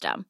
system. 0.00 0.29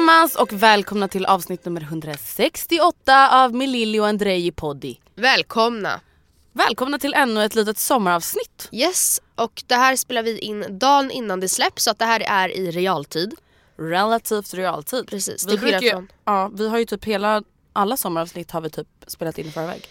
allesammans 0.00 0.34
och 0.36 0.52
välkomna 0.52 1.08
till 1.08 1.26
avsnitt 1.26 1.64
nummer 1.64 1.80
168 1.80 3.44
av 3.44 3.54
Melilli 3.54 4.00
och 4.00 4.06
Andrei 4.06 4.52
Poddi. 4.52 5.00
Välkomna! 5.14 6.00
Välkomna 6.52 6.98
till 6.98 7.14
ännu 7.14 7.44
ett 7.44 7.54
litet 7.54 7.78
sommaravsnitt. 7.78 8.68
Yes, 8.72 9.20
och 9.34 9.62
det 9.66 9.74
här 9.74 9.96
spelar 9.96 10.22
vi 10.22 10.38
in 10.38 10.78
dagen 10.78 11.10
innan 11.10 11.40
det 11.40 11.48
släpps 11.48 11.84
så 11.84 11.90
att 11.90 11.98
det 11.98 12.04
här 12.04 12.20
är 12.20 12.48
i 12.48 12.70
realtid. 12.70 13.34
Relativt 13.76 14.54
realtid. 14.54 15.06
Precis, 15.08 15.46
Vi, 15.48 15.58
brukar 15.58 15.80
ju, 15.80 15.90
från... 15.90 16.08
ja, 16.24 16.50
vi 16.54 16.68
har 16.68 16.78
ju 16.78 16.84
typ 16.84 17.04
hela, 17.04 17.42
alla 17.72 17.96
sommaravsnitt 17.96 18.50
har 18.50 18.60
vi 18.60 18.70
typ 18.70 18.88
spelat 19.06 19.38
in 19.38 19.46
i 19.46 19.50
förväg. 19.50 19.88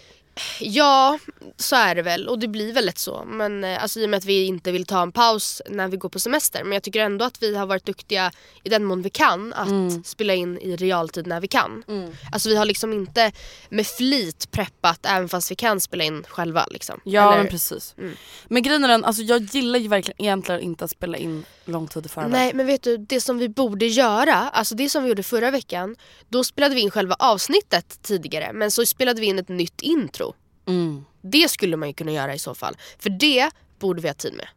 Ja, 0.60 1.20
så 1.58 1.76
är 1.76 1.96
det 1.96 2.02
väl 2.02 2.28
och 2.28 2.40
det 2.40 2.48
blir 2.48 2.74
väl 2.74 2.86
lätt 2.86 2.98
så. 2.98 3.24
Men 3.28 3.64
eh, 3.64 3.84
alltså, 3.84 4.00
i 4.00 4.06
och 4.06 4.10
med 4.10 4.18
att 4.18 4.26
vi 4.26 4.46
inte 4.46 4.72
vill 4.72 4.86
ta 4.86 5.02
en 5.02 5.12
paus 5.12 5.62
när 5.70 5.88
vi 5.88 5.98
går 5.98 6.10
på 6.10 6.20
semester. 6.20 6.64
Men 6.64 6.74
jag 6.74 6.84
tycker 6.84 7.00
ändå 7.00 7.26
att 7.26 7.42
vi 7.44 7.56
har 7.56 7.66
varit 7.66 7.86
duktiga 7.86 8.32
i 8.64 8.70
den 8.70 8.84
mån 8.86 9.02
vi 9.02 9.10
kan 9.10 9.54
att 9.54 9.68
Mm. 9.70 10.04
spela 10.04 10.34
in 10.34 10.58
i 10.60 10.76
realtid 10.76 11.28
när 11.28 11.42
vi 11.42 11.48
kan. 11.48 11.84
Alltså 12.32 12.50
vi 12.50 12.56
har 12.56 12.66
liksom 12.66 12.94
inte 12.94 13.32
med 13.70 13.88
flit 13.88 14.52
preppat 14.52 15.00
även 15.06 15.30
fast 15.30 15.52
vi 15.52 15.56
kan 15.56 15.80
spela 15.80 16.04
in 16.04 16.24
själva. 16.28 16.66
Liksom. 16.72 17.00
Ja 17.04 17.28
Eller- 17.34 17.44
men 17.44 17.52
precis. 17.52 17.96
Mm. 17.98 18.14
Men 18.48 18.64
grejen 18.64 18.84
är 18.84 18.88
den, 18.88 19.06
alltså 19.06 19.22
jag 19.22 19.42
gillar 19.42 19.80
ju 19.80 19.88
verkligen 19.88 20.22
egentligen 20.22 20.62
inte 20.62 20.86
att 20.86 20.92
spela 20.92 21.18
in 21.18 21.46
lång 21.66 21.88
tid 21.88 22.06
i 22.06 22.10
förväg. 22.10 22.32
Nej 22.32 22.54
men 22.54 22.66
vet 22.68 22.84
du, 22.84 22.98
det 22.98 23.22
som 23.22 23.38
vi 23.38 23.50
borde 23.50 23.86
göra, 23.86 24.36
alltså 24.36 24.76
det 24.76 24.90
som 24.90 25.04
vi 25.04 25.10
gjorde 25.10 25.24
förra 25.24 25.52
veckan, 25.52 25.96
då 26.30 26.44
spelade 26.44 26.76
vi 26.76 26.82
in 26.82 26.92
själva 26.92 27.16
avsnittet 27.20 28.00
tidigare 28.02 28.54
men 28.54 28.72
så 28.72 28.86
spelade 28.86 29.22
vi 29.22 29.28
in 29.28 29.40
ett 29.40 29.50
nytt 29.50 29.82
intro. 29.82 30.29
Mm. 30.70 31.06
Det 31.22 31.50
skulle 31.52 31.78
man 31.78 31.88
ju 31.90 31.94
kunna 31.94 32.12
göra 32.12 32.34
i 32.36 32.40
så 32.40 32.56
fall. 32.56 32.78
För 33.00 33.10
det 33.10 33.50
borde 33.80 34.02
vi 34.02 34.08
ha 34.08 34.14
tid 34.16 34.34
med. 34.34 34.48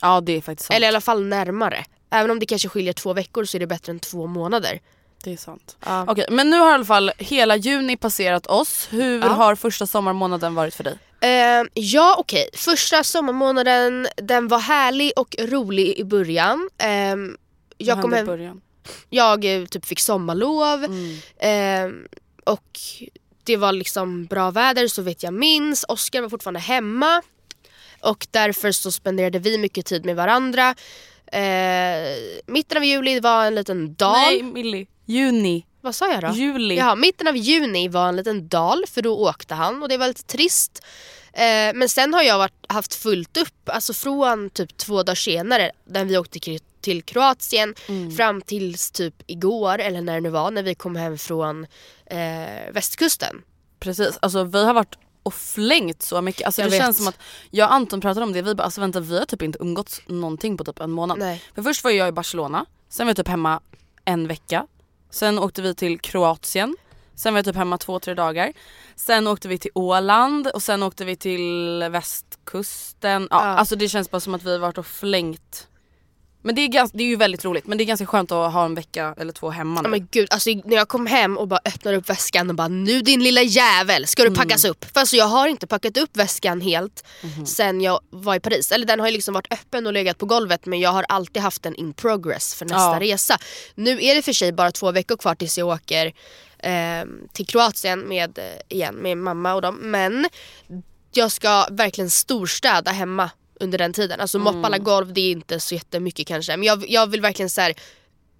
Ja 0.00 0.20
det 0.20 0.32
är 0.32 0.40
faktiskt 0.40 0.66
sant. 0.66 0.76
Eller 0.76 0.86
i 0.86 0.88
alla 0.88 1.00
fall 1.00 1.24
närmare. 1.24 1.84
Även 2.10 2.30
om 2.30 2.38
det 2.38 2.46
kanske 2.46 2.68
skiljer 2.68 2.92
två 2.92 3.12
veckor 3.12 3.44
så 3.44 3.56
är 3.56 3.58
det 3.60 3.66
bättre 3.66 3.90
än 3.92 3.98
två 4.00 4.26
månader. 4.26 4.80
Det 5.24 5.32
är 5.32 5.36
sant. 5.36 5.76
Ja. 5.84 6.04
Okej 6.08 6.26
men 6.30 6.50
nu 6.50 6.58
har 6.58 6.70
i 6.70 6.74
alla 6.74 6.84
fall 6.84 7.12
hela 7.18 7.56
juni 7.56 7.96
passerat 7.96 8.46
oss. 8.46 8.88
Hur 8.90 9.20
Ja. 9.20 9.28
har 9.28 9.54
första 9.54 9.86
sommarmånaden 9.86 10.54
varit 10.54 10.74
för 10.74 10.84
dig? 10.84 10.98
Eh, 11.20 11.64
ja 11.74 12.16
okej, 12.18 12.48
första 12.54 13.04
sommarmånaden 13.04 14.08
den 14.16 14.48
var 14.48 14.58
härlig 14.58 15.12
och 15.16 15.36
rolig 15.38 15.98
i 15.98 16.04
början. 16.04 16.68
Vad 16.78 17.36
jag 17.76 18.02
kom 18.02 18.12
hände 18.12 18.16
i 18.16 18.18
hem, 18.18 18.26
början? 18.26 18.60
jag 19.10 19.44
eh, 19.44 19.64
typ 19.64 19.84
fick 19.86 20.00
sommarlov. 20.00 20.84
Mm. 20.84 21.18
Eh, 21.38 22.08
och 22.52 22.78
det 23.46 23.56
var 23.56 23.72
liksom 23.72 24.26
bra 24.26 24.50
väder 24.50 24.88
så 24.88 25.02
vet 25.02 25.22
jag 25.22 25.34
minns. 25.34 25.84
Oskar 25.88 26.22
var 26.22 26.28
fortfarande 26.28 26.60
hemma. 26.60 27.22
Och 28.00 28.26
därför 28.30 28.72
så 28.72 28.92
spenderade 28.92 29.38
vi 29.38 29.58
mycket 29.58 29.86
tid 29.86 30.04
med 30.04 30.16
varandra. 30.16 30.74
Eh, 31.32 32.16
mitten 32.46 32.76
av 32.76 32.84
juli 32.84 33.20
var 33.20 33.46
en 33.46 33.54
liten 33.54 33.94
dal. 33.94 34.12
Nej 34.12 34.42
Millie. 34.42 34.86
Juni. 35.06 35.66
Vad 35.80 35.94
sa 35.94 36.12
jag 36.12 36.22
då? 36.22 36.30
Juli. 36.34 36.76
Jaha, 36.76 36.96
mitten 36.96 37.26
av 37.26 37.36
juni 37.36 37.88
var 37.88 38.08
en 38.08 38.16
liten 38.16 38.48
dal 38.48 38.84
för 38.88 39.02
då 39.02 39.16
åkte 39.16 39.54
han 39.54 39.82
och 39.82 39.88
det 39.88 39.96
var 39.96 40.08
lite 40.08 40.22
trist. 40.22 40.84
Eh, 41.32 41.74
men 41.74 41.88
sen 41.88 42.14
har 42.14 42.22
jag 42.22 42.38
varit, 42.38 42.64
haft 42.68 42.94
fullt 42.94 43.36
upp, 43.36 43.68
alltså 43.68 43.92
från 43.92 44.50
typ 44.50 44.76
två 44.76 45.02
dagar 45.02 45.14
senare 45.14 45.70
när 45.84 46.04
vi 46.04 46.18
åkte 46.18 46.38
till, 46.38 46.60
till 46.86 47.02
Kroatien 47.02 47.74
fram 48.16 48.42
tills 48.42 48.90
typ 48.90 49.14
igår 49.26 49.78
eller 49.78 50.00
när 50.02 50.14
det 50.14 50.20
nu 50.20 50.28
var 50.30 50.50
när 50.50 50.62
vi 50.62 50.74
kom 50.74 50.96
hem 50.96 51.18
från 51.18 51.66
eh, 52.06 52.72
västkusten. 52.72 53.42
Precis, 53.80 54.18
alltså 54.22 54.44
vi 54.44 54.64
har 54.64 54.74
varit 54.74 54.94
och 55.22 55.34
flängt 55.34 56.02
så 56.02 56.22
mycket. 56.22 56.46
Alltså 56.46 56.60
Jag 56.62 56.70
det 56.70 56.76
vet. 56.76 56.84
känns 56.84 56.96
som 56.98 57.08
att 57.08 57.18
jag 57.50 57.66
och 57.68 57.74
Anton 57.74 58.00
pratade 58.00 58.26
om 58.26 58.32
det, 58.32 58.42
vi 58.42 58.54
bara 58.54 58.62
alltså 58.64 58.80
vänta 58.80 59.00
vi 59.00 59.18
har 59.18 59.24
typ 59.24 59.42
inte 59.42 59.58
umgåtts 59.62 60.00
någonting 60.06 60.56
på 60.56 60.64
typ 60.64 60.80
en 60.80 60.90
månad. 60.90 61.18
Nej. 61.18 61.42
För 61.54 61.62
först 61.62 61.84
var 61.84 61.90
jag 61.90 62.08
i 62.08 62.12
Barcelona, 62.12 62.66
sen 62.88 63.06
var 63.06 63.10
jag 63.10 63.16
typ 63.16 63.28
hemma 63.28 63.60
en 64.04 64.28
vecka. 64.28 64.66
Sen 65.10 65.38
åkte 65.38 65.62
vi 65.62 65.74
till 65.74 66.00
Kroatien, 66.00 66.76
sen 67.14 67.34
var 67.34 67.38
jag 67.38 67.44
typ 67.44 67.56
hemma 67.56 67.78
två, 67.78 67.98
tre 68.00 68.14
dagar. 68.14 68.52
Sen 68.96 69.26
åkte 69.26 69.48
vi 69.48 69.58
till 69.58 69.70
Åland 69.74 70.46
och 70.46 70.62
sen 70.62 70.82
åkte 70.82 71.04
vi 71.04 71.16
till 71.16 71.84
västkusten. 71.90 73.28
Ja, 73.30 73.36
Ja. 73.46 73.58
Alltså 73.58 73.76
det 73.76 73.88
känns 73.88 74.10
bara 74.10 74.20
som 74.20 74.34
att 74.34 74.42
vi 74.42 74.52
har 74.52 74.58
varit 74.58 74.78
och 74.78 74.86
flängt. 74.86 75.68
Men 76.46 76.54
det 76.54 76.60
är, 76.62 76.68
gans- 76.68 76.90
det 76.94 77.02
är 77.02 77.08
ju 77.08 77.16
väldigt 77.16 77.44
roligt 77.44 77.66
men 77.66 77.78
det 77.78 77.84
är 77.84 77.86
ganska 77.86 78.06
skönt 78.06 78.32
att 78.32 78.52
ha 78.52 78.64
en 78.64 78.74
vecka 78.74 79.14
eller 79.18 79.32
två 79.32 79.50
hemma 79.50 79.80
nu. 79.82 79.86
Ja, 79.86 79.90
men 79.90 80.08
gud, 80.10 80.28
alltså, 80.30 80.50
när 80.64 80.76
jag 80.76 80.88
kom 80.88 81.06
hem 81.06 81.38
och 81.38 81.48
bara 81.48 81.60
öppnade 81.64 81.96
upp 81.96 82.08
väskan 82.10 82.48
och 82.50 82.56
bara 82.56 82.68
nu 82.68 83.00
din 83.00 83.22
lilla 83.22 83.42
jävel 83.42 84.06
ska 84.06 84.22
du 84.24 84.34
packas 84.34 84.64
upp. 84.64 84.84
För 84.92 85.00
alltså, 85.00 85.16
jag 85.16 85.24
har 85.26 85.48
inte 85.48 85.66
packat 85.66 85.96
upp 85.96 86.16
väskan 86.16 86.60
helt 86.60 87.04
sen 87.46 87.80
jag 87.80 88.00
var 88.10 88.34
i 88.34 88.40
Paris. 88.40 88.72
Eller 88.72 88.86
den 88.86 89.00
har 89.00 89.06
ju 89.06 89.12
liksom 89.12 89.34
varit 89.34 89.52
öppen 89.52 89.86
och 89.86 89.92
legat 89.92 90.18
på 90.18 90.26
golvet 90.26 90.66
men 90.66 90.80
jag 90.80 90.90
har 90.90 91.06
alltid 91.08 91.42
haft 91.42 91.62
den 91.62 91.74
in 91.74 91.92
progress 91.92 92.54
för 92.54 92.64
nästa 92.64 92.76
Ja. 92.92 93.00
resa. 93.00 93.38
Nu 93.74 94.04
är 94.04 94.14
det 94.14 94.22
för 94.22 94.32
sig 94.32 94.52
bara 94.52 94.70
två 94.72 94.92
veckor 94.92 95.16
kvar 95.16 95.34
tills 95.34 95.58
jag 95.58 95.68
åker 95.68 96.06
eh, 96.58 96.72
till 97.32 97.46
Kroatien 97.46 98.00
med, 98.00 98.38
eh, 98.38 98.44
igen, 98.76 98.94
med 98.94 99.18
mamma 99.18 99.54
och 99.54 99.62
dem. 99.62 99.74
Men 99.82 100.28
jag 101.12 101.32
ska 101.32 101.66
verkligen 101.70 102.10
storstäda 102.10 102.90
hemma 102.90 103.30
under 103.60 103.78
den 103.78 103.92
tiden. 103.92 104.20
Alltså 104.20 104.38
Mm. 104.38 104.54
moppa 104.54 104.66
alla 104.66 104.78
golv 104.78 105.12
det 105.12 105.20
är 105.20 105.30
inte 105.32 105.60
så 105.60 105.74
jättemycket 105.74 106.26
kanske. 106.26 106.56
Men 106.56 106.66
jag, 106.66 106.84
jag 106.90 107.06
vill 107.06 107.20
verkligen 107.20 107.50
så 107.50 107.60
här. 107.60 107.74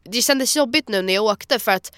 Det 0.05 0.23
kändes 0.23 0.57
jobbigt 0.57 0.89
nu 0.89 1.03
när 1.03 1.15
jag 1.15 1.25
åkte 1.25 1.59
för 1.59 1.73
att 1.73 1.93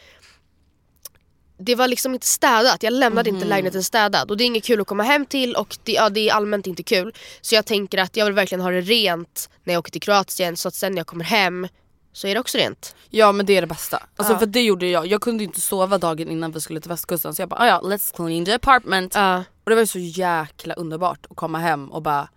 det 1.61 1.75
var 1.75 1.89
liksom 1.89 2.15
inte 2.15 2.27
städat. 2.27 2.83
Jag 2.83 2.93
lämnade 2.93 3.31
inte 3.31 3.45
lägenheten 3.47 3.83
städad 3.85 4.31
och 4.31 4.37
det 4.37 4.45
är 4.45 4.47
inget 4.47 4.65
kul 4.65 4.81
att 4.81 4.87
komma 4.87 5.03
hem 5.03 5.27
till 5.27 5.55
och 5.57 5.77
det, 5.85 5.93
ja, 5.93 6.09
det 6.09 6.29
är 6.29 6.33
allmänt 6.35 6.67
inte 6.67 6.83
kul. 6.83 7.15
Så 7.41 7.55
jag 7.55 7.67
tänker 7.67 7.99
att 7.99 8.17
jag 8.17 8.25
vill 8.25 8.35
verkligen 8.35 8.63
ha 8.63 8.71
det 8.71 8.81
rent 8.81 9.51
när 9.65 9.75
jag 9.75 9.79
åker 9.79 9.93
till 9.93 10.01
Kroatien 10.01 10.57
så 10.57 10.69
att 10.69 10.75
sen 10.75 10.93
när 10.93 10.99
jag 10.99 11.07
kommer 11.07 11.25
hem 11.25 11.69
så 12.13 12.27
är 12.27 12.35
det 12.35 12.41
också 12.41 12.59
rent. 12.59 12.97
Ja 13.11 13.33
men 13.33 13.47
det 13.47 13.57
är 13.57 13.61
det 13.61 13.67
bästa. 13.67 14.03
Alltså 14.17 14.33
Ja. 14.33 14.39
för 14.39 14.47
det 14.47 14.63
gjorde 14.63 14.87
jag. 14.87 15.07
Jag 15.07 15.21
kunde 15.21 15.45
inte 15.45 15.61
sova 15.61 15.99
dagen 15.99 16.29
innan 16.31 16.53
vi 16.53 16.61
skulle 16.61 16.81
till 16.81 16.89
västkusten 16.89 17.35
så 17.35 17.43
jag 17.43 17.49
bara 17.49 17.61
"Ah, 17.61 17.67
ja 17.67 17.81
let's 17.85 18.17
clean 18.17 18.45
the 18.45 18.53
apartment. 18.53 19.15
Ja. 19.15 19.39
Och 19.65 19.71
det 19.71 19.75
var 19.75 19.83
ju 19.83 19.87
så 19.87 19.99
jäkla 19.99 20.75
underbart 20.75 21.27
att 21.31 21.37
komma 21.37 21.59
hem 21.59 21.91
och 21.93 22.03
bara 22.03 22.29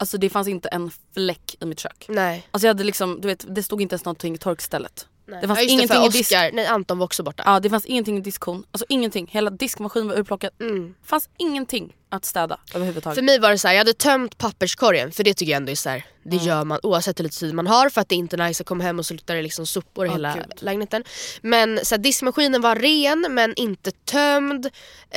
Alltså 0.00 0.18
det 0.18 0.30
fanns 0.30 0.48
inte 0.48 0.68
en 0.68 0.90
fläck 1.14 1.56
i 1.60 1.66
mitt 1.66 1.80
kök. 1.80 2.06
Nej. 2.08 2.48
Alltså 2.50 2.66
jag 2.66 2.70
hade 2.70 2.84
liksom, 2.84 3.20
du 3.20 3.28
vet 3.28 3.44
det 3.48 3.62
stod 3.62 3.82
inte 3.82 3.94
ens 3.94 4.04
någonting 4.04 4.34
i 4.34 4.38
torkstället. 4.38 5.06
Nej. 5.26 5.40
Det 5.40 5.46
fanns 5.46 5.58
ja, 5.58 5.62
just 5.62 5.72
ingenting 5.72 6.00
det, 6.00 6.06
i 6.06 6.10
för 6.10 6.18
disk. 6.18 6.32
Oscar, 6.32 6.50
nej 6.52 6.66
Anton 6.66 6.98
var 6.98 7.04
också 7.04 7.22
borta. 7.22 7.42
Ja 7.46 7.60
det 7.60 7.70
fanns 7.70 7.86
ingenting 7.86 8.16
i 8.18 8.20
diskhon. 8.20 8.64
Alltså 8.70 8.86
ingenting. 8.88 9.28
Hela 9.30 9.50
diskmaskinen 9.50 10.08
var 10.08 10.18
urplockad. 10.18 10.50
Mm. 10.60 10.94
Fanns 11.02 11.28
ingenting 11.36 11.96
att 12.10 12.24
städa 12.24 12.58
överhuvudtaget. 12.74 13.14
För 13.16 13.22
mig 13.22 13.38
var 13.38 13.50
det 13.50 13.58
så 13.58 13.68
här, 13.68 13.74
jag 13.74 13.80
hade 13.80 13.92
tömt 13.94 14.38
papperskorgen 14.38 15.12
för 15.12 15.24
det 15.24 15.34
tycker 15.34 15.52
jag 15.52 15.56
ändå 15.56 15.72
är 15.72 15.76
så 15.76 15.88
här, 15.88 16.04
det 16.22 16.36
gör 16.36 16.64
man 16.64 16.78
oavsett 16.82 17.18
hur 17.18 17.24
lite 17.24 17.38
tid 17.38 17.54
man 17.54 17.66
har 17.66 17.88
för 17.90 18.00
att 18.00 18.08
det 18.08 18.14
är 18.14 18.16
inte 18.16 18.36
nice 18.36 18.62
att 18.62 18.66
komma 18.66 18.84
hem 18.84 18.98
och 18.98 19.06
så 19.06 19.14
luktar 19.14 19.34
det 19.34 19.42
liksom 19.42 19.66
sopor 19.66 20.06
i 20.06 20.08
Åh, 20.08 20.14
hela 20.14 20.34
gud. 20.34 20.44
lägenheten. 20.60 21.04
Men 21.42 21.80
så 21.84 21.94
här, 21.94 22.02
diskmaskinen 22.02 22.60
var 22.60 22.76
ren 22.76 23.26
men 23.34 23.54
inte 23.54 23.90
tömd. 23.90 24.66
Eh, 24.66 24.70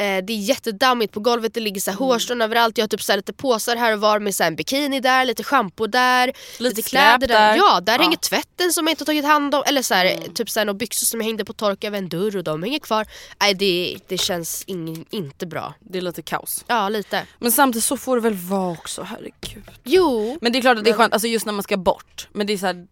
det 0.03 0.33
är 0.33 0.37
jättedammigt 0.37 1.13
på 1.13 1.19
golvet, 1.19 1.53
det 1.53 1.59
ligger 1.59 1.81
så 1.81 1.91
här, 1.91 1.97
hårstrån 1.97 2.41
överallt. 2.41 2.77
Jag 2.77 2.83
har 2.83 2.87
typ 2.87 3.01
så 3.01 3.11
här, 3.11 3.17
lite 3.17 3.33
påsar 3.33 3.75
här 3.75 3.93
och 3.93 3.99
var 4.01 4.19
med 4.19 4.35
så 4.35 4.43
här, 4.43 4.47
en 4.47 4.55
bikini 4.55 4.99
där, 4.99 5.25
lite 5.25 5.43
schampo 5.43 5.87
där, 5.87 6.33
lite, 6.59 6.81
kläder 6.81 7.07
skräp 7.07 7.19
där. 7.21 7.27
där. 7.27 7.55
Ja, 7.55 7.79
där 7.81 7.93
Ja. 7.93 8.01
hänger 8.03 8.17
tvätten 8.17 8.73
som 8.73 8.87
jag 8.87 8.91
inte 8.91 9.01
har 9.01 9.05
tagit 9.05 9.25
hand 9.25 9.55
om. 9.55 9.63
Eller 9.65 9.81
så 9.81 9.93
här, 9.93 10.17
typ 10.33 10.49
så 10.49 10.59
här, 10.59 10.65
några 10.65 10.77
byxor 10.77 11.05
som 11.05 11.19
jag 11.19 11.25
hängde 11.25 11.45
på 11.45 11.53
tork 11.53 11.83
över 11.83 11.97
en 11.97 12.09
dörr 12.09 12.37
och 12.37 12.43
de 12.43 12.63
hänger 12.63 12.79
kvar. 12.79 13.07
Nej 13.41 13.53
det, 13.53 13.97
det 14.07 14.17
känns 14.17 14.63
ingen, 14.67 15.05
inte 15.09 15.45
bra. 15.45 15.73
Det 15.79 15.97
är 15.97 16.01
lite 16.01 16.21
kaos. 16.21 16.65
Ja 16.67 16.80
lite. 16.89 17.27
Men 17.39 17.51
samtidigt 17.51 17.83
så 17.85 17.97
får 17.97 18.15
det 18.15 18.21
väl 18.21 18.33
vara 18.33 18.71
också, 18.71 19.01
herregud. 19.03 19.63
Jo. 19.83 20.37
Men 20.41 20.51
det 20.51 20.57
är 20.59 20.61
klart 20.61 20.77
att 20.77 20.83
det 20.83 20.89
är 20.89 20.93
skönt, 20.93 21.13
alltså 21.13 21.27
just 21.27 21.45
när 21.45 21.53
man 21.53 21.63
ska 21.63 21.77
bort. 21.77 22.27
Men 22.31 22.47
det 22.47 22.53
är 22.53 22.57
så 22.57 22.65
här, 22.65 22.87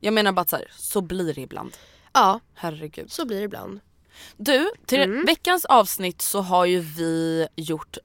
jag 0.00 0.14
menar 0.14 0.32
bara 0.32 0.40
att 0.40 0.50
så, 0.50 0.56
här, 0.56 0.70
så 0.76 1.00
blir 1.00 1.34
det 1.34 1.40
ibland. 1.40 1.76
Ja, 2.12 2.40
Herregud. 2.54 3.12
så 3.12 3.24
blir 3.26 3.38
det 3.38 3.44
ibland. 3.44 3.80
Du, 4.36 4.70
till 4.86 5.00
Mm. 5.00 5.24
veckans 5.24 5.64
avsnitt 5.64 6.22
så 6.22 6.40
har 6.40 6.64
ju 6.64 6.80
vi 6.80 7.46
gjort 7.56 7.98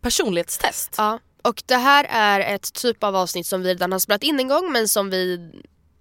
personlighetstest. 0.00 0.94
Ja, 0.98 1.18
och 1.42 1.62
det 1.66 1.76
här 1.76 2.04
är 2.10 2.54
ett 2.54 2.72
typ 2.72 3.04
av 3.04 3.16
avsnitt 3.16 3.46
som 3.46 3.62
vi 3.62 3.68
redan 3.68 3.92
har 3.92 3.98
spelat 3.98 4.22
in 4.22 4.38
en 4.40 4.48
gång 4.48 4.72
men 4.72 4.88
som 4.88 5.10
vi 5.10 5.50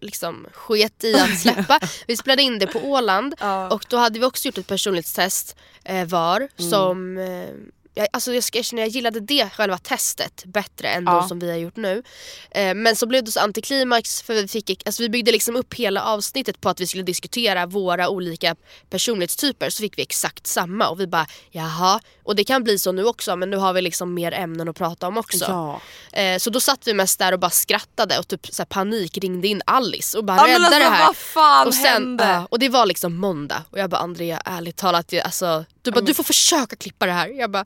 liksom 0.01 0.47
sket 0.53 1.03
i 1.03 1.15
att 1.15 1.39
släppa. 1.41 1.79
vi 2.07 2.17
spelade 2.17 2.41
in 2.41 2.59
det 2.59 2.67
på 2.67 2.79
Åland 2.79 3.35
Ja. 3.39 3.69
och 3.69 3.85
då 3.89 3.97
hade 3.97 4.19
vi 4.19 4.25
också 4.25 4.47
gjort 4.47 4.57
ett 4.57 4.67
personlighetstest 4.67 5.55
eh, 5.83 6.05
var 6.07 6.47
som 6.57 7.17
eh, 7.17 7.49
jag, 7.95 8.07
alltså 8.13 8.33
jag 8.33 8.43
ska 8.43 8.57
erkänna, 8.59 8.81
jag 8.81 8.89
gillade 8.89 9.19
det 9.19 9.49
själva 9.53 9.77
testet 9.77 10.43
bättre 10.45 10.87
än 10.87 11.03
Ja. 11.05 11.11
de 11.13 11.27
som 11.27 11.39
vi 11.39 11.49
har 11.49 11.57
gjort 11.57 11.75
nu. 11.75 12.03
Eh, 12.51 12.73
men 12.75 12.95
så 12.95 13.05
blev 13.07 13.23
det 13.23 13.31
så 13.31 13.39
antiklimax 13.39 14.21
för 14.21 14.33
vi, 14.33 14.47
fick, 14.47 14.83
alltså 14.85 15.03
vi 15.03 15.09
byggde 15.09 15.31
liksom 15.31 15.55
upp 15.55 15.73
hela 15.73 16.03
avsnittet 16.03 16.61
på 16.61 16.69
att 16.69 16.79
vi 16.81 16.87
skulle 16.87 17.03
diskutera 17.03 17.65
våra 17.65 18.09
olika 18.09 18.55
personlighetstyper 18.89 19.69
så 19.69 19.81
fick 19.81 19.97
vi 19.97 20.01
exakt 20.01 20.47
samma 20.47 20.87
och 20.89 20.99
vi 20.99 21.07
bara 21.07 21.27
jaha. 21.51 21.99
Och 22.23 22.35
det 22.35 22.43
kan 22.43 22.63
bli 22.63 22.79
så 22.79 22.91
nu 22.91 23.05
också 23.05 23.35
men 23.35 23.49
nu 23.49 23.57
har 23.57 23.73
vi 23.73 23.81
liksom 23.81 24.13
mer 24.13 24.31
ämnen 24.31 24.69
att 24.69 24.75
prata 24.77 25.07
om 25.07 25.17
också. 25.17 25.45
Ja. 25.47 25.81
Eh, 26.21 26.37
så 26.37 26.49
då 26.49 26.59
satt 26.59 26.87
vi 26.87 26.93
mest 26.93 27.19
där 27.19 27.31
och 27.31 27.39
bara 27.39 27.49
skrattade 27.51 28.19
och 28.19 28.27
typ 28.27 28.47
så 28.47 28.65
panik 28.65 29.17
ringde 29.17 29.47
in 29.47 29.61
Alice 29.65 30.17
och 30.17 30.25
bara 30.25 30.37
Ja, 30.37 30.43
rädda 30.55 30.65
alltså, 30.65 30.79
det 30.79 30.85
här. 30.85 31.05
vad 31.07 31.15
fan 31.15 31.67
och, 31.67 31.73
sen, 31.73 31.85
hände? 31.85 32.23
ja, 32.23 32.47
och 32.51 32.59
det 32.59 32.69
var 32.69 32.85
liksom 32.85 33.15
måndag 33.15 33.63
och 33.71 33.79
jag 33.79 33.89
bara 33.89 34.01
Andrea 34.01 34.41
ärligt 34.45 34.77
talat, 34.77 35.11
jag, 35.11 35.25
alltså, 35.25 35.65
du 35.85 35.91
bara 35.91 36.01
du 36.01 36.13
får 36.13 36.23
försöka 36.23 36.75
klippa 36.75 37.05
det 37.05 37.11
här. 37.11 37.27
Jag 37.27 37.51
bara 37.51 37.63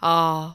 ja. 0.00 0.54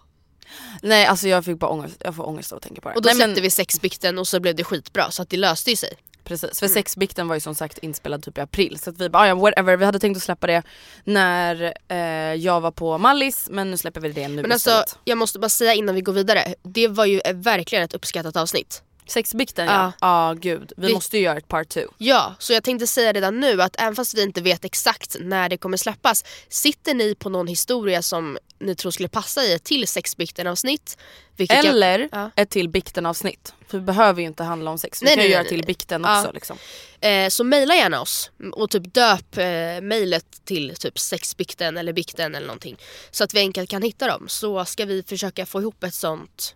Nej 0.82 1.06
alltså 1.06 1.28
jag 1.28 1.46
fick 1.46 1.58
bara 1.60 1.72
ångest, 1.72 1.96
jag 2.06 2.16
får 2.16 2.28
ångest 2.28 2.52
av 2.52 2.58
att 2.58 2.64
tänka 2.64 2.82
på 2.82 2.90
det. 2.90 2.96
Och 2.96 3.02
då 3.02 3.08
Nej, 3.08 3.16
släppte 3.16 3.34
men, 3.34 3.42
vi 3.44 3.50
sexbikten 3.50 4.18
och 4.18 4.28
så 4.28 4.40
blev 4.40 4.56
det 4.56 4.64
skitbra 4.64 5.12
så 5.12 5.22
att 5.22 5.30
det 5.30 5.38
löste 5.38 5.70
ju 5.70 5.76
sig. 5.76 5.94
Precis, 6.24 6.60
för 6.60 6.68
sexbikten 6.68 7.28
var 7.28 7.36
ju 7.36 7.42
som 7.42 7.56
sagt 7.56 7.78
inspelad 7.78 8.24
typ 8.24 8.38
i 8.38 8.42
april 8.42 8.80
så 8.80 8.90
att 8.90 8.98
vi 9.02 9.10
bara 9.10 9.24
"Ah, 9.24 9.28
ja 9.28 9.36
whatever, 9.36 9.78
vi 9.78 9.86
hade 9.86 10.00
tänkt 10.00 10.18
att 10.18 10.24
släppa 10.24 10.48
det 10.48 10.64
när 11.04 11.74
eh, 11.88 11.98
jag 12.34 12.62
var 12.62 12.72
på 12.72 12.98
Mallis 12.98 13.48
men 13.52 13.72
nu 13.72 13.78
släpper 13.78 14.02
vi 14.02 14.12
det 14.12 14.28
nu 14.28 14.42
Men 14.42 14.52
alltså 14.52 14.84
jag 15.04 15.18
måste 15.18 15.40
bara 15.40 15.50
säga 15.50 15.74
innan 15.74 15.96
vi 15.96 16.02
går 16.02 16.14
vidare, 16.14 16.56
det 16.64 16.88
var 16.88 17.06
ju 17.06 17.22
verkligen 17.34 17.84
ett 17.84 17.94
uppskattat 17.94 18.36
avsnitt. 18.36 18.82
Sexbikten 19.08 19.66
ja, 19.68 19.74
Ja. 20.02 20.28
ja 20.30 20.34
gud 20.40 20.74
vi 20.78 20.88
Vi- 20.88 20.94
måste 20.94 21.18
ju 21.18 21.24
göra 21.24 21.38
ett 21.38 21.48
part 21.48 21.70
two. 21.70 21.80
Ja, 21.98 22.36
så 22.40 22.54
jag 22.54 22.64
tänkte 22.64 22.88
säga 22.88 23.14
redan 23.14 23.40
nu 23.40 23.62
att 23.62 23.76
även 23.80 23.96
fast 23.96 24.18
vi 24.18 24.22
inte 24.24 24.42
vet 24.42 24.66
exakt 24.66 25.16
när 25.20 25.50
det 25.50 25.58
kommer 25.58 25.78
släppas 25.78 26.24
Sitter 26.50 26.94
ni 26.94 27.16
på 27.16 27.30
någon 27.30 27.48
historia 27.48 28.02
som 28.02 28.38
ni 28.60 28.76
tror 28.76 28.92
skulle 28.92 29.10
passa 29.10 29.44
i 29.44 29.54
ett 29.54 29.64
till 29.64 29.88
sexbikten 29.88 30.48
avsnitt 30.48 30.98
vilket 31.36 31.56
jag- 31.58 31.66
Eller 31.66 32.10
Ja. 32.12 32.32
ett 32.36 32.50
till 32.50 32.70
bikten 32.70 33.06
avsnitt. 33.06 33.54
För 33.68 33.78
det 33.78 33.84
behöver 33.84 34.22
ju 34.22 34.28
inte 34.28 34.44
handla 34.44 34.72
om 34.72 34.78
sex, 34.78 35.02
vi 35.02 35.06
Nej, 35.06 35.14
kan 35.16 35.18
nej, 35.18 35.26
ju 35.26 35.30
nej, 35.30 35.34
göra 35.44 35.50
till 35.50 35.64
bikten 35.66 36.06
också 36.06 36.32
liksom. 36.34 36.58
Eh, 37.02 37.30
så 37.30 37.44
mejla 37.44 37.76
gärna 37.76 38.02
oss 38.02 38.32
och 38.54 38.70
typ 38.70 38.94
döp 38.94 39.38
eh, 39.38 39.82
mejlet 39.82 40.26
till 40.46 40.76
typ 40.76 41.00
sexbikten 41.00 41.78
eller 41.78 41.94
bikten 41.94 42.36
eller 42.36 42.48
någonting. 42.48 42.78
Så 43.12 43.24
att 43.24 43.34
vi 43.34 43.40
enkelt 43.40 43.70
kan 43.70 43.82
hitta 43.82 44.08
dem. 44.08 44.26
Så 44.30 44.66
ska 44.66 44.86
vi 44.86 45.04
försöka 45.04 45.46
få 45.46 45.62
ihop 45.62 45.84
ett 45.84 45.94
sånt. 45.94 46.56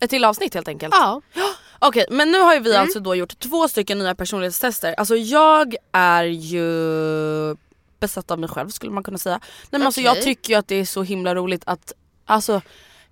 Ett 0.00 0.10
till 0.10 0.24
avsnitt 0.24 0.54
helt 0.54 0.68
enkelt. 0.68 0.94
Ja. 0.94 1.20
Okej 1.78 2.06
men 2.10 2.32
nu 2.32 2.38
har 2.40 2.54
ju 2.54 2.60
vi 2.60 2.70
Mm. 2.70 2.82
alltså 2.82 3.00
då 3.00 3.14
gjort 3.14 3.38
två 3.38 3.68
stycken 3.68 3.98
nya 3.98 4.14
personlighetstester. 4.14 4.94
Alltså 4.98 5.16
jag 5.16 5.76
är 5.92 6.24
ju 6.24 7.56
besatt 8.00 8.30
av 8.30 8.38
mig 8.38 8.48
själv 8.48 8.68
skulle 8.68 8.92
man 8.92 9.02
kunna 9.02 9.18
säga. 9.18 9.40
Nej 9.70 9.78
men 9.78 9.82
alltså 9.82 10.00
jag 10.00 10.22
tycker 10.22 10.52
ju 10.52 10.58
att 10.58 10.68
det 10.68 10.74
är 10.74 10.84
så 10.84 11.02
himla 11.02 11.34
roligt 11.34 11.62
att 11.66 11.92
alltså 12.26 12.62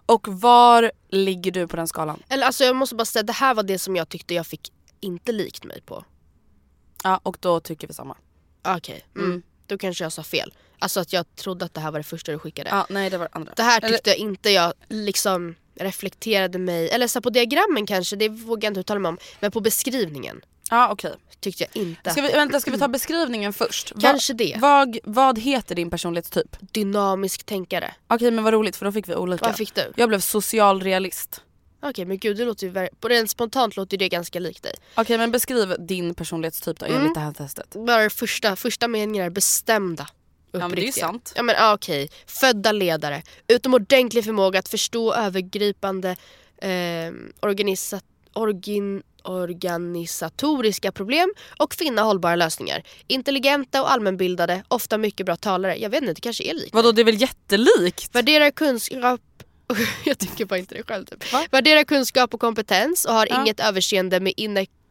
Och 0.05 0.27
var 0.27 0.91
ligger 1.09 1.51
du 1.51 1.67
på 1.67 1.75
den 1.75 1.87
skalan? 1.87 2.23
Eller 2.29 2.45
alltså 2.45 2.63
jag 2.63 2.75
måste 2.75 2.95
bara 2.95 3.05
säga, 3.05 3.23
det 3.23 3.33
här 3.33 3.53
var 3.53 3.63
det 3.63 3.79
som 3.79 3.95
jag 3.95 4.09
tyckte 4.09 4.33
jag 4.33 4.47
fick 4.47 4.71
inte 4.99 5.31
likt 5.31 5.63
mig 5.65 5.81
på. 5.81 6.05
Ja 7.03 7.19
och 7.23 7.37
då 7.39 7.59
tycker 7.59 7.87
vi 7.87 7.93
samma. 7.93 8.17
Okej, 8.67 9.05
mm. 9.15 9.27
Mm. 9.29 9.43
då 9.67 9.77
kanske 9.77 10.03
jag 10.03 10.11
sa 10.13 10.23
fel. 10.23 10.53
Alltså 10.79 10.99
att 10.99 11.13
jag 11.13 11.35
trodde 11.35 11.65
att 11.65 11.73
det 11.73 11.81
här 11.81 11.91
var 11.91 11.99
det 11.99 12.03
första 12.03 12.31
du 12.31 12.39
skickade. 12.39 12.69
Ja, 12.69 12.87
nej 12.89 13.09
det 13.09 13.17
var 13.17 13.25
det 13.25 13.31
andra. 13.33 13.53
Det 13.55 13.63
här 13.63 13.77
Eller- 13.83 13.89
tyckte 13.89 14.09
jag 14.09 14.17
inte 14.19 14.49
jag 14.49 14.73
liksom 14.89 15.55
reflekterade 15.75 16.57
mig, 16.59 16.89
eller 16.89 17.07
så 17.07 17.21
på 17.21 17.29
diagrammen 17.29 17.85
kanske, 17.85 18.15
det 18.15 18.29
vågar 18.29 18.65
jag 18.65 18.71
inte 18.71 18.79
uttala 18.79 18.99
mig 18.99 19.09
om. 19.09 19.17
Men 19.39 19.51
på 19.51 19.61
beskrivningen. 19.61 20.41
Ja 20.69 20.89
okej. 20.91 21.13
Tyckte 21.39 21.63
jag 21.73 21.83
inte. 21.83 22.09
Ska 22.11 22.21
vi, 22.21 22.31
vänta 22.31 22.59
ska 22.59 22.71
vi 22.71 22.77
ta 22.77 22.87
beskrivningen 22.87 23.53
först? 23.53 23.91
Va- 23.95 24.01
Kanske 24.01 24.33
det. 24.33 24.57
Vad, 24.59 24.97
vad 25.03 25.39
heter 25.39 25.75
din 25.75 25.89
personlighetstyp? 25.89 26.55
Dynamisk 26.59 27.43
tänkare. 27.43 27.93
Okej 28.07 28.31
men 28.31 28.43
vad 28.43 28.53
roligt 28.53 28.75
för 28.75 28.85
då 28.85 28.91
fick 28.91 29.09
vi 29.09 29.15
olika. 29.15 29.45
Vad 29.45 29.55
fick 29.55 29.75
du? 29.75 29.91
Jag 29.95 30.09
blev 30.09 30.19
social 30.19 30.81
realist. 30.81 31.41
Okej 31.81 32.05
men 32.05 32.17
gud 32.17 32.37
det 32.37 32.45
låter 32.45 32.67
ju 32.67 32.87
på 32.99 33.07
rent 33.07 33.29
spontant 33.29 33.75
låter 33.75 33.97
det 33.97 34.09
ganska 34.09 34.39
likt 34.39 34.63
dig. 34.63 34.73
Okej 34.95 35.17
men 35.17 35.31
beskriv 35.31 35.75
din 35.79 36.15
personlighetstyp 36.15 36.79
då 36.79 36.85
enligt 36.85 36.99
Mm. 37.01 37.13
det 37.13 37.19
här 37.19 37.31
testet. 37.33 37.75
Bara 37.87 38.09
första, 38.09 38.55
första 38.55 38.87
meningen 38.87 39.25
är 39.25 39.29
bestämda. 39.29 40.07
men 40.51 40.71
det 40.71 40.81
är 40.81 40.85
ju 40.85 40.91
sant. 40.91 41.33
Ja 41.35 41.43
men 41.43 41.55
ah, 41.59 41.73
okej. 41.73 42.09
Födda 42.27 42.71
ledare. 42.71 43.21
Utomordentlig 43.47 44.23
förmåga 44.23 44.59
att 44.59 44.69
förstå 44.69 45.13
övergripande 45.13 46.09
eh, 46.57 46.67
organisa- 47.41 48.01
orgin- 48.33 49.03
organisatoriska 49.23 50.91
problem 50.91 51.33
och 51.59 51.73
finna 51.73 52.01
hållbara 52.01 52.35
lösningar. 52.35 52.83
Intelligenta 53.07 53.81
och 53.81 53.91
allmänbildade, 53.91 54.63
ofta 54.67 54.97
mycket 54.97 55.25
bra 55.25 55.35
talare. 55.35 55.75
Jag 55.77 55.89
vet 55.89 56.01
inte, 56.01 56.13
det 56.13 56.21
kanske 56.21 56.43
är 56.43 56.53
likt. 56.53 56.73
Vadå 56.73 56.91
det 56.91 57.01
är 57.01 57.05
väl 57.05 57.21
jättelikt? 57.21 58.15
Värderar 58.15 58.51
kunskap 58.51 59.21
jag 60.05 60.17
tycker 60.17 60.45
bara 60.45 60.59
inte 60.59 60.75
det 60.75 60.83
själv 60.83 61.05
typ. 61.05 61.23
Värderar 61.53 61.83
kunskap 61.83 62.33
och 62.33 62.39
kompetens 62.39 63.05
och 63.05 63.13
har 63.13 63.27
Ja. 63.29 63.41
inget 63.41 63.59
överseende 63.59 64.19
med 64.19 64.33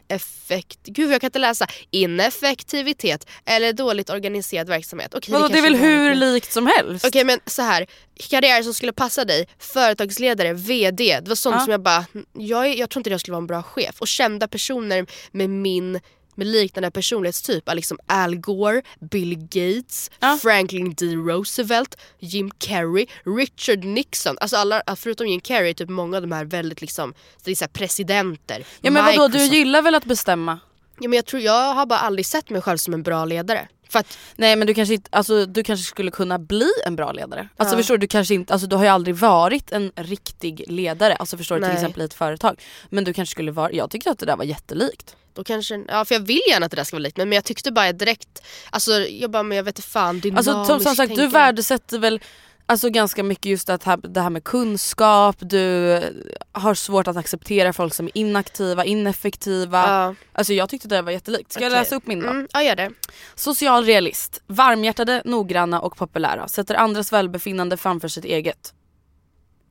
ineffekt... 0.08 0.78
Gud 0.84 1.12
jag 1.12 1.20
kan 1.20 1.28
inte 1.28 1.38
läsa. 1.38 1.66
Ineffektivitet 1.90 3.26
eller 3.44 3.72
dåligt 3.72 4.10
organiserad 4.10 4.68
verksamhet. 4.68 5.14
Okej, 5.14 5.32
Vadå 5.32 5.48
det 5.48 5.58
är 5.58 5.62
kanske 5.62 5.70
väl 5.72 5.80
är 5.92 5.98
hur 5.98 6.08
men- 6.08 6.18
likt 6.20 6.52
som 6.52 6.66
helst? 6.66 7.04
Okej 7.06 7.24
men 7.24 7.40
så 7.46 7.62
här. 7.62 7.86
karriär 8.30 8.62
som 8.62 8.74
skulle 8.74 8.92
passa 8.92 9.24
dig, 9.24 9.48
företagsledare, 9.58 10.52
VD. 10.52 11.20
Det 11.22 11.28
var 11.28 11.34
sånt 11.36 11.56
Ja. 11.58 11.60
som 11.60 11.70
jag 11.70 11.82
bara, 11.82 12.04
jag, 12.38 12.66
är- 12.66 12.74
jag 12.74 12.90
tror 12.90 13.00
inte 13.00 13.10
jag 13.10 13.20
skulle 13.20 13.32
vara 13.32 13.42
en 13.42 13.46
bra 13.46 13.62
chef. 13.62 14.00
Och 14.00 14.08
kända 14.08 14.48
personer 14.48 15.06
med 15.32 15.50
min 15.50 16.00
med 16.34 16.46
liknande 16.46 16.90
personlighetstyp 16.90 17.68
är 17.68 17.74
liksom 17.74 17.98
Al 18.06 18.36
Gore, 18.36 18.82
Bill 19.00 19.36
Gates, 19.38 20.10
Ja. 20.20 20.38
Franklin 20.42 20.94
D. 20.94 21.06
Roosevelt, 21.06 21.96
Jim 22.18 22.50
Carrey, 22.58 23.06
Richard 23.24 23.84
Nixon. 23.84 24.36
Alltså 24.40 24.56
alla, 24.56 24.82
förutom 24.96 25.26
Jim 25.26 25.40
Carrey, 25.40 25.74
typ 25.74 25.88
många 25.88 26.16
av 26.16 26.22
de 26.22 26.32
här 26.32 26.44
väldigt 26.44 26.80
liksom, 26.80 27.14
det 27.44 27.50
är 27.50 27.54
så 27.54 27.68
presidenter. 27.68 28.64
ja 28.80 28.90
men 28.90 29.04
vadå 29.04 29.28
du 29.28 29.44
gillar 29.44 29.82
väl 29.82 29.94
att 29.94 30.04
bestämma? 30.04 30.58
Ja, 31.00 31.08
men 31.08 31.16
jag, 31.16 31.26
tror, 31.26 31.42
jag 31.42 31.74
har 31.74 31.86
bara 31.86 31.98
aldrig 31.98 32.26
sett 32.26 32.50
mig 32.50 32.62
själv 32.62 32.76
som 32.76 32.94
en 32.94 33.02
bra 33.02 33.24
ledare. 33.24 33.68
För 33.92 33.98
att, 33.98 34.18
Nej 34.36 34.56
men 34.56 34.66
du 34.66 34.74
kanske, 34.74 34.94
inte, 34.94 35.08
alltså, 35.12 35.46
du 35.46 35.62
kanske 35.62 35.86
skulle 35.86 36.10
kunna 36.10 36.38
bli 36.38 36.68
en 36.86 36.96
bra 36.96 37.12
ledare. 37.12 37.48
Alltså 37.56 37.74
Ja. 37.74 37.78
förstår 37.78 37.94
du, 37.98 38.00
du 38.00 38.06
kanske 38.06 38.34
inte, 38.34 38.52
alltså, 38.52 38.68
du 38.68 38.76
har 38.76 38.82
ju 38.84 38.88
aldrig 38.90 39.16
varit 39.16 39.72
en 39.72 39.92
riktig 39.96 40.64
ledare. 40.68 41.14
Alltså 41.16 41.36
förstår 41.36 41.56
du 41.56 41.62
till 41.62 41.72
exempel 41.74 42.02
i 42.02 42.04
ett 42.04 42.14
företag. 42.14 42.60
Men 42.90 43.04
du 43.04 43.12
kanske 43.12 43.30
skulle 43.30 43.50
vara, 43.52 43.72
jag 43.72 43.90
tycker 43.90 44.10
att 44.10 44.18
det 44.18 44.26
där 44.26 44.36
var 44.36 44.44
jättelikt. 44.44 45.16
då 45.34 45.44
kanske, 45.44 45.84
ja 45.88 46.04
för 46.04 46.14
jag 46.14 46.20
vill 46.20 46.40
gärna 46.50 46.66
att 46.66 46.70
det 46.72 46.76
där 46.76 46.84
ska 46.84 46.96
vara 46.96 47.02
likt 47.02 47.16
men, 47.16 47.28
men 47.28 47.36
jag 47.36 47.44
tyckte 47.44 47.72
bara 47.72 47.92
direkt, 47.92 48.42
alltså 48.70 48.92
jag 48.92 49.30
bara 49.30 49.42
men 49.42 49.56
jag 49.56 49.64
vet 49.64 49.78
inte 49.78 49.88
fan 49.88 50.20
dynamisk 50.20 50.48
Alltså 50.48 50.64
som, 50.64 50.80
som 50.84 50.96
sagt 50.96 51.10
du 51.10 51.16
tänkare. 51.16 51.40
värdesätter 51.42 51.98
väl 51.98 52.20
Alltså 52.72 52.90
ganska 52.90 53.22
mycket 53.22 53.46
just 53.46 53.70
att 53.70 53.88
det 54.02 54.20
här 54.20 54.30
med 54.30 54.44
kunskap, 54.44 55.36
du 55.38 56.00
har 56.52 56.74
svårt 56.74 57.08
att 57.08 57.16
acceptera 57.16 57.72
folk 57.72 57.94
som 57.94 58.06
är 58.06 58.12
inaktiva, 58.14 58.84
ineffektiva. 58.84 59.78
Ja, 59.88 60.14
Alltså 60.32 60.52
jag 60.52 60.68
tyckte 60.68 60.88
det 60.88 61.02
var 61.02 61.12
jättelikt. 61.12 61.52
Ska 61.52 61.62
jag 61.62 61.70
okej. 61.70 61.78
läsa 61.80 61.96
upp 61.96 62.06
min 62.06 62.20
då? 62.20 62.28
Mm, 62.28 62.48
ja 62.52 62.62
gör 62.62 62.76
det. 62.76 62.90
Social 63.34 63.84
realist, 63.84 64.42
varmhjärtade, 64.46 65.22
noggranna 65.24 65.80
och 65.80 65.96
populära. 65.96 66.48
Sätter 66.48 66.74
andras 66.74 67.12
välbefinnande 67.12 67.76
framför 67.76 68.08
sitt 68.08 68.24
eget. 68.24 68.74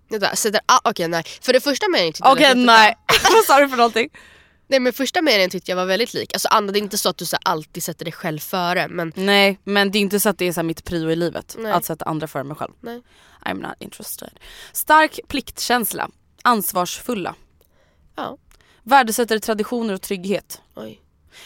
Vänta, 0.09 0.49
där, 0.51 0.61
ah, 0.65 0.79
Okej 0.83 1.07
nej, 1.07 1.23
för 1.41 1.53
det 1.53 1.59
första 1.59 1.85
meningen 1.89 2.13
tyckte 2.13 2.29
Okej 2.31 2.47
jag 2.47 2.57
lät 2.57 2.65
nej, 2.65 2.95
vad 3.35 3.43
sa 3.45 3.59
du 3.59 3.69
för 3.69 3.77
någonting? 3.77 4.09
Nej 4.71 4.79
men 4.79 4.93
första 4.93 5.21
meningen 5.21 5.49
tyckte 5.49 5.71
jag 5.71 5.75
var 5.75 5.85
väldigt 5.85 6.13
lik. 6.13 6.33
Alltså 6.33 6.47
Anna 6.47 6.71
det 6.71 6.79
är 6.79 6.81
inte 6.81 6.97
så 6.97 7.09
att 7.09 7.17
du 7.17 7.25
så 7.25 7.37
alltid 7.45 7.83
sätter 7.83 8.05
dig 8.05 8.11
själv 8.11 8.39
före 8.39 8.87
men 8.87 9.13
Nej 9.15 9.59
men 9.63 9.91
det 9.91 9.97
är 9.97 10.01
inte 10.01 10.19
så 10.19 10.29
att 10.29 10.37
det 10.37 10.45
är 10.47 10.53
så 10.53 10.63
mitt 10.63 10.83
prio 10.83 11.11
i 11.11 11.15
livet. 11.15 11.55
Nej. 11.59 11.71
Att 11.71 11.85
sätta 11.85 12.05
andra 12.05 12.27
före 12.27 12.43
mig 12.43 12.57
själv. 12.57 12.71
nej. 12.79 13.01
I'm 13.45 13.53
not 13.67 13.75
interested. 13.79 14.29
Stark 14.73 15.19
pliktkänsla, 15.27 16.09
ansvarsfulla. 16.41 17.35
Ja, 18.15 18.37
Värdesätter 18.83 19.39
traditioner 19.39 19.93
och 19.93 20.01
trygghet. 20.01 20.61
oj. 20.75 21.01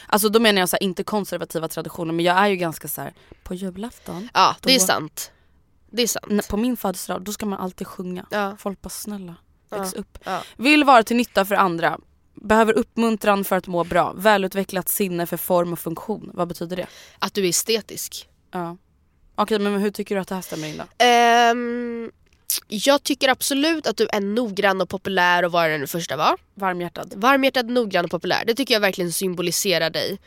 Alltså 0.08 0.30
då 0.30 0.40
menar 0.40 0.60
jag 0.60 0.70
så 0.70 0.76
här, 0.76 0.84
inte 0.84 1.04
konservativa 1.04 1.68
traditioner 1.68 2.14
men 2.14 2.26
jag 2.26 2.38
är 2.38 2.48
ju 2.48 2.56
ganska 2.56 2.88
så 2.88 3.02
här 3.02 3.14
på 3.44 3.54
julafton, 3.54 4.30
Ja 4.34 4.56
det 4.62 4.76
är 4.76 4.80
Då- 4.80 4.86
sant. 4.86 5.32
Det 5.92 6.02
är 6.02 6.08
sant. 6.08 6.48
på 6.50 6.58
min 6.58 6.78
födelsedag 6.78 7.22
då 7.22 7.32
ska 7.32 7.46
man 7.46 7.60
alltid 7.60 7.88
sjunga. 7.88 8.26
Ja. 8.32 8.56
Folk 8.60 8.82
bara 8.82 8.90
snälla, 8.90 9.36
väx 9.70 9.94
Ja. 9.94 10.00
upp. 10.00 10.18
Ja. 10.24 10.42
Vill 10.58 10.84
vara 10.84 11.04
till 11.04 11.18
nytta 11.18 11.46
för 11.46 11.56
andra. 11.56 12.00
Behöver 12.36 12.74
uppmuntran 12.74 13.44
för 13.44 13.56
att 13.56 13.68
må 13.68 13.84
bra. 13.84 14.14
Välutvecklat 14.18 14.90
sinne 14.90 15.26
för 15.26 15.38
form 15.38 15.74
och 15.74 15.80
funktion. 15.80 16.30
Vad 16.34 16.48
betyder 16.48 16.76
det? 16.78 16.88
Att 17.20 17.34
du 17.34 17.46
är 17.46 17.50
estetisk. 17.50 18.30
Ja. 18.52 18.78
Okej 19.36 19.60
men 19.60 19.74
hur 19.82 19.92
tycker 19.92 20.16
du 20.16 20.22
att 20.22 20.28
det 20.28 20.36
här 20.36 20.42
stämmer 20.42 20.68
in 20.68 20.78
då? 20.78 21.06
Ehm, 21.06 22.12
jag 22.68 23.04
tycker 23.04 23.30
absolut 23.30 23.88
att 23.88 23.98
du 23.98 24.08
är 24.12 24.22
noggrann 24.22 24.82
och 24.82 24.90
populär 24.90 25.46
och 25.46 25.52
vad 25.52 25.70
den 25.70 25.88
första 25.88 26.18
var. 26.18 26.38
Varmhjärtad. 26.54 27.14
Varmhjärtad, 27.16 27.70
noggrann 27.70 28.06
och 28.06 28.12
populär. 28.12 28.44
Det 28.48 28.54
tycker 28.54 28.74
jag 28.74 28.82
verkligen 28.82 29.12
symboliserar 29.14 29.90
dig. 29.90 30.20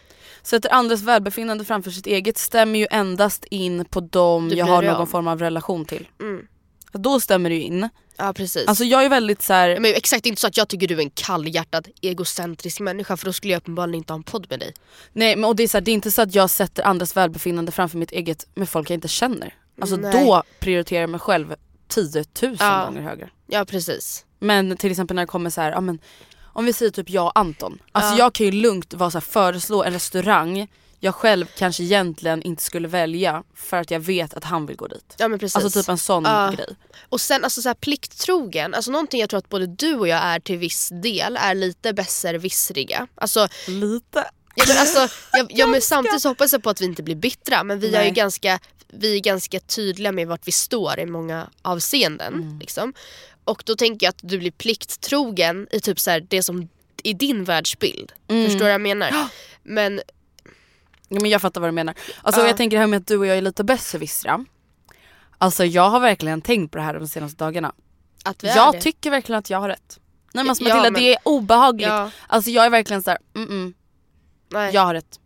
Sätter 0.42 0.72
andras 0.72 1.02
välbefinnande 1.02 1.64
framför 1.64 1.90
sitt 1.90 2.06
eget 2.06 2.38
stämmer 2.38 2.78
ju 2.78 2.86
endast 2.90 3.44
in 3.44 3.84
på 3.84 4.00
dem 4.00 4.50
jag 4.54 4.66
har 4.66 4.82
någon 4.82 4.96
om. 4.96 5.06
form 5.06 5.28
av 5.28 5.38
relation 5.38 5.84
till. 5.84 6.08
Mm. 6.20 6.46
Då 6.92 7.20
stämmer 7.20 7.50
det 7.50 7.56
ju 7.56 7.62
in. 7.62 7.88
Ja 8.20 8.32
precis. 8.32 8.68
Alltså 8.68 8.84
jag 8.84 9.04
är 9.04 9.08
väldigt 9.08 9.42
så 9.42 9.52
här. 9.52 9.80
men 9.80 9.94
exakt 9.94 10.26
inte 10.26 10.40
så 10.40 10.46
att 10.46 10.56
jag 10.56 10.68
tycker 10.68 10.88
du 10.88 10.94
är 10.94 11.00
en 11.00 11.10
kallhjärtad 11.10 11.88
egocentrisk 12.00 12.80
människa 12.80 13.16
för 13.16 13.24
då 13.26 13.32
skulle 13.32 13.52
jag 13.52 13.60
uppenbarligen 13.60 13.94
inte 13.98 14.12
ha 14.12 14.16
en 14.18 14.22
podd 14.22 14.46
med 14.50 14.60
dig. 14.60 14.74
nej 15.12 15.36
men 15.36 15.44
och 15.44 15.56
det 15.56 15.62
är, 15.62 15.68
så 15.68 15.76
här, 15.76 15.82
det 15.82 15.90
är 15.90 15.92
inte 15.92 16.10
så 16.10 16.22
att 16.22 16.34
jag 16.34 16.50
sätter 16.50 16.82
andras 16.82 17.16
välbefinnande 17.16 17.72
framför 17.72 17.98
mitt 17.98 18.12
eget 18.12 18.46
med 18.54 18.68
folk 18.68 18.90
jag 18.90 18.94
inte 18.96 19.08
känner. 19.08 19.54
Alltså 19.80 19.96
Nej. 19.96 20.24
då 20.24 20.42
prioriterar 20.60 21.00
jag 21.00 21.10
mig 21.10 21.20
själv 21.20 21.54
10 21.88 22.24
000 22.42 22.56
Ja. 22.60 22.84
gånger 22.84 23.02
högre. 23.02 23.30
Ja 23.46 23.64
precis. 23.64 24.24
Men 24.38 24.76
till 24.76 24.90
exempel 24.90 25.14
när 25.14 25.22
det 25.22 25.26
kommer 25.26 25.50
så 25.50 25.60
här, 25.60 25.70
ja, 25.72 25.80
men, 25.80 25.98
om 26.42 26.64
vi 26.64 26.72
säger 26.72 26.90
typ 26.92 27.10
jag 27.10 27.24
och 27.26 27.38
Anton. 27.38 27.78
Alltså 27.92 28.12
Ja. 28.12 28.18
jag 28.18 28.32
kan 28.32 28.46
ju 28.46 28.52
lugnt 28.52 28.94
vara 28.94 29.10
så 29.10 29.18
här, 29.18 29.20
föreslå 29.22 29.84
en 29.84 29.92
restaurang 29.92 30.68
jag 31.00 31.14
själv 31.14 31.46
kanske 31.56 31.82
egentligen 31.82 32.42
inte 32.42 32.62
skulle 32.62 32.88
välja 32.88 33.42
för 33.54 33.76
att 33.76 33.90
jag 33.90 34.00
vet 34.00 34.34
att 34.34 34.44
han 34.44 34.66
vill 34.66 34.76
gå 34.76 34.86
dit. 34.86 35.14
Ja 35.18 35.28
men 35.28 35.38
precis. 35.38 35.56
Alltså 35.56 35.80
typ 35.80 35.88
en 35.88 35.98
sån 35.98 36.24
Ja. 36.24 36.52
grej. 36.56 36.76
Och 37.08 37.20
sen 37.20 37.44
alltså 37.44 37.62
så 37.62 37.68
här, 37.68 37.74
plikttrogen, 37.74 38.74
alltså 38.74 38.90
någonting 38.90 39.20
jag 39.20 39.30
tror 39.30 39.38
att 39.38 39.48
både 39.48 39.66
du 39.66 39.94
och 39.94 40.08
jag 40.08 40.18
är 40.24 40.40
till 40.40 40.58
viss 40.58 40.88
del 41.02 41.36
är 41.36 41.54
lite 41.54 41.92
besserwissriga. 41.92 43.06
Alltså, 43.14 43.48
Lite. 43.66 44.30
ja, 44.54 44.64
men 44.68 44.76
alltså 44.78 45.08
jag, 45.32 45.46
ja, 45.50 45.66
men 45.66 45.80
samtidigt 45.82 46.22
så 46.22 46.28
hoppas 46.28 46.52
jag 46.52 46.62
på 46.62 46.70
att 46.70 46.80
vi 46.80 46.84
inte 46.84 47.02
blir 47.02 47.16
bittra 47.16 47.64
men 47.64 47.80
vi 47.80 47.86
är 47.86 47.90
ju 47.92 47.98
Nej. 47.98 48.10
ganska, 48.10 48.58
vi 48.88 49.16
är 49.16 49.20
ganska 49.20 49.60
tydliga 49.60 50.12
med 50.12 50.28
vart 50.28 50.46
vi 50.48 50.52
står 50.52 50.98
i 51.00 51.06
många 51.06 51.50
avseenden. 51.62 52.34
Mm. 52.34 52.58
Liksom. 52.58 52.94
Och 53.44 53.62
då 53.66 53.74
tänker 53.76 54.06
jag 54.06 54.10
att 54.10 54.20
du 54.22 54.38
blir 54.38 54.50
plikttrogen 54.50 55.66
i 55.70 55.80
typ 55.80 56.00
så 56.00 56.10
här, 56.10 56.26
det 56.28 56.42
som 56.42 56.68
i 57.02 57.12
din 57.12 57.44
världsbild. 57.44 58.12
Mm. 58.28 58.44
Förstår 58.44 58.58
du 58.58 58.64
vad 58.64 58.72
jag 58.72 58.80
menar? 58.80 59.12
Men 59.62 60.00
Ja, 61.08 61.18
men 61.20 61.30
jag 61.30 61.40
fattar 61.42 61.60
vad 61.60 61.68
du 61.70 61.72
menar. 61.74 61.94
Alltså 62.22 62.40
Ja. 62.40 62.46
jag 62.46 62.56
tänker 62.56 62.76
det 62.76 62.80
här 62.80 62.86
med 62.86 62.96
att 62.96 63.06
du 63.06 63.16
och 63.18 63.26
jag 63.26 63.36
är 63.36 63.42
lite 63.42 63.64
besserwissra. 63.64 64.44
Alltså 65.38 65.64
jag 65.64 65.90
har 65.90 66.00
verkligen 66.00 66.42
tänkt 66.42 66.72
på 66.72 66.78
det 66.78 66.84
här 66.84 66.94
de 66.94 67.08
senaste 67.08 67.44
dagarna. 67.44 67.72
att 68.24 68.44
vi 68.44 68.48
är 68.48 68.56
Jag 68.56 68.74
det. 68.74 68.80
tycker 68.80 69.10
verkligen 69.10 69.38
att 69.38 69.50
jag 69.50 69.60
har 69.60 69.68
rätt. 69.68 69.98
Nej 70.32 70.44
men 70.44 70.50
alltså 70.50 70.64
Ja, 70.64 70.68
Matilda 70.74 70.90
men- 70.90 71.02
det 71.02 71.12
är 71.14 71.18
obehagligt. 71.24 71.88
Ja, 71.88 72.10
Alltså 72.26 72.50
jag 72.50 72.66
är 72.66 72.70
verkligen 72.70 73.02
såhär, 73.02 73.18
mm, 73.36 73.48
mm, 73.48 73.74
nej. 74.52 74.74
jag 74.74 74.82
har 74.82 74.94
rätt. 74.94 75.20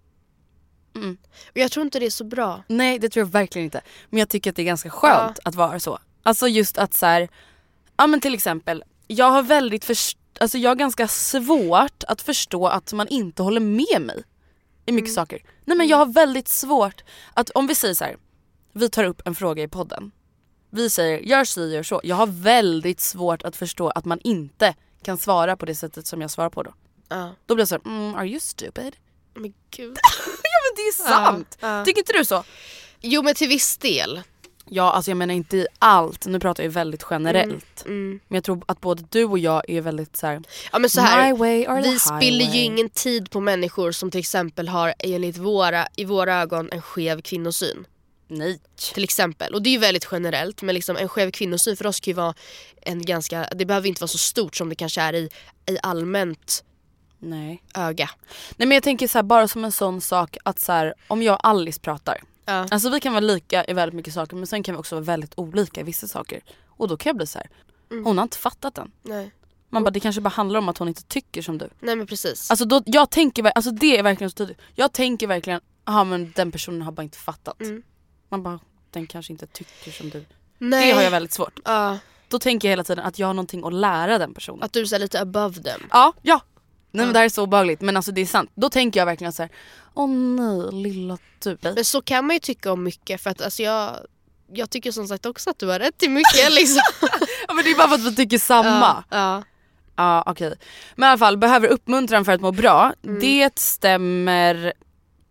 Och 1.51 1.57
jag 1.59 1.71
tror 1.71 1.85
inte 1.85 1.99
det 1.99 2.07
är 2.07 2.11
så 2.11 2.25
bra. 2.25 2.63
Nej 2.67 2.99
det 2.99 3.09
tror 3.09 3.27
jag 3.27 3.33
verkligen 3.33 3.65
inte. 3.65 3.81
Men 4.11 4.19
jag 4.19 4.29
tycker 4.29 4.51
att 4.51 4.57
det 4.57 4.63
är 4.63 4.67
ganska 4.67 4.91
skönt 4.91 5.39
att 5.45 5.55
vara 5.55 5.81
så. 5.81 5.99
Alltså 6.23 6.49
just 6.49 6.79
att 6.79 6.95
så 6.95 7.07
här, 7.07 7.29
ja 7.97 8.07
men 8.07 8.21
till 8.21 8.35
exempel, 8.35 8.85
jag 9.07 9.31
har 9.31 9.43
väldigt 9.43 9.85
först- 9.85 10.19
alltså 10.41 10.59
jag 10.59 10.71
har 10.71 10.75
ganska 10.77 11.09
svårt 11.09 12.05
att 12.09 12.23
förstå 12.23 12.67
att 12.67 12.93
man 12.93 13.09
inte 13.09 13.43
håller 13.43 13.61
med 13.61 14.01
mig 14.03 14.23
i 14.87 14.93
mycket 14.93 15.13
saker. 15.13 15.43
Nej 15.65 15.77
men 15.77 15.89
jag 15.89 15.97
har 15.97 16.07
väldigt 16.07 16.49
svårt 16.49 17.05
att, 17.35 17.51
om 17.51 17.67
vi 17.67 17.75
säger 17.75 17.95
så 17.95 18.05
här, 18.05 18.17
vi 18.73 18.89
tar 18.89 19.05
upp 19.05 19.23
en 19.25 19.35
fråga 19.35 19.63
i 19.63 19.69
podden. 19.69 20.13
Vi 20.71 20.91
säger 20.91 21.19
gör 21.19 21.45
si, 21.45 21.75
gör 21.75 21.83
så. 21.83 22.01
Jag 22.05 22.17
har 22.17 22.27
väldigt 22.27 23.01
svårt 23.01 23.43
att 23.43 23.57
förstå 23.57 23.89
att 23.89 24.05
man 24.05 24.21
inte 24.25 24.75
kan 25.03 25.19
svara 25.19 25.57
på 25.57 25.67
det 25.67 25.75
sättet 25.75 26.07
som 26.07 26.21
jag 26.21 26.31
svarar 26.31 26.51
på 26.51 26.63
då. 26.63 26.75
Ja. 27.09 27.31
Då 27.47 27.55
blir 27.55 27.63
jag 27.63 27.69
såhär, 27.69 27.83
mm, 27.87 28.15
are 28.15 28.27
you 28.27 28.41
stupid? 28.41 28.97
Men 29.35 29.55
gud. 29.71 29.97
Ja 30.43 30.59
men 30.69 30.77
det 30.77 30.83
är 30.83 31.09
sant! 31.09 31.59
Ja, 31.61 31.79
ja. 31.79 31.85
Tycker 31.85 32.01
inte 32.01 32.13
du 32.13 32.25
så? 32.25 32.45
Jo 33.01 33.23
men 33.23 33.35
till 33.35 33.49
viss 33.49 33.77
del. 33.77 34.23
Ja 34.69 34.93
alltså 34.93 35.11
jag 35.11 35.19
menar 35.19 35.35
inte 35.35 35.57
i 35.57 35.67
allt, 35.79 36.27
nu 36.27 36.41
pratar 36.41 36.63
jag 36.63 36.71
väldigt 36.71 37.07
generellt. 37.11 37.85
Mm. 37.87 38.21
Men 38.29 38.37
jag 38.37 38.45
tror 38.45 38.63
att 38.67 38.81
både 38.81 39.05
du 39.11 39.25
och 39.25 39.39
jag 39.39 39.71
är 39.71 39.81
väldigt 39.81 40.17
så 40.17 40.27
här. 40.27 40.43
Ja 40.73 40.79
men 40.79 40.91
så 40.91 41.01
här, 41.01 41.83
vi 41.83 41.99
spiller 41.99 42.45
ju 42.45 42.61
ingen 42.61 42.89
tid 42.91 43.31
på 43.31 43.41
människor 43.41 43.93
som 43.93 44.11
till 44.11 44.21
exempel 44.21 44.69
har 44.69 44.95
enligt 44.99 45.37
våra, 45.37 45.87
i 45.97 46.05
våra 46.05 46.41
ögon 46.41 46.69
en 46.73 46.83
skev 46.83 47.21
kvinnosyn. 47.21 47.87
Nej. 48.29 48.61
Till 48.95 49.05
exempel. 49.05 49.55
Och 49.55 49.63
det 49.63 49.69
är 49.69 49.73
ju 49.73 49.79
väldigt 49.79 50.09
generellt 50.13 50.63
men 50.63 50.75
liksom 50.75 50.97
en 50.97 51.09
skev 51.09 51.31
kvinnosyn 51.31 51.77
för 51.77 51.87
oss 51.87 52.01
kan 52.01 52.11
ju 52.11 52.17
vara 52.17 52.35
en 52.83 53.05
ganska, 53.05 53.49
det 53.55 53.65
behöver 53.65 53.89
inte 53.89 54.01
vara 54.01 54.09
så 54.09 54.19
stort 54.19 54.57
som 54.57 54.69
det 54.69 54.75
kanske 54.75 55.01
är 55.01 55.13
i, 55.13 55.29
i 55.67 55.79
allmänt 55.83 56.65
Nej. 57.19 57.63
öga. 57.75 58.11
Nej 58.57 58.69
men 58.69 58.75
jag 58.77 58.83
tänker 58.83 59.09
så 59.09 59.19
här, 59.19 59.23
bara 59.23 59.49
som 59.49 59.65
en 59.65 59.73
sån 59.73 60.01
sak 60.01 60.37
att 60.45 60.59
så 60.59 60.73
här, 60.73 60.95
om 61.09 61.23
jag 61.23 61.35
och 61.35 61.49
Alice 61.49 61.81
pratar. 61.81 62.21
Ja. 62.45 62.67
Alltså 62.71 62.91
vi 62.91 63.01
kan 63.01 63.13
vara 63.13 63.21
lika 63.21 63.65
i 63.65 63.73
väldigt 63.73 63.95
mycket 63.95 64.15
saker 64.15 64.37
men 64.37 64.47
sen 64.47 64.63
kan 64.63 64.75
vi 64.75 64.81
också 64.81 64.95
vara 64.95 65.05
väldigt 65.05 65.33
olika 65.37 65.81
i 65.81 65.85
vissa 65.85 66.09
saker. 66.09 66.41
Och 66.67 66.89
då 66.89 66.97
kan 66.97 67.11
jag 67.11 67.17
bli 67.17 67.27
så 67.27 67.39
här. 67.39 67.49
Mm. 67.91 68.05
hon 68.05 68.19
har 68.19 68.23
inte 68.23 68.37
fattat 68.39 68.75
den. 68.75 68.91
Nej. 69.03 69.31
Man 69.69 69.85
bara 69.85 69.91
det 69.91 70.01
kanske 70.01 70.21
bara 70.21 70.29
handlar 70.31 70.59
om 70.59 70.69
att 70.69 70.79
hon 70.79 70.89
inte 70.89 71.03
tycker 71.05 71.43
som 71.43 71.59
du. 71.59 71.69
Nej 71.81 71.97
men 71.97 72.07
precis. 72.07 72.51
Alltså 72.51 72.65
då, 72.65 72.83
jag 72.87 73.11
tänker, 73.11 73.45
alltså 73.45 73.71
det 73.71 73.99
är 73.99 74.03
verkligen 74.03 74.31
så 74.31 74.35
tydligt. 74.35 74.59
Jag 74.75 74.93
tänker 74.93 75.27
verkligen, 75.27 75.61
ja 75.85 76.05
men 76.05 76.33
den 76.37 76.53
personen 76.53 76.83
har 76.83 76.93
bara 76.93 77.03
inte 77.03 77.19
fattat. 77.19 77.61
Mm. 77.61 77.83
Man 78.29 78.43
bara, 78.43 78.61
den 78.91 79.07
kanske 79.07 79.33
inte 79.33 79.47
tycker 79.47 79.91
som 79.91 80.11
du. 80.11 80.25
Nej. 80.59 80.87
Det 80.87 80.93
har 80.93 81.03
jag 81.03 81.11
väldigt 81.11 81.33
svårt. 81.33 81.61
Ja, 81.65 81.99
Då 82.29 82.39
tänker 82.39 82.69
jag 82.69 82.73
hela 82.73 82.85
tiden 82.85 83.05
att 83.05 83.19
jag 83.19 83.27
har 83.27 83.35
någonting 83.35 83.65
att 83.65 83.73
lära 83.73 84.19
den 84.19 84.35
personen. 84.35 84.63
att 84.63 84.73
du 84.73 84.81
är 84.81 84.99
lite 84.99 85.21
above 85.21 85.63
them. 85.63 85.81
Ja, 85.91 86.13
ja. 86.23 86.41
Nej 86.93 87.07
men 87.07 87.13
det 87.13 87.19
här 87.19 87.27
är 87.27 87.29
så 87.29 87.43
obehagligt 87.43 87.81
men 87.81 87.97
alltså 87.97 88.13
det 88.13 88.21
är 88.21 88.27
sant. 88.27 88.51
Då 88.55 88.71
tänker 88.71 89.01
jag 89.01 89.07
verkligen 89.07 89.33
så 89.33 89.43
här: 89.43 89.51
åh 89.95 90.09
nej 90.11 90.83
lilla 90.83 91.19
du. 91.43 91.59
Men 91.61 91.85
så 91.85 92.03
kan 92.03 92.27
man 92.27 92.37
ju 92.37 92.41
tycka 92.41 92.73
om 92.73 92.85
mycket 92.85 93.21
för 93.21 93.31
att 93.31 93.43
alltså 93.43 93.63
jag, 93.63 93.97
jag 94.53 94.71
tycker 94.71 94.93
som 94.93 95.09
sagt 95.09 95.27
också 95.27 95.51
att 95.51 95.59
du 95.59 95.67
har 95.67 95.79
rätt 95.79 96.03
i 96.03 96.09
mycket 96.09 96.51
liksom. 96.53 96.83
Ja 97.49 97.55
men 97.55 97.65
det 97.65 97.71
är 97.71 97.77
bara 97.77 97.89
för 97.89 97.95
att 97.95 98.13
vi 98.13 98.17
tycker 98.17 98.39
samma. 98.39 99.05
Ja, 99.11 99.17
ja. 99.19 99.43
Ja 99.97 100.25
okej. 100.27 100.55
Men 100.97 101.07
i 101.07 101.11
alla 101.11 101.19
fall, 101.19 101.37
behöver 101.37 101.69
uppmuntran 101.69 102.25
för 102.25 102.33
att 102.33 102.41
må 102.41 102.53
bra. 102.53 102.93
Mm. 103.05 103.21
Det 103.21 103.59
stämmer 103.59 104.73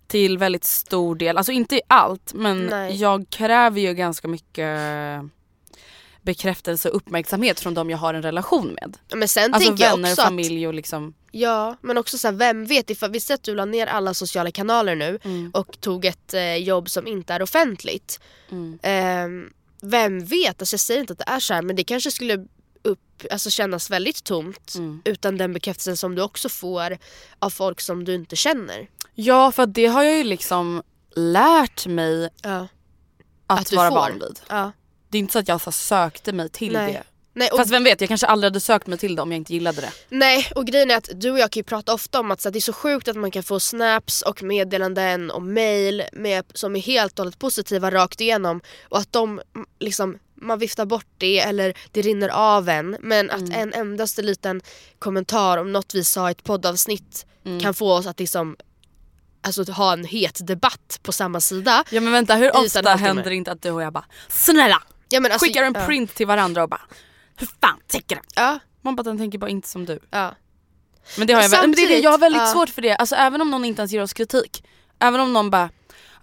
till 0.08 0.38
väldigt 0.38 0.64
stor 0.64 1.16
del, 1.16 1.38
alltså 1.38 1.52
inte 1.52 1.76
i 1.76 1.82
allt 1.88 2.34
men 2.34 2.66
Nej. 2.66 2.96
jag 2.96 3.26
kräver 3.30 3.82
ju 3.82 3.94
ganska 3.94 4.28
mycket 4.28 4.80
bekräftelse 6.22 6.90
och 6.90 6.96
uppmärksamhet 6.96 7.60
från 7.60 7.74
de 7.74 7.90
jag 7.90 7.98
har 7.98 8.14
en 8.14 8.22
relation 8.22 8.68
med. 8.82 8.98
Men 9.16 9.28
sen 9.28 9.54
Alltså 9.54 9.70
tänker 9.70 9.84
jag 9.84 9.92
vänner, 9.92 10.10
också 10.12 10.22
att, 10.22 10.28
familj 10.28 10.68
och 10.68 10.74
liksom 10.74 11.14
ja 11.32 11.76
men 11.82 11.98
också 11.98 12.18
så 12.18 12.28
här, 12.28 12.36
vem 12.36 12.66
vet 12.66 12.90
ifall 12.90 13.12
vi 13.12 13.20
ser 13.20 13.34
att 13.34 13.44
du 13.44 13.56
la 13.56 13.66
ner 13.66 13.88
alla 13.88 14.14
sociala 14.14 14.52
kanaler 14.52 14.96
nu 14.96 15.20
Mm. 15.24 15.52
och 15.54 15.82
tog 15.82 16.06
ett 16.06 16.34
eh, 16.34 16.56
jobb 16.56 16.90
som 16.90 17.08
inte 17.08 17.34
är 17.34 17.42
offentligt. 17.42 18.20
Mm. 18.52 18.80
Ehm, 18.84 19.50
vem 19.82 20.26
vet, 20.26 20.62
alltså 20.62 20.74
jag 20.74 20.80
säger 20.80 21.02
inte 21.02 21.14
att 21.14 21.20
det 21.20 21.26
är 21.30 21.40
så 21.40 21.54
här 21.54 21.62
men 21.62 21.76
det 21.76 21.84
kanske 21.84 22.12
skulle 22.12 22.46
upp, 22.84 23.24
alltså 23.32 23.50
kännas 23.50 23.90
väldigt 23.90 24.24
tomt 24.24 24.74
Mm. 24.76 25.02
utan 25.06 25.38
den 25.38 25.54
bekräftelsen 25.54 25.98
som 25.98 26.16
du 26.16 26.22
också 26.22 26.50
får 26.50 26.98
av 27.40 27.50
folk 27.50 27.82
som 27.82 28.04
du 28.04 28.16
inte 28.16 28.36
känner. 28.36 28.88
Ja 29.16 29.52
för 29.52 29.66
det 29.66 29.86
har 29.86 30.04
jag 30.04 30.18
ju 30.18 30.24
liksom 30.24 30.84
lärt 31.16 31.88
mig 31.88 32.30
Ja. 32.44 32.68
att, 33.48 33.60
Att 33.60 33.74
vara 33.74 33.90
får. 33.90 33.96
van 33.96 34.14
vid. 34.14 34.40
Ja. 34.50 34.72
Det 35.12 35.18
är 35.18 35.20
inte 35.20 35.34
så 35.34 35.40
att 35.40 35.48
jag 35.48 35.62
så 35.62 35.72
sökte 35.72 36.34
mig 36.34 36.50
till 36.50 36.74
Nej. 36.74 36.94
det. 36.94 37.04
Nej, 37.34 37.50
och 37.50 37.58
Fast 37.58 37.72
vem 37.72 37.84
vet, 37.84 38.02
jag 38.02 38.08
kanske 38.08 38.28
aldrig 38.28 38.52
hade 38.52 38.60
sökt 38.60 38.88
mig 38.88 38.98
till 38.98 39.16
det 39.16 39.22
om 39.22 39.32
jag 39.32 39.38
inte 39.38 39.54
gillade 39.54 39.82
det. 39.82 39.92
Nej 40.10 40.48
och 40.56 40.68
grejen 40.68 40.92
är 40.92 40.98
att 40.98 41.10
du 41.16 41.32
och 41.32 41.40
jag 41.40 41.52
kan 41.52 41.60
ju 41.60 41.64
prata 41.64 41.94
ofta 41.94 42.20
om 42.20 42.32
att 42.32 42.42
så, 42.42 42.50
här, 42.50 42.54
det 42.54 42.60
är 42.60 42.62
så 42.62 42.74
sjukt 42.74 43.08
att 43.08 43.16
man 43.16 43.32
kan 43.32 43.44
få 43.44 43.60
snaps 43.60 44.22
och 44.22 44.44
meddelanden 44.44 45.32
och 45.32 45.42
mail 45.42 46.04
med, 46.14 46.46
som 46.54 46.76
är 46.76 46.80
helt 46.80 47.20
och 47.20 47.26
hållet 47.26 47.40
positiva 47.40 47.92
rakt 47.92 48.22
igenom 48.22 48.62
och 48.90 48.98
att 48.98 49.14
de 49.14 49.42
mm, 49.56 49.68
liksom 49.80 50.18
man 50.36 50.60
viftar 50.60 50.86
bort 50.86 51.08
det 51.18 51.40
eller 51.40 51.74
det 51.92 52.02
rinner 52.02 52.30
av 52.30 52.70
en 52.70 52.98
men 53.00 53.30
att 53.30 53.50
en 53.50 53.74
endaste 53.74 54.22
liten 54.22 54.62
kommentar 55.00 55.58
om 55.58 55.72
något 55.72 55.96
vi 55.96 56.04
sa 56.04 56.30
i 56.30 56.32
ett 56.32 56.44
poddavsnitt 56.44 57.26
kan 57.62 57.74
få 57.74 57.94
oss 57.94 58.08
att 58.08 58.20
liksom 58.20 58.56
Alltså 59.44 59.72
ha 59.72 59.94
en 59.94 60.06
het 60.06 60.48
debatt 60.48 61.00
på 61.04 61.12
samma 61.12 61.42
sida. 61.42 61.84
Ja 61.90 62.02
men 62.02 62.14
vänta 62.14 62.36
hur 62.36 62.56
ofta 62.56 62.96
händer 62.96 63.24
det 63.24 63.36
inte 63.36 63.52
att 63.52 63.62
du 63.62 63.72
och 63.72 63.82
jag 63.82 63.94
bara 63.94 64.06
snälla 64.30 64.84
Ja, 65.12 65.20
men 65.20 65.32
alltså, 65.32 65.46
skickar 65.46 65.64
en 65.64 65.74
ja. 65.76 65.86
print 65.86 66.16
till 66.16 66.28
varandra 66.28 66.64
och 66.64 66.70
bara 66.70 66.82
hur 67.38 67.48
fan 67.62 67.80
tänker 67.88 68.16
den? 68.16 68.26
Ja, 68.36 68.60
Man 68.82 68.96
bara 68.96 69.04
den 69.04 69.18
tänker 69.18 69.38
bara 69.38 69.50
inte 69.50 69.68
som 69.68 69.86
du. 69.86 70.00
ja. 70.12 70.36
Men 71.18 71.28
det 71.28 71.34
har 71.34 71.42
jag, 71.42 71.50
väl, 71.50 71.62
men 71.62 71.72
det 71.72 71.82
är 71.84 71.88
det, 71.88 72.00
jag 72.00 72.12
har 72.12 72.18
väldigt 72.18 72.50
svårt 72.50 72.70
för 72.70 72.82
det, 72.82 72.96
alltså 72.96 73.16
även 73.16 73.42
om 73.42 73.52
någon 73.52 73.66
inte 73.66 73.82
ens 73.82 73.92
ger 73.92 74.02
oss 74.02 74.14
kritik. 74.14 74.64
Även 75.00 75.20
om 75.20 75.34
någon 75.34 75.50
bara 75.50 75.70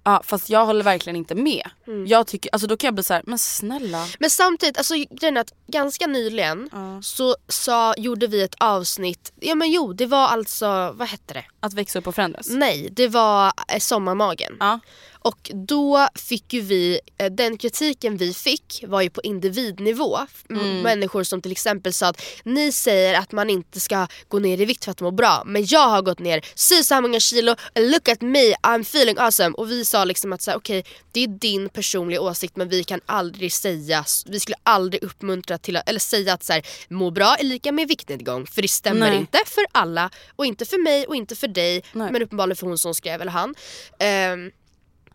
ja 0.04 0.22
fast 0.24 0.50
jag 0.50 0.66
håller 0.66 0.84
verkligen 0.84 1.16
inte 1.16 1.34
med. 1.34 1.70
Mm. 1.86 2.06
Jag 2.06 2.26
tycker, 2.26 2.50
alltså 2.52 2.66
då 2.68 2.76
kan 2.76 2.88
jag 2.88 2.94
bli 2.94 3.04
så 3.04 3.14
här, 3.14 3.22
men 3.26 3.38
snälla. 3.38 4.06
Men 4.20 4.30
samtidigt, 4.30 4.78
alltså 4.78 4.94
grejen 4.94 5.36
är 5.36 5.40
att 5.40 5.52
ganska 5.66 6.06
nyligen 6.06 6.68
Ja. 6.72 7.02
så 7.02 7.36
sa, 7.48 7.94
gjorde 7.96 8.26
vi 8.26 8.42
ett 8.42 8.54
avsnitt, 8.58 9.32
ja 9.40 9.54
men 9.54 9.70
jo 9.70 9.92
det 9.92 10.06
var 10.06 10.28
alltså, 10.28 10.92
vad 10.92 11.08
hette 11.08 11.34
det? 11.34 11.44
Att 11.60 11.72
växa 11.74 11.98
upp 11.98 12.06
och 12.06 12.14
förändras. 12.14 12.46
Nej, 12.50 12.88
det 12.92 13.08
var 13.08 13.52
eh, 13.68 13.78
Sommarmagen. 13.78 14.56
Ja. 14.60 14.80
Och 15.28 15.50
då 15.54 16.08
fick 16.14 16.52
ju 16.52 16.60
vi, 16.60 17.00
eh, 17.18 17.30
den 17.30 17.58
kritiken 17.58 18.16
vi 18.16 18.34
fick 18.34 18.84
var 18.86 19.00
ju 19.02 19.10
på 19.10 19.20
individnivå. 19.22 20.18
M- 20.50 20.82
Människor 20.82 21.22
som 21.22 21.42
till 21.42 21.52
exempel 21.52 21.92
sa 21.92 22.06
att 22.06 22.22
ni 22.44 22.72
säger 22.72 23.14
att 23.14 23.32
man 23.32 23.50
inte 23.50 23.80
ska 23.80 24.06
gå 24.28 24.38
ner 24.38 24.60
i 24.60 24.64
vikt 24.64 24.84
för 24.84 24.90
att 24.92 25.00
må 25.00 25.10
bra. 25.10 25.42
Men 25.46 25.64
jag 25.66 25.88
har 25.88 26.02
gått 26.02 26.18
ner 26.18 26.40
si 26.54 26.84
så 26.84 26.94
här 26.94 27.00
många 27.02 27.20
kilo, 27.20 27.54
look 27.74 28.08
at 28.08 28.20
me, 28.20 28.54
I'm 28.54 28.80
feeling 28.80 29.16
awesome. 29.18 29.54
Och 29.56 29.70
vi 29.70 29.84
sa 29.84 30.04
liksom 30.04 30.32
att 30.32 30.48
okej 30.48 30.84
det 31.12 31.20
är 31.24 31.28
din 31.28 31.68
personliga 31.68 32.20
åsikt 32.20 32.56
men 32.56 32.68
vi 32.68 32.84
kan 32.84 33.00
aldrig 33.06 33.52
säga, 33.52 34.04
vi 34.26 34.40
skulle 34.40 34.56
aldrig 34.62 35.02
uppmuntra 35.02 35.58
till 35.58 35.76
att, 35.76 35.88
eller 35.88 36.00
säga 36.00 36.32
att 36.32 36.44
så 36.44 36.52
här, 36.52 36.62
må 36.88 37.10
bra 37.10 37.36
är 37.36 37.44
lika 37.44 37.72
med 37.72 37.88
viktnedgång. 37.88 38.46
För 38.46 38.62
det 38.62 38.68
stämmer 38.68 39.10
Nej. 39.10 39.18
inte 39.18 39.38
för 39.46 39.64
alla 39.72 40.10
och 40.36 40.46
inte 40.46 40.64
för 40.64 40.78
mig 40.78 41.06
och 41.06 41.16
inte 41.16 41.36
för 41.36 41.48
dig. 41.48 41.82
Nej. 41.92 42.12
Men 42.12 42.22
uppenbarligen 42.22 42.56
för 42.56 42.66
hon 42.66 42.78
som 42.78 42.94
skrev 42.94 43.20
eller 43.20 43.32
han. 43.32 43.54
Ehm, 43.98 44.50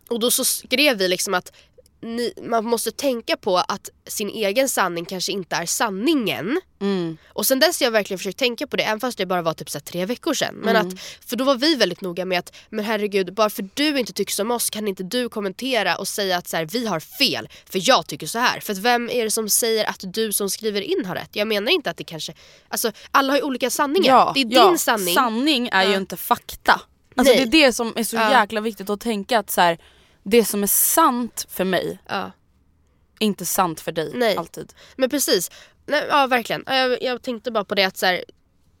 och 0.08 0.20
då 0.20 0.30
så 0.30 0.44
skrev 0.44 0.96
vi 0.98 1.08
liksom 1.08 1.34
att 1.34 1.52
ni, 2.00 2.32
man 2.42 2.64
måste 2.64 2.90
tänka 2.90 3.36
på 3.36 3.56
att 3.58 3.90
sin 4.06 4.28
egen 4.30 4.68
sanning 4.68 5.04
kanske 5.04 5.32
inte 5.32 5.56
är 5.56 5.66
sanningen. 5.66 6.60
Mm. 6.80 7.16
Och 7.28 7.46
sen 7.46 7.60
dess 7.60 7.80
har 7.80 7.84
jag 7.86 7.90
verkligen 7.92 8.18
försökt 8.18 8.38
tänka 8.38 8.66
på 8.66 8.76
det, 8.76 8.82
även 8.82 9.00
fast 9.00 9.18
det 9.18 9.26
bara 9.26 9.42
var 9.42 9.54
typ 9.54 9.70
så 9.70 9.80
tre 9.80 10.06
veckor 10.06 10.34
sedan. 10.34 10.54
Men 10.54 10.76
Mm. 10.76 10.88
att, 10.88 11.00
för 11.28 11.36
då 11.36 11.44
var 11.44 11.54
vi 11.54 11.74
väldigt 11.74 12.00
noga 12.00 12.24
med 12.24 12.38
att, 12.38 12.54
men 12.70 12.84
herregud, 12.84 13.34
bara 13.34 13.50
för 13.50 13.68
du 13.74 13.98
inte 13.98 14.12
tycker 14.12 14.32
som 14.32 14.50
oss 14.50 14.70
kan 14.70 14.88
inte 14.88 15.02
du 15.02 15.28
kommentera 15.28 15.96
och 15.96 16.08
säga 16.08 16.36
att 16.36 16.48
så 16.48 16.56
här, 16.56 16.64
vi 16.64 16.86
har 16.86 17.00
fel, 17.00 17.48
för 17.70 17.80
jag 17.88 18.06
tycker 18.06 18.26
så 18.26 18.38
här. 18.38 18.60
För 18.60 18.74
vem 18.74 19.10
är 19.10 19.24
det 19.24 19.30
som 19.30 19.48
säger 19.48 19.84
att 19.84 20.00
du 20.06 20.32
som 20.32 20.50
skriver 20.50 20.80
in 20.80 21.04
har 21.04 21.14
rätt? 21.14 21.30
Jag 21.36 21.48
menar 21.48 21.72
inte 21.72 21.90
att 21.90 21.96
det 21.96 22.04
kanske, 22.04 22.34
alltså 22.68 22.92
alla 23.10 23.32
har 23.32 23.38
ju 23.38 23.42
olika 23.42 23.70
sanningar. 23.70 24.08
Ja, 24.14 24.32
det 24.34 24.40
är 24.40 24.46
ja, 24.50 24.68
din 24.68 24.78
sanning. 24.78 25.14
Sanning 25.14 25.68
är 25.72 25.84
ju 25.86 25.92
Ja. 25.92 25.96
inte 25.96 26.16
fakta. 26.16 26.80
Alltså 27.16 27.34
Nej. 27.34 27.46
det 27.46 27.58
är 27.58 27.66
det 27.66 27.72
som 27.72 27.92
är 27.96 28.04
så 28.04 28.16
Ja. 28.16 28.40
jäkla 28.40 28.60
viktigt 28.60 28.90
att 28.90 29.00
tänka 29.00 29.38
att 29.38 29.50
så 29.50 29.60
här, 29.60 29.78
det 30.22 30.44
som 30.44 30.62
är 30.62 30.66
sant 30.66 31.46
för 31.50 31.64
mig 31.64 31.98
ja. 32.08 32.14
är 33.20 33.26
inte 33.26 33.46
sant 33.46 33.80
för 33.80 33.92
dig 33.92 34.10
Nej. 34.14 34.36
alltid. 34.36 34.72
Men 34.96 35.10
precis, 35.10 35.50
Nej, 35.86 36.04
ja 36.08 36.26
verkligen. 36.26 36.64
Ja, 36.66 36.74
Jag, 36.76 37.02
jag 37.02 37.22
tänkte 37.22 37.50
bara 37.50 37.64
på 37.64 37.74
det 37.74 37.84
att 37.84 37.96
så 37.96 38.06
här, 38.06 38.24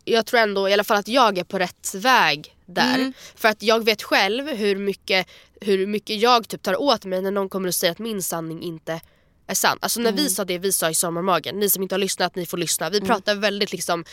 jag 0.04 0.26
tror 0.26 0.40
ändå 0.40 0.68
i 0.68 0.72
alla 0.72 0.84
fall 0.84 0.96
att 0.96 1.08
jag 1.08 1.38
är 1.38 1.44
på 1.44 1.58
rätt 1.58 1.94
väg 1.94 2.56
där. 2.66 2.94
Mm. 2.94 3.12
För 3.34 3.48
att 3.48 3.62
jag 3.62 3.84
vet 3.84 4.02
själv 4.02 4.48
hur 4.48 4.76
mycket, 4.76 5.26
hur 5.60 5.86
mycket 5.86 6.20
jag 6.20 6.48
typ 6.48 6.62
tar 6.62 6.80
åt 6.82 7.04
mig 7.04 7.22
när 7.22 7.30
någon 7.30 7.48
kommer 7.48 7.68
och 7.68 7.74
säger 7.74 7.92
att 7.92 7.98
min 7.98 8.22
sanning 8.22 8.62
inte 8.62 9.00
är 9.46 9.54
sann. 9.54 9.78
Alltså 9.80 10.00
när 10.00 10.10
Mm. 10.10 10.24
vi 10.24 10.30
sa 10.30 10.44
det 10.44 10.58
vi 10.58 10.72
sa 10.72 10.90
i 10.90 10.94
Sommarmagen, 10.94 11.60
ni 11.60 11.70
som 11.70 11.82
inte 11.82 11.94
har 11.94 11.98
lyssnat 12.00 12.34
ni 12.36 12.46
får 12.46 12.58
lyssna. 12.58 12.90
Vi 12.90 13.00
pratar 13.00 13.34
väldigt 13.34 13.72
liksom 13.72 14.04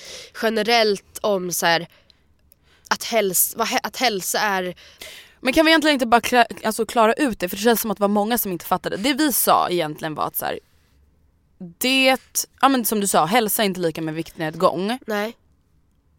generellt 0.41 1.19
om 1.21 1.51
så 1.51 1.65
här, 1.65 1.87
att, 2.91 3.03
häls, 3.03 3.55
att 3.83 3.97
hälsa 3.97 4.39
är 4.39 4.75
Men 5.39 5.53
kan 5.53 5.65
vi 5.65 5.71
egentligen 5.71 5.93
inte 5.93 6.05
bara 6.05 6.21
kla, 6.21 6.45
alltså 6.63 6.85
klara 6.85 7.13
ut 7.13 7.39
det 7.39 7.49
för 7.49 7.55
det 7.57 7.63
känns 7.63 7.81
som 7.81 7.91
att 7.91 7.97
det 7.97 8.01
var 8.01 8.07
många 8.07 8.37
som 8.37 8.51
inte 8.51 8.65
fattade. 8.65 8.97
Det 8.97 9.13
vi 9.13 9.33
sa 9.33 9.69
egentligen 9.69 10.15
var 10.15 10.27
att 10.27 10.35
så 10.35 10.45
här, 10.45 10.59
det, 11.77 12.47
ja 12.61 12.69
men 12.69 12.85
som 12.85 12.99
du 12.99 13.07
sa, 13.07 13.25
hälsa 13.25 13.61
är 13.61 13.65
inte 13.65 13.79
lika 13.79 14.01
med 14.01 14.13
viktnedgång. 14.13 14.99
Nej. 15.07 15.37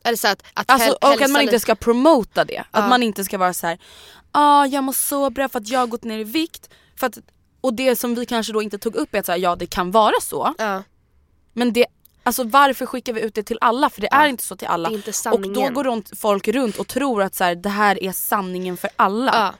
Eller 0.05 0.17
så 0.17 0.29
att, 0.29 0.43
att 0.55 0.71
Alltså, 0.71 0.93
och 0.93 1.23
att 1.23 1.31
man 1.31 1.43
inte 1.43 1.61
ska 1.61 1.75
promota 1.75 2.45
det. 2.45 2.55
Ja. 2.55 2.65
Att 2.71 2.89
man 2.89 3.03
inte 3.03 3.25
ska 3.25 3.39
vara 3.39 3.55
så 3.55 3.67
här, 3.67 3.79
ah, 4.33 4.67
jag 4.67 4.85
mår 4.85 4.93
så 4.93 5.31
bra 5.31 5.49
för 5.49 5.59
att 5.59 5.69
jag 5.69 5.81
har 5.81 5.87
gått 5.87 6.05
ner 6.05 6.19
i 6.19 6.25
vikt. 6.25 6.71
För 6.97 7.07
att, 7.07 7.19
och 7.61 7.75
det 7.75 7.97
som 7.97 8.15
vi 8.15 8.27
kanske 8.27 8.53
då 8.53 8.63
inte 8.63 8.79
tog 8.79 8.95
upp 8.95 9.15
är 9.15 9.19
att 9.19 9.27
så 9.27 9.33
här, 9.33 9.39
ja 9.39 9.57
det 9.57 9.67
kan 9.67 9.91
vara 9.91 10.21
så. 10.23 10.55
Ja, 10.59 10.83
Men 11.53 11.73
det, 11.73 11.87
alltså 12.23 12.45
varför 12.45 12.87
skickar 12.87 13.13
vi 13.13 13.21
ut 13.21 13.35
det 13.35 13.43
till 13.43 13.59
alla? 13.61 13.91
För 13.91 14.01
det 14.01 14.13
är 14.13 14.27
inte 14.27 14.45
så 14.45 14.57
till 14.57 14.69
alla. 14.69 14.89
det 14.89 14.95
är 14.95 14.97
inte 14.97 15.11
och 15.11 15.15
sanningen. 15.15 15.55
då 15.55 15.75
går 15.75 15.85
runt, 15.85 16.19
folk 16.19 16.49
runt 16.49 16.77
och 16.77 16.89
tror 16.89 17.23
att 17.23 17.35
så 17.35 17.45
här, 17.45 17.55
det 17.55 17.69
här 17.69 18.03
är 18.03 18.13
sanningen 18.13 18.77
för 18.77 18.91
alla. 18.97 19.33
ja. 19.35 19.55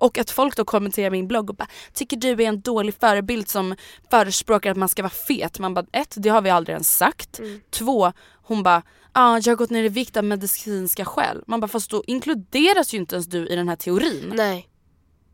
Och 0.00 0.18
att 0.18 0.30
folk 0.30 0.56
då 0.56 0.64
kommenterar 0.64 1.10
min 1.10 1.28
blogg 1.28 1.50
och 1.50 1.56
bara 1.56 1.68
“tycker 1.92 2.16
du 2.16 2.28
är 2.28 2.40
en 2.40 2.60
dålig 2.60 2.94
förebild 3.00 3.48
som 3.48 3.76
förespråkar 4.10 4.70
att 4.70 4.76
man 4.76 4.88
ska 4.88 5.02
vara 5.02 5.10
fet?” 5.10 5.58
Man 5.58 5.74
bara 5.74 5.86
ett, 5.92 6.14
det 6.16 6.28
har 6.28 6.42
vi 6.42 6.50
aldrig 6.50 6.72
ens 6.72 6.96
sagt. 6.96 7.38
Mm. 7.38 7.60
Två, 7.70 8.12
hon 8.42 8.62
bara 8.62 8.82
ah, 9.12 9.38
“jag 9.42 9.52
har 9.52 9.56
gått 9.56 9.70
ner 9.70 9.84
i 9.84 9.88
vikt 9.88 10.16
av 10.16 10.24
medicinska 10.24 11.04
skäl”. 11.04 11.42
Man 11.46 11.60
bara 11.60 11.68
fast 11.68 11.90
då 11.90 12.04
inkluderas 12.06 12.94
ju 12.94 12.98
inte 12.98 13.14
ens 13.14 13.26
du 13.26 13.48
i 13.48 13.56
den 13.56 13.68
här 13.68 13.76
teorin. 13.76 14.32
Nej. 14.36 14.68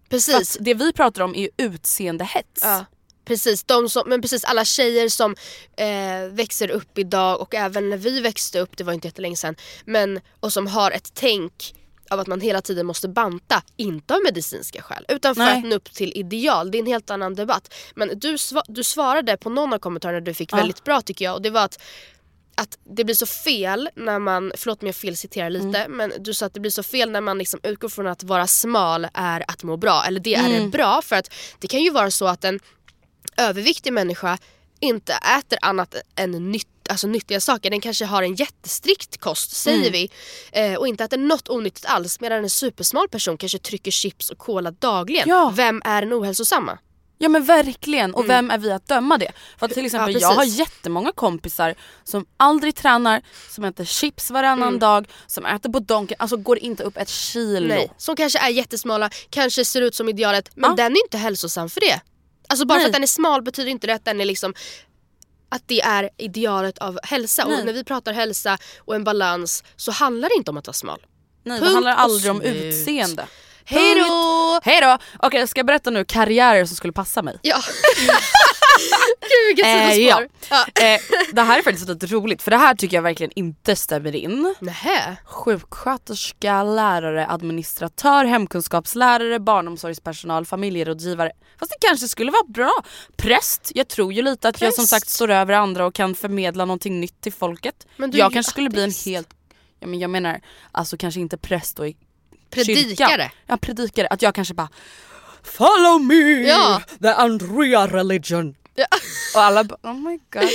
Precis. 0.09 0.57
att 0.57 0.65
det 0.65 0.75
vi 0.75 0.93
pratar 0.93 1.23
om 1.23 1.35
är 1.35 1.41
ju 1.41 1.49
utseendehets. 1.57 2.63
Ja. 2.63 2.85
Precis, 3.27 3.65
de 3.65 3.89
som, 3.89 4.03
men 4.09 4.23
precis 4.23 4.45
alla 4.45 4.65
tjejer 4.65 5.09
som 5.09 5.37
eh, 5.77 6.31
växer 6.33 6.71
upp 6.71 6.99
idag 6.99 7.41
och 7.41 7.55
även 7.55 7.91
när 7.91 7.97
vi 7.97 8.21
växte 8.21 8.61
upp, 8.61 8.77
det 8.77 8.85
var 8.85 8.93
inte 8.93 9.09
jättelänge 9.09 9.37
sedan, 9.37 9.57
men, 9.85 10.21
och 10.41 10.53
som 10.53 10.67
har 10.67 10.91
ett 10.91 11.11
tänk 11.15 11.75
av 12.11 12.21
att 12.21 12.27
man 12.27 12.41
hela 12.41 12.61
tiden 12.63 12.87
måste 12.87 13.09
banta, 13.09 13.63
inte 13.77 14.15
av 14.15 14.21
medicinska 14.25 14.83
skäl 14.83 15.05
utan 15.09 15.35
för 15.35 15.43
Nej. 15.43 15.59
att 15.59 15.65
nå 15.65 15.77
upp 15.77 15.93
till 15.93 16.13
ideal. 16.17 16.71
Det 16.71 16.79
är 16.79 16.81
en 16.81 16.87
helt 16.87 17.11
annan 17.11 17.35
debatt. 17.35 17.75
Men 17.95 18.19
du, 18.19 18.37
sva- 18.37 18.65
du 18.69 18.85
svarade 18.85 19.37
på 19.37 19.51
någon 19.51 19.73
av 19.73 19.79
kommentarerna 19.79 20.21
du 20.21 20.35
fick 20.35 20.53
Ja. 20.53 20.57
väldigt 20.57 20.85
bra 20.85 21.01
tycker 21.03 21.25
jag 21.25 21.35
och 21.35 21.43
det 21.43 21.51
var 21.51 21.65
att 21.65 21.83
att 22.59 22.79
det 22.97 23.05
blir 23.05 23.15
så 23.15 23.27
fel 23.27 23.89
när 23.97 24.19
man, 24.19 24.53
förlåt 24.57 24.83
om 24.83 24.87
jag 24.87 24.95
felciterar 24.97 25.51
lite, 25.51 25.79
Mm. 25.79 25.97
men 25.97 26.13
du 26.19 26.35
sa 26.35 26.47
att 26.47 26.55
det 26.55 26.61
blir 26.61 26.71
så 26.71 26.83
fel 26.83 27.11
när 27.11 27.21
man 27.21 27.39
liksom 27.39 27.61
utgår 27.63 27.89
från 27.89 28.07
att 28.07 28.23
vara 28.23 28.47
smal 28.47 29.07
är 29.15 29.45
att 29.49 29.63
må 29.63 29.77
bra. 29.77 30.05
Eller 30.07 30.21
det 30.21 30.35
är 30.35 30.47
Mm. 30.57 30.71
bra 30.71 31.03
för 31.03 31.17
att 31.17 31.33
det 31.59 31.67
kan 31.69 31.81
ju 31.83 31.91
vara 31.91 32.11
så 32.11 32.27
att 32.27 32.45
en 32.45 32.61
överviktig 33.37 33.93
människa 33.93 34.39
inte 34.81 35.13
äter 35.39 35.59
annat 35.63 35.95
än 36.17 36.51
nytt, 36.53 36.69
alltså 36.91 37.07
nyttiga 37.07 37.41
saker. 37.41 37.71
Den 37.71 37.81
kanske 37.81 38.05
har 38.05 38.23
en 38.23 38.35
jättestrikt 38.35 39.21
kost 39.21 39.51
säger 39.51 39.79
Mm. 39.79 39.93
vi 39.93 40.11
eh, 40.53 40.75
och 40.75 40.89
inte 40.89 41.05
äter 41.05 41.19
något 41.19 41.49
onyttigt 41.49 41.87
alls 41.87 42.21
medan 42.21 42.39
en 42.45 42.51
supersmal 42.51 43.09
person 43.09 43.37
kanske 43.39 43.59
trycker 43.59 43.91
chips 43.91 44.31
och 44.31 44.39
cola 44.39 44.71
dagligen. 44.71 45.29
Ja. 45.29 45.53
Vem 45.57 45.83
är 45.85 46.03
den 46.03 46.13
ohälsosamma? 46.15 46.79
Ja 47.19 47.29
men 47.29 47.45
verkligen 47.45 48.15
och 48.15 48.29
vem 48.29 48.51
är 48.51 48.59
vi 48.59 48.73
att 48.73 48.89
döma 48.89 49.19
det? 49.19 49.33
För 49.59 49.67
att 49.67 49.73
till 49.73 49.87
exempel 49.87 50.11
Mm. 50.11 50.23
Ja, 50.23 50.29
jag 50.31 50.37
har 50.37 50.45
jättemånga 50.45 51.13
kompisar 51.13 51.75
som 52.05 52.27
aldrig 52.37 52.75
tränar, 52.75 53.23
som 53.51 53.65
äter 53.65 53.85
chips 53.85 54.31
varannan 54.31 54.69
Mm. 54.69 54.79
dag, 54.81 55.09
som 55.27 55.47
äter 55.47 55.71
på 55.73 55.79
Donken, 55.79 56.17
alltså 56.19 56.37
går 56.37 56.59
inte 56.59 56.83
upp 56.83 56.97
ett 56.97 57.09
kilo. 57.09 57.69
Nej. 57.69 57.93
Som 57.99 58.17
kanske 58.17 58.39
är 58.39 58.49
jättesmala, 58.49 59.11
kanske 59.31 59.65
ser 59.65 59.83
ut 59.83 59.95
som 59.95 60.09
idealet 60.09 60.51
men 60.55 60.71
Ja. 60.71 60.77
den 60.77 60.93
är 60.93 61.05
inte 61.05 61.19
hälsosam 61.19 61.69
för 61.69 61.81
det. 61.81 62.01
Alltså 62.49 62.67
bara 62.67 62.75
Nej. 62.75 62.83
för 62.83 62.89
att 62.89 62.93
den 62.93 63.03
är 63.03 63.07
smal 63.07 63.43
betyder 63.43 63.71
inte 63.71 63.87
det 63.87 63.95
att 63.95 64.05
den 64.05 64.21
är 64.21 64.25
liksom 64.25 64.55
att 65.49 65.63
det 65.67 65.81
är 65.81 66.11
idealet 66.17 66.79
av 66.79 66.99
hälsa. 67.03 67.45
Nej. 67.49 67.59
Och 67.59 67.67
när 67.67 67.73
vi 67.73 67.85
pratar 67.85 68.13
hälsa 68.13 68.59
och 68.79 68.95
en 68.95 69.05
balans 69.05 69.65
så 69.77 69.93
handlar 69.93 70.29
det 70.29 70.35
inte 70.37 70.51
om 70.51 70.57
att 70.57 70.67
vara 70.67 70.75
smal. 70.75 71.07
Nej, 71.45 71.59
det 71.61 71.65
Punkt 71.65 71.75
handlar 71.75 71.95
och 71.95 72.01
aldrig 72.01 72.31
om 72.31 72.43
utseende. 72.43 73.27
Hej 73.69 73.95
då! 73.95 74.61
Hej 74.65 74.81
då! 74.81 74.99
Okej 75.19 75.41
jag 75.41 75.49
ska 75.49 75.65
berätta 75.65 75.91
nu 75.91 76.05
karriärer 76.05 76.65
som 76.65 76.77
skulle 76.77 76.93
passa 76.93 77.23
mig. 77.23 77.39
Ja. 77.43 77.57
Gud 79.21 79.47
vilket 79.49 79.67
Eh, 79.67 79.91
sidospår. 79.91 80.29
ja. 80.51 80.67
Eh, 80.85 81.01
det 81.33 81.43
här 81.43 81.59
är 81.59 81.63
faktiskt 81.63 81.89
lite 81.89 82.07
roligt 82.07 82.43
för 82.43 82.51
det 82.51 82.57
här 82.57 82.75
tycker 82.75 82.97
jag 82.97 83.03
verkligen 83.03 83.33
inte 83.35 83.77
stämmer 83.77 84.15
in. 84.17 84.55
Nähä. 84.61 85.17
Sjuksköterska, 85.25 86.63
lärare, 86.63 87.27
administratör, 87.29 88.25
hemkunskapslärare, 88.25 89.39
barnomsorgspersonal, 89.41 90.47
familjerådgivare. 90.47 91.31
Fast 91.61 91.71
det 91.81 91.87
kanske 91.89 92.09
skulle 92.09 92.31
vara 92.31 92.47
bra. 92.49 92.73
Präst, 93.17 93.73
jag 93.75 93.89
tror 93.89 94.13
ju 94.13 94.23
lite 94.23 94.49
att 94.49 94.61
jag 94.61 94.75
som 94.75 94.83
Präst. 94.83 94.91
sagt 94.91 95.09
står 95.09 95.31
över 95.31 95.55
andra 95.55 95.87
och 95.87 95.95
kan 95.95 96.15
förmedla 96.15 96.65
någonting 96.65 97.01
nytt 97.01 97.21
till 97.21 97.33
folket. 97.33 97.87
Men 97.97 98.11
du 98.11 98.19
jag 98.19 98.33
kanske 98.33 98.51
skulle 98.51 98.71
bli 98.71 98.85
en 98.85 98.93
helt, 99.07 99.29
ja, 99.81 99.87
men 99.87 99.99
jag 99.99 100.11
menar 100.11 100.41
alltså 100.73 100.97
kanske 100.97 101.21
inte 101.21 101.39
präst 101.39 101.79
och 101.79 101.89
i 101.89 101.97
Predikare. 102.51 103.09
kyrkan. 103.11 103.31
Ja 103.47 103.57
predikare, 103.57 104.07
att 104.07 104.23
jag 104.23 104.35
kanske 104.35 104.55
bara 104.55 104.69
Follow 105.43 106.01
me! 106.05 106.49
Ja. 106.49 106.83
The 107.03 107.09
Andrea 107.09 107.87
religion. 107.87 108.55
Ja. 108.75 108.87
Och 109.35 109.43
alla 109.43 109.65
bara 109.65 109.79
oh 109.83 109.95
my 109.95 110.19
god. 110.33 110.49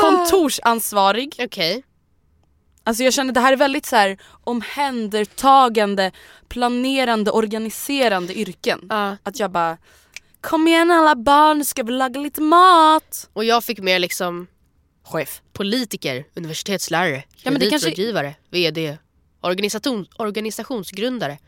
Kontorsansvarig. 0.00 1.34
Okej. 1.38 1.84
Alltså 2.84 3.02
jag 3.04 3.12
känner 3.14 3.32
det 3.32 3.40
här 3.40 3.52
är 3.52 3.56
väldigt 3.56 3.86
så 3.86 3.96
här 3.96 4.18
omhändertagande, 4.44 6.12
planerande, 6.48 7.30
organiserande 7.30 8.34
yrken. 8.38 8.80
Ja. 8.90 9.16
Att 9.22 9.38
jag 9.40 9.50
bara 9.50 9.78
Kom 10.40 10.68
igen 10.68 10.90
alla 10.90 11.14
barn, 11.16 11.64
ska 11.64 11.82
vi 11.82 11.92
laga 11.92 12.20
lite 12.20 12.40
mat? 12.40 13.28
Och 13.32 13.44
jag 13.44 13.64
fick 13.64 13.78
mer 13.78 13.98
liksom 13.98 14.46
Chef. 15.04 15.40
politiker, 15.52 16.24
universitetslärare, 16.34 17.22
Ja, 17.42 17.50
men 17.50 17.60
det 17.60 17.70
kanske- 17.70 17.88
kreditrådgivare, 17.88 18.34
VD, 18.50 18.98
organisation, 19.42 20.06
organisationsgrundare, 20.16 21.38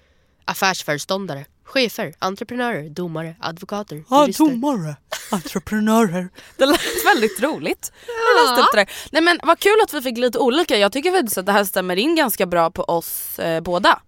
affärsföreståndare, 0.45 1.45
chefer, 1.65 2.15
entreprenörer, 2.19 2.89
domare, 2.91 3.37
advokater, 3.41 4.05
jurister. 4.11 4.45
domare, 4.45 4.97
entreprenörer. 5.31 6.29
Det 6.57 6.67
lät 6.67 6.81
väldigt 7.07 7.41
roligt. 7.43 7.93
Jag 8.07 8.43
läste 8.49 8.63
upp 8.63 8.69
det 8.73 8.81
där. 8.81 8.91
Nej 9.13 9.23
men 9.23 9.41
vad 9.43 9.59
kul 9.59 9.77
att 9.85 9.95
vi 9.95 10.03
fick 10.03 10.19
lite 10.19 10.39
olika. 10.39 10.77
Jag 10.77 10.93
tycker 10.93 11.11
faktiskt 11.11 11.39
att 11.39 11.47
det 11.47 11.53
här 11.53 11.65
stämmer 11.65 11.97
in 11.97 12.15
ganska 12.17 12.47
bra 12.47 12.71
på 12.71 12.83
oss 12.83 13.39
eh, 13.39 13.61
båda. 13.61 14.01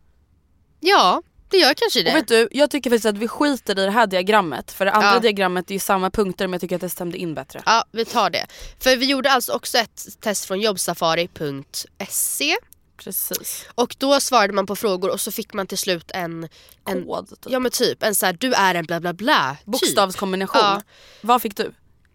Ja, 0.80 1.22
det 1.50 1.56
gör 1.56 1.74
kanske 1.74 2.02
det. 2.02 2.10
Och 2.10 2.16
vet 2.16 2.28
du, 2.28 2.48
jag 2.52 2.70
tycker 2.70 2.90
faktiskt 2.90 3.06
att 3.06 3.18
vi 3.18 3.28
skiter 3.28 3.78
i 3.78 3.84
det 3.84 3.90
här 3.90 4.06
diagrammet. 4.06 4.72
För 4.72 4.84
det 4.84 4.92
andra 4.92 5.12
Ja. 5.14 5.18
diagrammet 5.20 5.70
är 5.70 5.74
ju 5.74 5.78
samma 5.80 6.10
punkter 6.10 6.46
men 6.46 6.52
jag 6.52 6.60
tycker 6.60 6.74
att 6.76 6.80
det 6.80 6.88
stämde 6.88 7.18
in 7.18 7.34
bättre. 7.34 7.62
Ja, 7.66 7.84
vi 7.92 8.04
tar 8.04 8.30
det. 8.30 8.46
För 8.80 8.96
vi 8.96 9.06
gjorde 9.06 9.30
alltså 9.32 9.52
också 9.52 9.78
ett 9.78 10.06
test 10.20 10.44
från 10.44 10.60
jobbsafari.se 10.60 12.56
Precis. 12.96 13.66
och 13.74 13.96
då 13.98 14.20
svarade 14.20 14.52
man 14.52 14.66
på 14.66 14.76
frågor 14.76 15.10
och 15.10 15.20
så 15.20 15.32
fick 15.32 15.52
man 15.52 15.66
till 15.66 15.78
slut 15.78 16.10
en, 16.14 16.48
en 16.86 17.04
Kod 17.04 17.28
typ. 17.28 17.52
Ja 17.52 17.58
men 17.58 17.70
typ 17.70 18.02
en 18.02 18.14
så 18.14 18.26
här, 18.26 18.32
du 18.32 18.52
är 18.54 18.74
en 18.74 18.84
bla 18.84 19.00
bla 19.00 19.12
bla 19.12 19.56
typ. 19.58 19.66
Bokstavskombination. 19.66 20.60
Ja. 20.62 20.82
Vad 21.20 21.42
fick 21.42 21.56
du? 21.56 21.72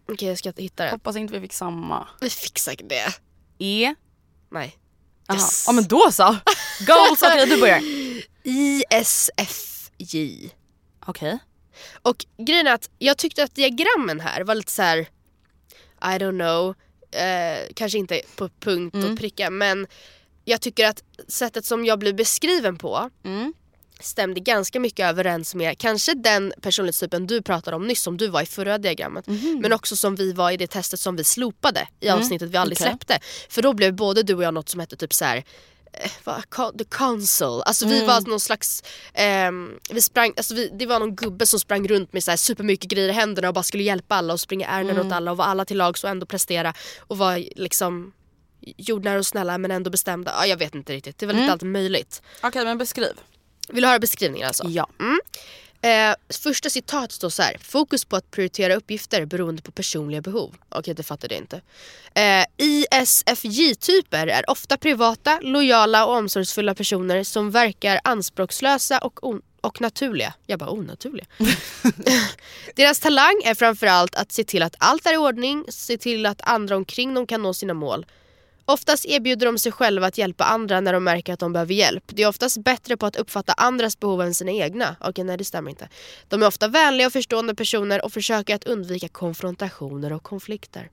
Okej 0.08 0.28
jag 0.28 0.38
ska 0.38 0.52
hitta 0.56 0.82
den. 0.84 0.92
Hoppas 0.92 1.16
inte 1.16 1.34
vi 1.34 1.40
fick 1.40 1.52
samma. 1.52 2.08
Vi 2.20 2.30
fick 2.30 2.58
säkert 2.58 2.88
det. 2.88 3.14
E? 3.58 3.94
Nej. 4.50 4.78
Jaha. 5.26 5.36
Yes. 5.36 5.64
Ja 5.66 5.72
men 5.72 5.88
då 5.88 6.12
så. 6.12 6.36
Goals, 6.86 7.22
okej 7.22 7.46
du 7.46 7.60
börjar. 7.60 7.82
ISFJ. 9.12 10.50
Okej. 11.06 11.38
Och 12.02 12.26
grejen 12.38 12.66
är 12.66 12.72
att 12.74 12.90
jag 12.98 13.18
tyckte 13.18 13.42
att 13.44 13.54
diagrammen 13.54 14.20
här 14.20 14.44
var 14.44 14.54
lite 14.54 14.72
så 14.72 14.82
här. 14.82 14.98
I 14.98 16.18
don't 16.18 16.38
know, 16.38 16.74
eh, 17.22 17.68
kanske 17.74 17.98
inte 17.98 18.20
på 18.36 18.48
punkt 18.48 18.94
Mm. 18.94 19.12
och 19.12 19.18
pricka 19.18 19.50
men 19.50 19.86
jag 20.44 20.60
tycker 20.60 20.86
att 20.88 21.02
sättet 21.28 21.64
som 21.64 21.84
jag 21.84 21.98
blev 21.98 22.14
beskriven 22.16 22.78
på 22.78 23.10
Mm. 23.24 23.52
stämde 24.00 24.40
ganska 24.40 24.80
mycket 24.80 25.06
överens 25.10 25.54
med 25.54 25.78
kanske 25.78 26.14
den 26.14 26.52
personlighetstypen 26.60 27.26
du 27.26 27.42
pratade 27.42 27.76
om 27.76 27.86
nyss 27.86 28.02
som 28.02 28.16
du 28.16 28.28
var 28.28 28.42
i 28.42 28.46
förra 28.46 28.78
diagrammet. 28.78 29.26
Mhm. 29.26 29.58
Men 29.62 29.72
också 29.72 29.96
som 29.96 30.14
vi 30.14 30.32
var 30.32 30.50
i 30.50 30.56
det 30.56 30.66
testet 30.66 31.00
som 31.00 31.16
vi 31.16 31.24
slopade 31.24 31.88
i 32.00 32.08
avsnittet 32.08 32.50
vi 32.50 32.56
aldrig 32.56 32.80
Mm. 32.80 32.94
okej. 32.94 33.06
släppte. 33.08 33.26
För 33.48 33.62
då 33.62 33.72
blev 33.72 33.94
både 33.94 34.22
du 34.22 34.34
och 34.34 34.42
jag 34.42 34.54
något 34.54 34.68
som 34.68 34.80
hette 34.80 34.96
typ 34.96 35.12
så 35.14 35.24
här. 35.24 35.44
eh, 36.26 36.70
The 36.78 36.84
Council, 36.84 37.46
alltså 37.66 37.84
Mm. 37.84 37.98
vi 38.00 38.04
var 38.06 38.20
någon 38.20 38.40
slags, 38.40 38.82
ehm, 39.14 39.70
vi 39.90 40.00
sprang, 40.00 40.32
alltså 40.36 40.54
vi, 40.54 40.68
det 40.78 40.86
var 40.86 40.98
någon 40.98 41.16
gubbe 41.16 41.46
som 41.46 41.60
sprang 41.60 41.88
runt 41.88 42.12
med 42.12 42.24
så 42.24 42.30
här 42.30 42.36
supermycket 42.36 42.90
grejer 42.90 43.08
i 43.08 43.12
händerna 43.12 43.48
och 43.48 43.54
bara 43.54 43.62
skulle 43.62 43.82
hjälpa 43.82 44.14
alla 44.14 44.32
och 44.32 44.40
springa 44.40 44.66
ärenden 44.66 44.96
Mm. 44.96 45.06
åt 45.06 45.12
alla 45.12 45.30
och 45.30 45.36
vara 45.36 45.48
alla 45.48 45.64
till 45.64 45.76
lags 45.76 46.04
och 46.04 46.10
ändå 46.10 46.26
prestera 46.26 46.74
och 47.00 47.18
vara 47.18 47.36
liksom 47.56 48.12
jordnära 48.76 49.18
och 49.18 49.26
snälla 49.26 49.58
men 49.58 49.70
ändå 49.70 49.90
bestämda. 49.90 50.32
Ja, 50.38 50.46
jag 50.46 50.56
vet 50.56 50.74
inte 50.74 50.92
riktigt, 50.92 51.18
det 51.18 51.26
var 51.26 51.32
Mm. 51.32 51.42
lite 51.42 51.52
allt 51.52 51.62
möjligt. 51.62 52.22
Okej 52.40 52.64
men 52.64 52.78
beskriv. 52.78 53.12
Vill 53.68 53.82
du 53.82 53.88
höra 53.88 53.98
beskrivningen 53.98 54.46
alltså? 54.48 54.64
Ja. 54.68 54.88
Eh, 55.84 56.14
första 56.42 56.70
citat 56.70 57.12
står 57.12 57.30
så 57.30 57.42
här. 57.42 57.56
Fokus 57.62 58.04
på 58.04 58.16
att 58.16 58.30
prioritera 58.30 58.74
uppgifter 58.74 59.24
beroende 59.24 59.62
på 59.62 59.72
personliga 59.72 60.20
behov. 60.20 60.54
Okej, 60.68 60.94
det 60.94 61.02
fattade 61.02 61.34
jag 61.34 61.42
inte. 61.42 61.60
Eh, 62.14 62.44
ISFJ-typer 62.56 64.26
är 64.26 64.50
ofta 64.50 64.76
privata, 64.76 65.38
lojala 65.42 66.06
och 66.06 66.14
omsorgsfulla 66.16 66.74
personer 66.74 67.24
som 67.24 67.50
verkar 67.50 68.00
anspråkslösa 68.04 68.98
och, 68.98 69.24
on- 69.28 69.42
och 69.60 69.80
naturliga. 69.80 70.34
Jag 70.46 70.58
bara 70.58 70.70
onaturliga. 70.70 71.26
Deras 72.76 73.00
talang 73.00 73.40
är 73.44 73.54
framförallt 73.54 74.14
att 74.14 74.32
se 74.32 74.44
till 74.44 74.62
att 74.62 74.74
allt 74.78 75.06
är 75.06 75.14
i 75.14 75.16
ordning, 75.16 75.64
se 75.68 75.98
till 75.98 76.26
att 76.26 76.40
andra 76.42 76.76
omkring 76.76 77.14
dem 77.14 77.26
kan 77.26 77.42
nå 77.42 77.54
sina 77.54 77.74
mål. 77.74 78.06
Oftast 78.64 79.04
erbjuder 79.06 79.46
de 79.46 79.58
sig 79.58 79.72
själva 79.72 80.06
att 80.06 80.18
hjälpa 80.18 80.44
andra 80.44 80.80
när 80.80 80.92
de 80.92 81.04
märker 81.04 81.32
att 81.32 81.40
de 81.40 81.52
behöver 81.52 81.74
hjälp. 81.74 82.04
De 82.06 82.22
är 82.22 82.28
oftast 82.28 82.58
bättre 82.58 82.96
på 82.96 83.06
att 83.06 83.16
uppfatta 83.16 83.52
andras 83.52 84.00
behov 84.00 84.22
än 84.22 84.34
sina 84.34 84.50
egna. 84.50 84.96
Okej, 85.00 85.24
nej 85.24 85.36
det 85.36 85.44
stämmer 85.44 85.70
inte. 85.70 85.88
De 86.28 86.42
är 86.42 86.46
ofta 86.46 86.68
vänliga 86.68 87.06
och 87.06 87.12
förstående 87.12 87.54
personer 87.54 88.04
och 88.04 88.12
försöker 88.12 88.54
att 88.54 88.64
undvika 88.64 89.08
konfrontationer 89.08 90.12
och 90.12 90.22
konflikter. 90.22 90.90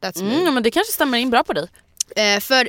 That's 0.00 0.22
me. 0.22 0.40
Mm, 0.40 0.54
men 0.54 0.62
det 0.62 0.70
kanske 0.70 0.92
stämmer 0.92 1.18
in 1.18 1.30
bra 1.30 1.44
på 1.44 1.52
dig. 1.52 1.68
Eh, 2.16 2.40
för 2.40 2.68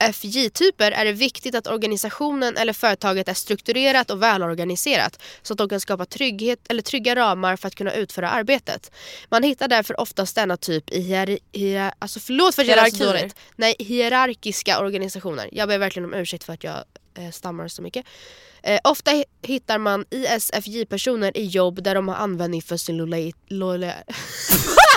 ISFJ-typer 0.00 0.90
är 0.92 1.04
det 1.04 1.12
viktigt 1.12 1.54
att 1.54 1.66
organisationen 1.66 2.56
eller 2.56 2.72
företaget 2.72 3.28
är 3.28 3.34
strukturerat 3.34 4.10
och 4.10 4.22
välorganiserat 4.22 5.22
så 5.42 5.52
att 5.54 5.58
de 5.58 5.68
kan 5.68 5.80
skapa 5.80 6.04
trygghet 6.06 6.58
eller 6.68 6.82
trygga 6.82 7.16
ramar 7.16 7.56
för 7.56 7.68
att 7.68 7.74
kunna 7.74 7.92
utföra 7.92 8.30
arbetet. 8.30 8.90
Man 9.30 9.42
hittar 9.42 9.68
därför 9.68 10.00
oftast 10.00 10.34
denna 10.34 10.56
typ 10.56 10.90
i 10.90 11.00
hier- 11.00 11.38
hier- 11.52 11.92
alltså 11.98 12.20
förlåt 12.20 12.54
för 12.54 12.62
att 12.62 12.68
jag 12.68 12.74
Hierarkier. 12.76 13.06
dåligt. 13.06 13.36
Nej, 13.56 13.74
hierarkiska 13.78 14.80
organisationer. 14.80 15.48
Jag 15.52 15.68
ber 15.68 15.78
verkligen 15.78 16.04
om 16.06 16.14
ursäkt 16.14 16.44
för 16.44 16.52
att 16.52 16.64
jag 16.64 16.76
eh, 17.18 17.30
stammar 17.30 17.68
så 17.68 17.82
mycket. 17.82 18.06
Eh, 18.62 18.80
ofta 18.84 19.10
hi- 19.10 19.24
hittar 19.42 19.78
man 19.78 20.04
ISFJ-personer 20.10 21.36
i 21.36 21.46
jobb 21.46 21.82
där 21.82 21.94
de 21.94 22.08
har 22.08 22.14
användning 22.14 22.62
för 22.62 22.76
sin 22.76 22.96
lola- 22.96 23.26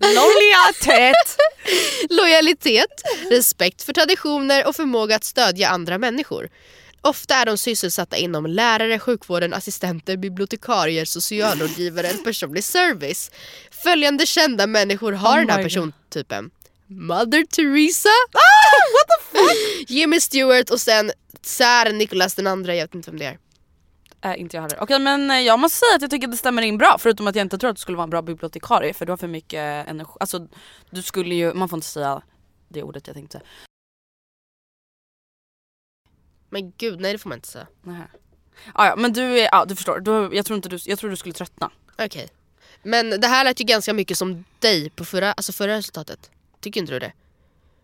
Lojalitet! 0.00 1.36
lojalitet, 2.10 3.02
respekt 3.30 3.82
för 3.82 3.92
traditioner 3.92 4.66
och 4.66 4.76
förmåga 4.76 5.16
att 5.16 5.24
stödja 5.24 5.68
andra 5.68 5.98
människor. 5.98 6.48
Ofta 7.00 7.34
är 7.34 7.46
de 7.46 7.58
sysselsatta 7.58 8.16
inom 8.16 8.46
lärare, 8.46 8.98
sjukvården, 8.98 9.54
assistenter, 9.54 10.16
bibliotekarier, 10.16 11.04
socialrådgivare 11.04 12.08
eller 12.08 12.22
personlig 12.22 12.64
service. 12.64 13.30
Följande 13.70 14.26
kända 14.26 14.66
människor 14.66 15.12
har 15.12 15.36
Oh 15.36 15.40
den 15.40 15.50
här 15.50 15.62
persontypen. 15.62 16.50
Mother 16.86 17.46
Teresa, 17.46 18.08
Jimmy 19.88 20.20
Stewart 20.20 20.70
och 20.70 20.80
sen 20.80 21.12
tsar 21.42 21.92
Nicholas 21.92 22.34
den 22.34 22.46
andra, 22.46 22.74
jag 22.74 22.84
vet 22.84 22.94
inte 22.94 23.10
vem 23.10 23.18
det 23.18 23.26
är. 23.26 23.38
Är 24.20 24.34
inte 24.34 24.56
jag 24.56 24.62
heller. 24.62 24.82
Okej 24.82 24.98
men 24.98 25.30
eh, 25.30 25.40
jag 25.40 25.58
måste 25.58 25.78
säga 25.78 25.96
att 25.96 26.02
jag 26.02 26.10
tycker 26.10 26.26
att 26.26 26.30
det 26.32 26.36
stämmer 26.36 26.62
in 26.62 26.78
bra 26.78 26.96
förutom 26.98 27.26
att 27.26 27.36
jag 27.36 27.44
inte 27.44 27.58
tror 27.58 27.70
att 27.70 27.76
du 27.76 27.80
skulle 27.80 27.96
vara 27.96 28.04
en 28.04 28.10
bra 28.10 28.22
bibliotekarie 28.22 28.94
för 28.94 29.06
du 29.06 29.12
har 29.12 29.16
för 29.16 29.28
mycket 29.28 29.88
energi. 29.88 30.12
Alltså 30.20 30.48
du 30.90 31.02
skulle 31.02 31.34
ju, 31.34 31.54
man 31.54 31.68
får 31.68 31.76
inte 31.76 31.86
säga 31.86 32.22
det 32.68 32.82
ordet 32.82 33.06
jag 33.06 33.16
tänkte. 33.16 33.40
Men 36.50 36.72
gud, 36.78 37.00
nej 37.00 37.12
det 37.12 37.18
får 37.18 37.28
man 37.28 37.38
inte 37.38 37.48
säga. 37.48 37.66
Nähä. 37.82 38.08
Ah, 38.74 38.86
ja 38.86 38.96
men 38.96 39.12
du 39.12 39.38
är, 39.38 39.48
ja 39.52 39.64
du 39.64 39.76
förstår, 39.76 40.00
du, 40.00 40.36
jag, 40.36 40.46
tror 40.46 40.56
inte 40.56 40.68
du, 40.68 40.78
jag 40.84 40.98
tror 40.98 41.10
du 41.10 41.16
skulle 41.16 41.34
tröttna. 41.34 41.70
Okej. 41.98 42.28
Men 42.82 43.20
det 43.20 43.26
här 43.26 43.44
lät 43.44 43.60
ju 43.60 43.64
ganska 43.64 43.92
mycket 43.92 44.18
som 44.18 44.44
dig 44.58 44.90
på 44.90 45.04
förra, 45.04 45.32
alltså 45.32 45.52
förra 45.52 45.76
resultatet. 45.76 46.30
Tycker 46.60 46.80
inte 46.80 46.92
du 46.92 46.98
det? 46.98 47.12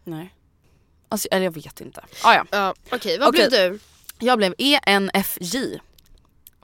Nej. 0.04 0.34
Alltså, 1.08 1.28
eller 1.30 1.44
jag 1.44 1.54
vet 1.54 1.80
inte. 1.80 2.04
Ah, 2.22 2.34
ja. 2.34 2.46
Ja, 2.50 2.74
okej. 2.90 3.18
Vad 3.18 3.28
Okej. 3.28 3.48
blev 3.48 3.72
du? 3.72 3.78
Jag 4.18 4.38
blev 4.38 4.54
ENFJ. 4.58 5.80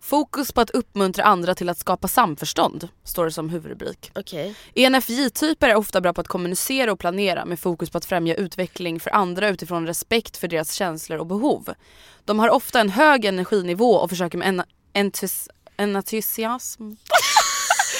Fokus 0.02 0.52
på 0.52 0.60
att 0.60 0.70
uppmuntra 0.70 1.24
andra 1.24 1.54
till 1.54 1.68
att 1.68 1.78
skapa 1.78 2.08
samförstånd, 2.08 2.88
står 3.04 3.24
det 3.24 3.30
som 3.30 3.50
huvudrubrik. 3.50 4.10
Okej. 4.14 4.54
ENFJ-typer 4.74 5.68
är 5.68 5.74
ofta 5.74 6.00
bra 6.00 6.12
på 6.12 6.20
att 6.20 6.28
kommunicera 6.28 6.92
och 6.92 6.98
planera 6.98 7.44
med 7.44 7.60
fokus 7.60 7.90
på 7.90 7.98
att 7.98 8.04
främja 8.04 8.34
utveckling 8.34 9.00
för 9.00 9.10
andra 9.10 9.48
utifrån 9.48 9.86
respekt 9.86 10.36
för 10.36 10.48
deras 10.48 10.72
känslor 10.72 11.18
och 11.18 11.26
behov. 11.26 11.74
De 12.24 12.38
har 12.38 12.48
ofta 12.48 12.80
en 12.80 12.90
hög 12.90 13.24
energinivå 13.24 13.94
och 13.94 14.10
försöker 14.10 14.38
med 14.38 14.48
en 14.48 14.62
entus, 14.92 15.48
entusiasm... 15.76 16.82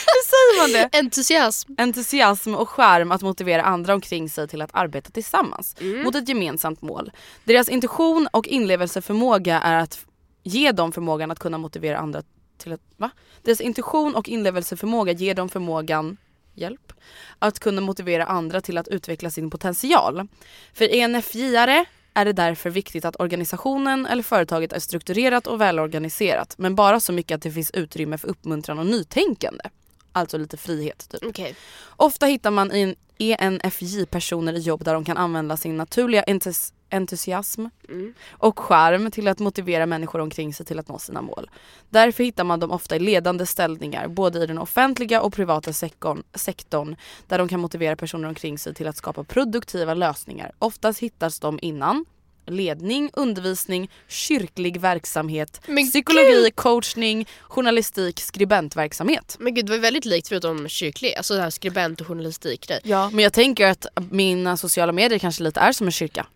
Hur 0.06 0.24
säger 0.24 0.62
man 0.62 0.72
det? 0.72 0.98
Entusiasm. 0.98 1.72
Entusiasm 1.78 2.54
och 2.54 2.68
skärm 2.68 3.12
att 3.12 3.22
motivera 3.22 3.62
andra 3.62 3.94
omkring 3.94 4.30
sig 4.30 4.48
till 4.48 4.62
att 4.62 4.70
arbeta 4.72 5.10
tillsammans 5.10 5.76
mot 6.04 6.14
ett 6.14 6.28
gemensamt 6.28 6.82
mål. 6.82 7.10
Deras 7.44 7.68
intuition 7.68 8.28
och 8.32 8.46
inlevelseförmåga 8.46 9.60
är 9.60 9.74
att 9.74 10.06
ge 10.48 10.72
dem 10.72 10.92
förmågan 10.92 11.30
att 11.30 11.38
kunna 11.38 11.58
motivera 11.58 11.98
andra 11.98 12.22
till 12.58 12.72
att... 12.72 12.80
Va? 12.96 13.10
Deras 13.42 13.60
intuition 13.60 14.14
och 14.14 14.28
inlevelseförmåga 14.28 15.12
ger 15.12 15.34
dem 15.34 15.48
förmågan 15.48 16.16
hjälp, 16.54 16.92
att 17.38 17.58
kunna 17.58 17.80
motivera 17.80 18.24
andra 18.24 18.60
till 18.60 18.78
att 18.78 18.88
utveckla 18.88 19.30
sin 19.30 19.50
potential. 19.50 20.28
För 20.72 20.84
ENFJ-are 20.84 21.84
är 22.14 22.24
det 22.24 22.32
därför 22.32 22.70
viktigt 22.70 23.04
att 23.04 23.20
organisationen 23.20 24.06
eller 24.06 24.22
företaget 24.22 24.72
är 24.72 24.80
strukturerat 24.80 25.46
och 25.46 25.60
välorganiserat 25.60 26.54
men 26.58 26.74
bara 26.74 27.00
så 27.00 27.12
mycket 27.12 27.34
att 27.34 27.42
det 27.42 27.50
finns 27.50 27.70
utrymme 27.70 28.18
för 28.18 28.28
uppmuntran 28.28 28.78
och 28.78 28.86
nytänkande. 28.86 29.64
Alltså 30.12 30.38
lite 30.38 30.56
frihet 30.56 31.08
typ. 31.10 31.24
Okej. 31.24 31.54
Ofta 31.86 32.26
hittar 32.26 32.50
man 32.50 32.94
ENFJ-personer 33.18 34.52
i 34.52 34.58
jobb 34.58 34.84
där 34.84 34.94
de 34.94 35.04
kan 35.04 35.16
använda 35.16 35.56
sin 35.56 35.76
naturliga 35.76 36.22
entus- 36.22 36.72
entusiasm 36.90 37.66
Mm. 37.88 38.14
och 38.30 38.58
charm 38.58 39.10
till 39.10 39.28
att 39.28 39.38
motivera 39.38 39.86
människor 39.86 40.18
omkring 40.20 40.54
sig 40.54 40.66
till 40.66 40.78
att 40.78 40.88
nå 40.88 40.98
sina 40.98 41.22
mål. 41.22 41.50
Därför 41.90 42.24
hittar 42.24 42.44
man 42.44 42.60
dem 42.60 42.70
ofta 42.70 42.96
i 42.96 42.98
ledande 42.98 43.46
ställningar 43.46 44.08
både 44.08 44.38
i 44.42 44.46
den 44.46 44.58
offentliga 44.58 45.22
och 45.22 45.32
privata 45.32 45.72
sektorn, 45.72 46.22
sektorn 46.34 46.96
där 47.26 47.38
de 47.38 47.48
kan 47.48 47.60
motivera 47.60 47.96
personer 47.96 48.28
omkring 48.28 48.58
sig 48.58 48.74
till 48.74 48.86
att 48.88 48.96
skapa 48.96 49.24
produktiva 49.24 49.94
lösningar. 49.94 50.52
Oftast 50.58 51.00
hittas 51.00 51.40
de 51.40 51.58
innan 51.62 52.04
ledning, 52.46 53.10
undervisning, 53.12 53.90
kyrklig 54.08 54.80
verksamhet, 54.80 55.60
Men 55.66 55.86
psykologi, 55.86 56.50
coachning, 56.54 57.28
journalistik, 57.42 58.20
skribentverksamhet. 58.20 59.36
Men 59.40 59.54
gud 59.54 59.66
det 59.66 59.72
var 59.72 59.78
väldigt 59.78 60.04
likt 60.04 60.28
förutom 60.28 60.68
kyrklig, 60.68 61.14
alltså 61.14 61.34
det 61.34 61.40
här 61.40 61.50
skribent 61.50 62.00
och 62.00 62.06
journalistik 62.06 62.68
grej. 62.68 62.80
Ja, 62.84 63.10
men 63.10 63.22
jag 63.22 63.32
tänker 63.32 63.66
att 63.66 63.86
mina 64.10 64.56
sociala 64.56 64.92
medier 64.92 65.18
kanske 65.18 65.42
lite 65.42 65.60
är 65.60 65.72
som 65.72 65.86
en 65.86 65.92
kyrka. 65.92 66.26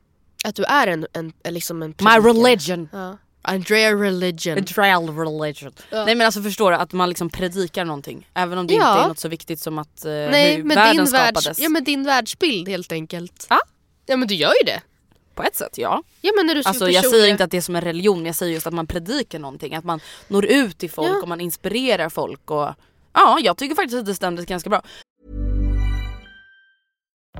Att 0.44 0.54
du 0.56 0.64
är 0.64 0.86
en, 0.86 1.06
en, 1.12 1.32
en 1.42 1.54
liksom 1.54 1.82
en 1.82 1.94
My 2.00 2.10
religion. 2.28 2.88
Ja. 2.92 3.18
Andrea 3.44 3.92
religion. 3.94 4.58
A 4.58 4.62
trial 4.66 5.08
religion. 5.16 5.72
Ja. 5.90 6.04
Nej 6.04 6.14
men 6.14 6.24
alltså 6.26 6.42
förstår 6.42 6.70
du 6.70 6.76
att 6.76 6.92
man 6.92 7.08
liksom 7.08 7.30
predikar 7.30 7.84
någonting. 7.84 8.28
Även 8.34 8.58
om 8.58 8.66
det 8.66 8.74
Ja. 8.74 8.90
inte 8.92 9.04
är 9.04 9.08
något 9.08 9.18
så 9.18 9.28
viktigt 9.28 9.60
som 9.60 9.78
att 9.78 10.04
eh, 10.04 10.10
Nej 10.10 10.56
hur 10.56 10.62
men 10.64 10.74
världen 10.76 11.04
din, 11.04 11.12
världs, 11.12 11.40
skapades. 11.40 11.58
ja, 11.58 11.68
men 11.68 11.84
din 11.84 12.04
världsbild 12.04 12.68
helt 12.68 12.92
enkelt. 12.92 13.46
Ja. 13.50 13.60
Ja 14.06 14.16
men 14.16 14.28
du 14.28 14.34
gör 14.34 14.52
ju 14.60 14.66
det. 14.66 14.80
På 15.34 15.42
ett 15.42 15.56
sätt 15.56 15.78
ja. 15.78 16.02
Ja 16.20 16.32
men 16.36 16.46
när 16.46 16.54
du 16.54 16.62
Alltså 16.64 16.90
jag 16.90 17.04
säger 17.06 17.28
inte 17.28 17.44
att 17.44 17.50
det 17.50 17.56
är 17.56 17.60
som 17.60 17.76
en 17.76 17.82
religion, 17.82 18.26
jag 18.26 18.34
säger 18.34 18.52
just 18.54 18.66
att 18.66 18.74
man 18.74 18.86
predikar 18.86 19.38
någonting. 19.38 19.74
Att 19.74 19.84
man 19.84 20.00
når 20.28 20.44
ut 20.46 20.78
till 20.78 20.90
folk 20.90 21.08
Ja. 21.10 21.22
och 21.22 21.28
man 21.28 21.40
inspirerar 21.40 22.08
folk. 22.08 22.50
Och, 22.50 22.68
ja, 23.12 23.38
jag 23.42 23.56
tycker 23.56 23.74
faktiskt 23.74 23.96
att 23.98 24.06
det 24.06 24.14
stämde 24.14 24.44
ganska 24.44 24.70
bra. 24.70 24.82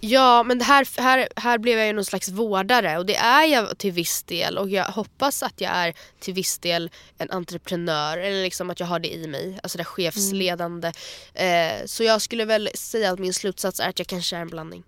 Ja 0.00 0.42
men 0.42 0.60
här, 0.60 1.00
här, 1.00 1.28
här 1.36 1.58
blev 1.58 1.78
jag 1.78 1.86
ju 1.86 1.92
någon 1.92 2.04
slags 2.04 2.28
vårdare 2.28 2.98
och 2.98 3.06
det 3.06 3.16
är 3.16 3.44
jag 3.44 3.78
till 3.78 3.92
viss 3.92 4.22
del 4.22 4.58
och 4.58 4.68
jag 4.70 4.84
hoppas 4.84 5.42
att 5.42 5.60
jag 5.60 5.70
är 5.72 5.94
till 6.20 6.34
viss 6.34 6.58
del 6.58 6.90
en 7.18 7.30
entreprenör 7.30 8.18
eller 8.18 8.42
liksom 8.42 8.70
att 8.70 8.80
jag 8.80 8.86
har 8.86 8.98
det 8.98 9.14
i 9.14 9.26
mig, 9.28 9.60
alltså 9.62 9.78
det 9.78 9.84
chefsledande. 9.84 10.92
Eh, 11.34 11.86
så 11.86 12.02
jag 12.04 12.22
skulle 12.22 12.44
väl 12.44 12.68
säga 12.74 13.12
att 13.12 13.18
min 13.18 13.32
slutsats 13.34 13.80
är 13.80 13.88
att 13.88 13.98
jag 13.98 14.08
kanske 14.08 14.36
är 14.36 14.40
en 14.40 14.48
blandning. 14.48 14.84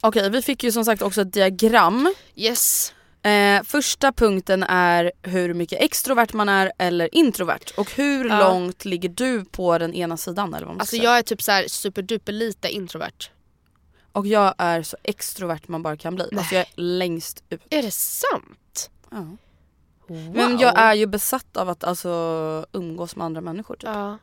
Okej, 0.00 0.30
vi 0.30 0.42
fick 0.42 0.64
ju 0.64 0.72
som 0.72 0.84
sagt 0.84 1.02
också 1.02 1.20
ett 1.20 1.32
diagram. 1.32 2.14
Yes. 2.36 2.94
Eh, 3.22 3.62
första 3.62 4.12
punkten 4.12 4.62
är 4.62 5.12
hur 5.22 5.54
mycket 5.54 5.80
extrovert 5.82 6.32
man 6.32 6.48
är 6.48 6.72
eller 6.78 7.14
introvert. 7.14 7.60
Och 7.76 7.90
hur 7.94 8.28
Ja. 8.28 8.38
långt 8.38 8.84
ligger 8.84 9.08
du 9.08 9.44
på 9.44 9.78
den 9.78 9.94
ena 9.94 10.16
sidan? 10.16 10.54
Eller 10.54 10.66
vad 10.66 10.74
man 10.74 10.80
Alltså 10.80 10.96
säga? 10.96 11.04
jag 11.04 11.18
är 11.18 11.22
typ 11.22 11.42
så 11.42 11.52
här 11.52 11.68
superduper 11.68 12.32
lite 12.32 12.68
introvert. 12.68 13.30
Och 14.12 14.26
jag 14.26 14.54
är 14.58 14.82
så 14.82 14.96
extrovert 15.02 15.68
man 15.68 15.82
bara 15.82 15.96
kan 15.96 16.14
bli. 16.14 16.28
Alltså 16.36 16.54
jag 16.54 16.60
är 16.60 16.72
längst 16.76 17.44
ut. 17.50 17.62
Är 17.70 17.82
det 17.82 17.90
sant? 17.90 18.90
Ja. 19.10 19.36
Wow. 20.06 20.34
Men 20.34 20.58
jag 20.58 20.78
är 20.78 20.94
ju 20.94 21.06
besatt 21.06 21.56
av 21.56 21.68
att 21.68 21.84
alltså, 21.84 22.66
umgås 22.72 23.16
med 23.16 23.24
andra 23.24 23.40
människor. 23.40 23.74
Typ. 23.74 23.84
Ja. 23.84 24.18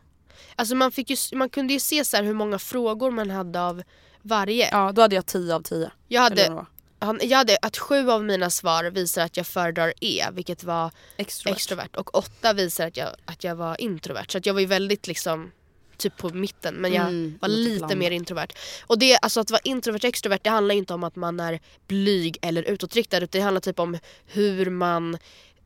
Alltså 0.56 0.76
man, 0.76 0.92
fick 0.92 1.10
ju, 1.10 1.38
man 1.38 1.50
kunde 1.50 1.74
ju 1.74 1.80
se 1.80 2.06
så 2.06 2.18
hur 2.18 2.34
många 2.34 2.60
frågor 2.60 3.12
man 3.12 3.30
hade 3.30 3.62
av 3.62 3.84
varje. 4.22 4.70
Ja, 4.72 4.92
då 4.92 5.02
hade 5.02 5.16
jag 5.16 5.26
10 5.26 5.56
av 5.56 5.62
10. 5.62 5.92
Jag 6.08 6.22
hade, 6.22 6.66
han, 7.00 7.20
jag 7.24 7.38
hade 7.38 7.58
att 7.62 7.78
sju 7.78 8.10
av 8.10 8.24
mina 8.24 8.50
svar 8.50 8.84
visar 8.84 9.26
att 9.26 9.38
jag 9.38 9.48
föredrar 9.48 9.94
E, 10.02 10.26
vilket 10.32 10.64
var 10.64 10.92
Extrovert. 11.18 11.56
extrovert. 11.56 11.96
Och 11.96 12.18
åtta 12.18 12.54
visar 12.54 12.88
att 12.88 12.98
jag, 12.98 13.10
att 13.26 13.44
jag 13.44 13.56
var 13.56 13.82
introvert. 13.82 14.26
Så 14.30 14.38
att 14.38 14.46
jag 14.46 14.54
var 14.54 14.62
ju 14.62 14.68
väldigt 14.68 15.08
liksom 15.08 15.52
typ 16.00 16.18
på 16.18 16.30
mitten 16.30 16.76
men 16.76 16.94
jag 16.94 17.08
Mm, 17.08 17.38
var 17.42 17.50
lite 17.50 17.96
mer 17.96 18.12
introvert. 18.12 18.48
Och 18.88 19.00
det, 19.00 19.18
alltså 19.18 19.40
att 19.40 19.52
vara 19.52 19.62
introvert 19.64 20.00
och 20.00 20.06
extrovert 20.06 20.40
det 20.44 20.50
handlar 20.50 20.76
inte 20.76 20.94
om 20.94 21.04
att 21.04 21.16
man 21.16 21.40
är 21.40 21.60
blyg 21.88 22.38
eller 22.42 22.64
utåtriktad 22.64 23.18
utan 23.18 23.28
det 23.32 23.40
handlar 23.40 23.62
typ 23.62 23.80
om 23.80 23.98
hur 24.26 24.70
man, 24.70 25.18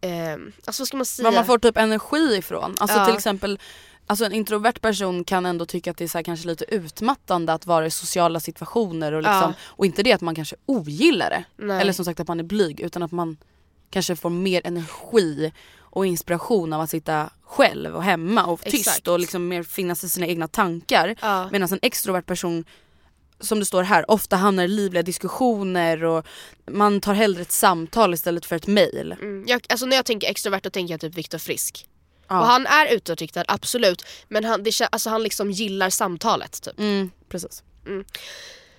eh, 0.02 0.34
alltså 0.66 0.82
vad 0.82 0.88
ska 0.88 0.98
man 0.98 1.06
säga? 1.06 1.30
Var 1.30 1.36
man 1.36 1.46
får 1.46 1.58
typ 1.58 1.78
energi 1.78 2.36
ifrån. 2.38 2.76
Alltså 2.80 2.98
Ja. 2.98 3.06
till 3.06 3.16
exempel 3.16 3.60
Alltså 4.08 4.26
en 4.26 4.34
introvert 4.34 4.74
person 4.82 5.24
kan 5.24 5.46
ändå 5.46 5.66
tycka 5.66 5.92
att 5.92 5.98
det 5.98 6.04
är 6.04 6.08
så 6.08 6.18
här 6.18 6.24
kanske 6.24 6.48
lite 6.48 6.66
utmattande 6.76 7.54
att 7.54 7.66
vara 7.66 7.86
i 7.86 7.92
sociala 7.92 8.40
situationer 8.40 9.12
och, 9.12 9.22
liksom, 9.22 9.34
Ja. 9.42 9.54
och 9.64 9.86
inte 9.86 10.04
det 10.04 10.14
att 10.14 10.22
man 10.22 10.36
kanske 10.36 10.56
ogillar 10.66 11.30
det. 11.30 11.44
Nej. 11.66 11.82
Eller 11.82 11.94
som 11.94 12.06
sagt 12.06 12.20
att 12.20 12.28
man 12.28 12.40
är 12.40 12.44
blyg 12.44 12.80
utan 12.80 13.04
att 13.04 13.12
man 13.12 13.38
kanske 13.90 14.16
får 14.16 14.30
mer 14.30 14.62
energi 14.64 15.52
och 15.94 16.06
inspiration 16.06 16.74
av 16.74 16.82
att 16.82 16.90
sitta 16.90 17.30
själv 17.44 17.96
och 17.96 18.04
hemma 18.04 18.46
och 18.46 18.62
tyst 18.62 18.88
Exakt. 18.88 19.08
och 19.08 19.20
liksom 19.20 19.48
mer 19.48 19.64
finnas 19.64 20.04
i 20.04 20.10
sina 20.10 20.28
egna 20.28 20.48
tankar. 20.48 21.16
Ja. 21.22 21.50
Medan 21.52 21.70
en 21.72 21.80
extrovert 21.82 22.22
person 22.22 22.66
som 23.40 23.60
det 23.60 23.66
står 23.66 23.84
här, 23.84 24.12
ofta 24.12 24.36
hamnar 24.36 24.64
i 24.64 24.68
livliga 24.68 25.04
diskussioner 25.04 26.04
och 26.04 26.26
man 26.72 27.02
tar 27.02 27.14
hellre 27.14 27.42
ett 27.42 27.52
samtal 27.52 28.14
istället 28.14 28.46
för 28.46 28.56
ett 28.56 28.68
mail. 28.68 29.16
Mm. 29.22 29.44
Jag, 29.48 29.66
alltså 29.70 29.86
när 29.86 29.96
jag 29.96 30.06
tänker 30.06 30.30
extrovert 30.30 30.60
då 30.64 30.70
tänker 30.70 30.94
jag 30.94 31.02
typ 31.02 31.16
Viktor 31.16 31.38
Frisk. 31.38 31.88
Ja. 32.28 32.40
Och 32.40 32.46
han 32.46 32.66
är 32.66 32.88
utåtriktad, 32.94 33.44
absolut. 33.48 34.06
Men 34.28 34.44
han, 34.46 34.64
det, 34.64 34.82
alltså 34.92 35.10
han 35.10 35.24
liksom 35.24 35.52
gillar 35.52 35.90
samtalet 35.90 36.62
typ. 36.62 36.80
Mm, 36.80 37.12
precis. 37.30 37.64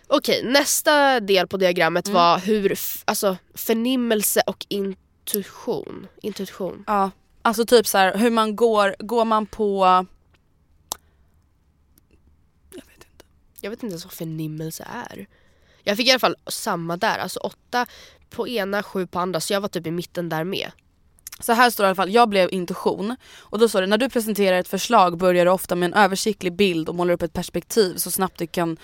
Okej, 0.07 0.43
nästa 0.45 1.21
del 1.21 1.49
på 1.49 1.57
diagrammet 1.57 2.07
Mm. 2.07 2.15
var 2.15 2.39
hur, 2.39 2.79
alltså 3.05 3.37
förnimmelse 3.55 4.43
och 4.47 4.67
intuition. 5.25 6.07
Intuition. 6.23 6.85
Ja, 6.87 7.11
alltså 7.43 7.67
typ 7.67 7.87
så 7.87 7.99
här, 7.99 8.17
hur 8.17 8.31
man 8.31 8.57
går, 8.57 8.97
går 8.99 9.25
man 9.25 9.47
på... 9.47 9.85
Jag 12.71 12.87
vet 12.87 13.05
inte. 13.11 13.25
Jag 13.61 13.71
vet 13.71 13.83
inte 13.83 13.93
ens 13.93 14.05
vad 14.05 14.13
förnimmelse 14.13 14.87
är. 14.91 15.27
Jag 15.83 15.97
fick 15.97 16.09
i 16.09 16.11
alla 16.11 16.19
fall 16.19 16.37
samma 16.47 16.97
där, 16.97 17.19
alltså 17.19 17.41
åtta 17.41 17.87
på 18.31 18.49
ena, 18.49 18.83
sju 18.83 19.07
på 19.07 19.19
andra. 19.19 19.41
Så 19.41 19.53
jag 19.53 19.61
var 19.61 19.69
typ 19.69 19.87
i 19.87 19.91
mitten 19.91 20.29
där 20.29 20.45
med. 20.45 20.71
Så 21.41 21.53
här 21.53 21.71
står 21.71 21.85
det 21.85 21.87
i 21.87 21.89
alla 21.89 21.95
fall, 21.95 22.11
jag 22.11 22.29
blev 22.29 22.53
intuition 22.53 23.17
och 23.37 23.59
då 23.59 23.69
står 23.69 23.81
det 23.81 23.87
när 23.87 23.99
du 23.99 24.09
presenterar 24.09 24.59
ett 24.59 24.69
förslag 24.69 25.19
börjar 25.19 25.45
du 25.45 25.51
ofta 25.51 25.75
med 25.75 25.87
en 25.87 25.95
översiktlig 25.95 26.53
bild 26.53 26.89
och 26.89 26.95
målar 26.95 27.15
upp 27.15 27.23
ett 27.23 27.33
perspektiv 27.33 27.97
så 27.97 28.11
snabbt 28.11 28.39
du 28.39 28.47
kan, 28.47 28.77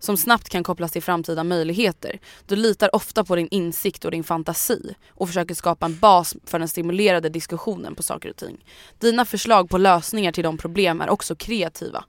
som 0.00 0.16
snabbt 0.16 0.48
kan 0.48 0.62
kopplas 0.62 0.92
till 0.92 1.02
framtida 1.02 1.44
möjligheter. 1.44 2.20
Du 2.46 2.56
litar 2.56 2.94
ofta 2.94 3.24
på 3.24 3.36
din 3.36 3.48
insikt 3.50 4.04
och 4.04 4.10
din 4.10 4.24
fantasi 4.24 4.94
och 5.08 5.28
försöker 5.28 5.54
skapa 5.54 5.86
en 5.86 5.98
bas 5.98 6.36
för 6.44 6.58
den 6.58 6.68
stimulerade 6.68 7.28
diskussionen 7.28 7.94
på 7.94 8.02
saker 8.02 8.30
och 8.30 8.36
ting. 8.36 8.64
Dina 8.98 9.24
förslag 9.24 9.70
på 9.70 9.78
lösningar 9.78 10.32
till 10.32 10.44
de 10.44 10.58
problem 10.58 11.00
är 11.00 11.10
också 11.10 11.36
kreativa. 11.36 12.04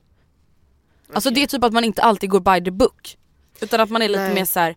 Alltså 1.13 1.29
det 1.29 1.43
är 1.43 1.47
typ 1.47 1.63
att 1.63 1.73
man 1.73 1.83
inte 1.83 2.01
alltid 2.01 2.29
går 2.29 2.39
by 2.39 2.65
the 2.65 2.71
book. 2.71 3.17
Utan 3.61 3.79
att 3.79 3.89
man 3.89 4.01
är 4.01 4.07
lite 4.07 4.23
Nej. 4.23 4.33
mer 4.33 4.45
så 4.45 4.59
här. 4.59 4.75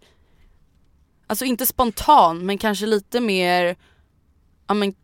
Alltså 1.27 1.45
inte 1.45 1.67
spontan 1.67 2.47
men 2.47 2.59
kanske 2.59 2.87
lite 2.87 3.21
mer 3.21 3.77
ja, 4.67 4.75
men, 4.75 4.95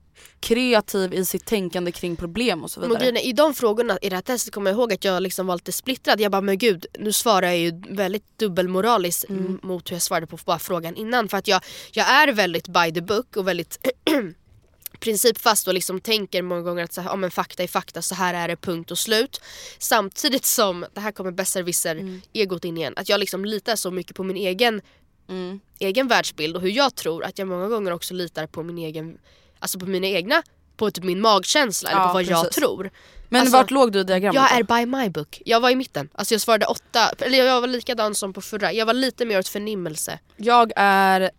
kreativ 0.40 1.14
i 1.14 1.24
sitt 1.24 1.44
tänkande 1.46 1.92
kring 1.92 2.16
problem 2.16 2.64
och 2.64 2.70
så 2.70 2.80
Men 2.80 2.88
vidare. 2.88 3.08
är, 3.08 3.26
I 3.26 3.32
de 3.32 3.54
frågorna 3.54 3.98
i 4.02 4.08
det 4.08 4.14
här 4.16 4.22
testet 4.22 4.54
kommer 4.54 4.70
jag 4.70 4.78
ihåg 4.78 4.92
att 4.92 5.04
jag 5.04 5.22
liksom 5.22 5.46
var 5.46 5.54
lite 5.56 5.72
splittrad. 5.72 6.20
Jag 6.20 6.32
bara 6.32 6.40
men 6.40 6.58
gud, 6.58 6.86
nu 6.98 7.12
svarar 7.12 7.46
jag 7.46 7.58
ju 7.58 7.82
väldigt 7.88 8.38
dubbelmoraliskt 8.38 9.24
Mm. 9.30 9.60
mot 9.62 9.90
hur 9.90 9.94
jag 9.94 10.02
svarade 10.02 10.26
på 10.26 10.38
bara 10.44 10.58
frågan 10.58 10.96
innan. 10.96 11.28
För 11.28 11.36
att 11.36 11.48
jag, 11.48 11.60
jag 11.92 12.06
är 12.08 12.32
väldigt 12.32 12.68
by 12.68 12.92
the 12.94 13.00
book 13.00 13.36
och 13.36 13.48
väldigt 13.48 13.78
principfast 15.00 15.68
och 15.68 15.74
liksom 15.74 16.00
tänker 16.00 16.42
många 16.42 16.62
gånger 16.62 16.84
att 16.84 16.92
så 16.92 17.00
här, 17.00 17.10
ja, 17.10 17.16
men 17.16 17.30
fakta 17.30 17.62
är 17.62 17.66
fakta, 17.68 18.02
så 18.02 18.14
här 18.14 18.34
är 18.34 18.48
det 18.48 18.56
punkt 18.56 18.90
och 18.90 18.98
slut. 18.98 19.40
Samtidigt 19.78 20.44
som, 20.44 20.86
det 20.94 21.00
här 21.00 21.12
kommer 21.12 21.30
besserwisser 21.30 21.96
Mm. 21.96 22.20
egot 22.32 22.64
in 22.64 22.76
igen, 22.76 22.92
att 22.96 23.08
jag 23.08 23.20
liksom 23.20 23.44
litar 23.44 23.76
så 23.76 23.90
mycket 23.90 24.16
på 24.16 24.22
min 24.24 24.36
egen, 24.36 24.80
Mm. 25.28 25.60
egen 25.78 26.08
världsbild 26.08 26.56
och 26.56 26.62
hur 26.62 26.70
jag 26.70 26.94
tror 26.94 27.24
att 27.24 27.38
jag 27.38 27.48
många 27.48 27.68
gånger 27.68 27.90
också 27.92 28.14
litar 28.14 28.46
på 28.46 28.62
min 28.62 28.78
egen, 28.78 29.18
alltså 29.60 29.78
på 29.78 29.86
mina 29.86 30.06
egna, 30.06 30.42
på 30.76 30.90
typ 30.90 31.04
min 31.04 31.20
magkänsla 31.20 31.90
eller 31.90 32.00
Ja, 32.00 32.06
på 32.06 32.12
vad 32.14 32.22
jag 32.22 32.42
precis. 32.44 32.56
tror. 32.56 32.90
Men 33.28 33.40
alltså, 33.40 33.56
vart 33.56 33.70
låg 33.70 33.92
du 33.92 34.00
i 34.00 34.04
diagrammet 34.04 34.34
Jag 34.50 34.66
då? 34.66 34.74
är 34.74 34.80
by 34.80 34.86
my 34.86 35.08
book. 35.08 35.42
Jag 35.44 35.60
var 35.60 35.70
i 35.70 35.76
mitten. 35.76 36.08
Alltså 36.14 36.34
jag 36.34 36.40
svarade 36.40 36.66
åtta, 36.66 37.08
eller 37.18 37.38
jag 37.44 37.60
var 37.60 37.68
likadan 37.68 38.14
som 38.14 38.32
på 38.32 38.40
förra. 38.40 38.72
Jag 38.72 38.86
var 38.86 38.94
lite 38.94 39.24
mer 39.24 39.38
åt 39.38 39.48
förnimmelse. 39.48 40.18
Jag 40.36 40.72
är 40.76 41.30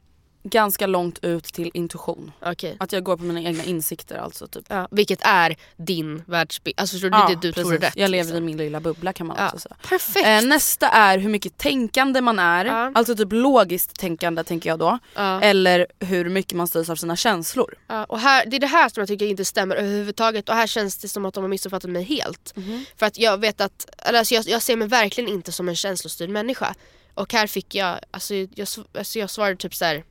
ganska 0.43 0.87
långt 0.87 1.19
ut 1.21 1.43
till 1.43 1.71
intuition. 1.73 2.31
Okej. 2.41 2.77
Att 2.79 2.91
jag 2.91 3.03
går 3.03 3.17
på 3.17 3.23
mina 3.23 3.41
egna 3.41 3.63
insikter 3.63 4.17
alltså. 4.17 4.47
Typ. 4.47 4.65
Ja, 4.67 4.87
vilket 4.91 5.19
är 5.21 5.55
din 5.77 6.23
världsbild. 6.27 6.79
Alltså 6.79 6.93
förstår 6.95 7.09
du? 7.09 7.17
är 7.17 7.27
det 7.27 7.35
du 7.41 7.51
tror 7.53 7.65
är 7.73 7.77
precis. 7.77 7.83
rätt. 7.83 7.97
Jag 7.97 8.09
lever 8.11 8.23
i 8.23 8.33
liksom. 8.33 8.45
min 8.45 8.57
lilla 8.57 8.79
bubbla 8.79 9.13
kan 9.13 9.27
man 9.27 9.37
Ja. 9.39 9.45
också 9.45 9.59
säga. 9.59 9.75
Perfekt. 9.89 10.27
Eh, 10.27 10.41
nästa 10.41 10.89
är 10.89 11.17
hur 11.17 11.29
mycket 11.29 11.57
tänkande 11.57 12.21
man 12.21 12.39
är. 12.39 12.65
Ja. 12.65 12.91
Alltså 12.95 13.15
typ 13.15 13.31
logiskt 13.31 13.99
tänkande 13.99 14.43
tänker 14.43 14.69
jag 14.69 14.79
då. 14.79 14.99
Ja. 15.15 15.41
Eller 15.41 15.87
hur 15.99 16.29
mycket 16.29 16.53
man 16.53 16.67
styrs 16.67 16.89
av 16.89 16.95
sina 16.95 17.15
känslor. 17.15 17.75
Ja, 17.87 18.03
och 18.03 18.19
här, 18.19 18.45
det 18.45 18.55
är 18.55 18.59
det 18.59 18.67
här 18.67 18.89
som 18.89 19.01
jag 19.01 19.07
tycker 19.07 19.25
inte 19.25 19.45
stämmer 19.45 19.75
överhuvudtaget 19.75 20.49
och 20.49 20.55
här 20.55 20.67
känns 20.67 20.97
det 20.97 21.07
som 21.07 21.25
att 21.25 21.33
de 21.33 21.43
har 21.43 21.49
missuppfattat 21.49 21.89
mig 21.91 22.03
helt. 22.03 22.53
Mhm. 22.55 22.85
För 22.97 23.05
att 23.05 23.17
jag 23.17 23.37
vet 23.39 23.61
att, 23.61 23.89
eller 23.97 24.19
alltså 24.19 24.33
jag, 24.35 24.47
jag 24.47 24.61
ser 24.61 24.75
mig 24.75 24.87
verkligen 24.87 25.29
inte 25.29 25.51
som 25.51 25.69
en 25.69 25.75
känslostyrd 25.75 26.29
människa. 26.29 26.75
Och 27.13 27.33
här 27.33 27.47
fick 27.47 27.75
jag, 27.75 27.99
alltså 28.11 28.33
jag, 28.35 28.67
alltså 28.97 29.19
jag 29.19 29.29
svarade 29.29 29.55
typ 29.55 29.75
så 29.75 29.85
här 29.85 30.03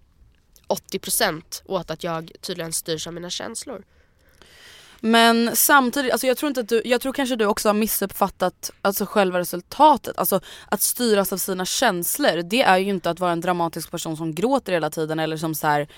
80% 0.71 1.63
åt 1.65 1.91
att 1.91 2.05
jag 2.05 2.33
tydligen 2.41 2.73
styrs 2.73 3.07
av 3.07 3.15
mina 3.15 3.31
känslor. 3.31 3.85
Men 5.01 5.57
samtidigt, 5.57 6.13
alltså 6.13 6.27
jag 6.27 6.37
tror 6.37 6.49
inte 6.49 6.61
att 6.61 6.69
du, 6.69 6.83
jag 6.85 7.01
tror 7.01 7.13
kanske 7.13 7.37
du 7.37 7.47
också 7.47 7.69
har 7.69 7.75
missuppfattat 7.75 8.71
alltså 8.83 9.07
själva 9.07 9.39
resultatet. 9.39 10.19
Alltså 10.19 10.41
att 10.69 10.81
styras 10.81 11.33
av 11.33 11.37
sina 11.37 11.65
känslor, 11.65 12.43
det 12.43 12.63
är 12.63 12.79
ju 12.79 12.91
inte 12.91 13.11
att 13.11 13.21
vara 13.21 13.33
en 13.33 13.41
dramatisk 13.41 13.91
person 13.91 14.17
som 14.17 14.35
gråter 14.35 14.73
hela 14.73 14.91
tiden 14.91 15.19
eller 15.19 15.37
som 15.37 15.55
så 15.55 15.67
här. 15.67 15.89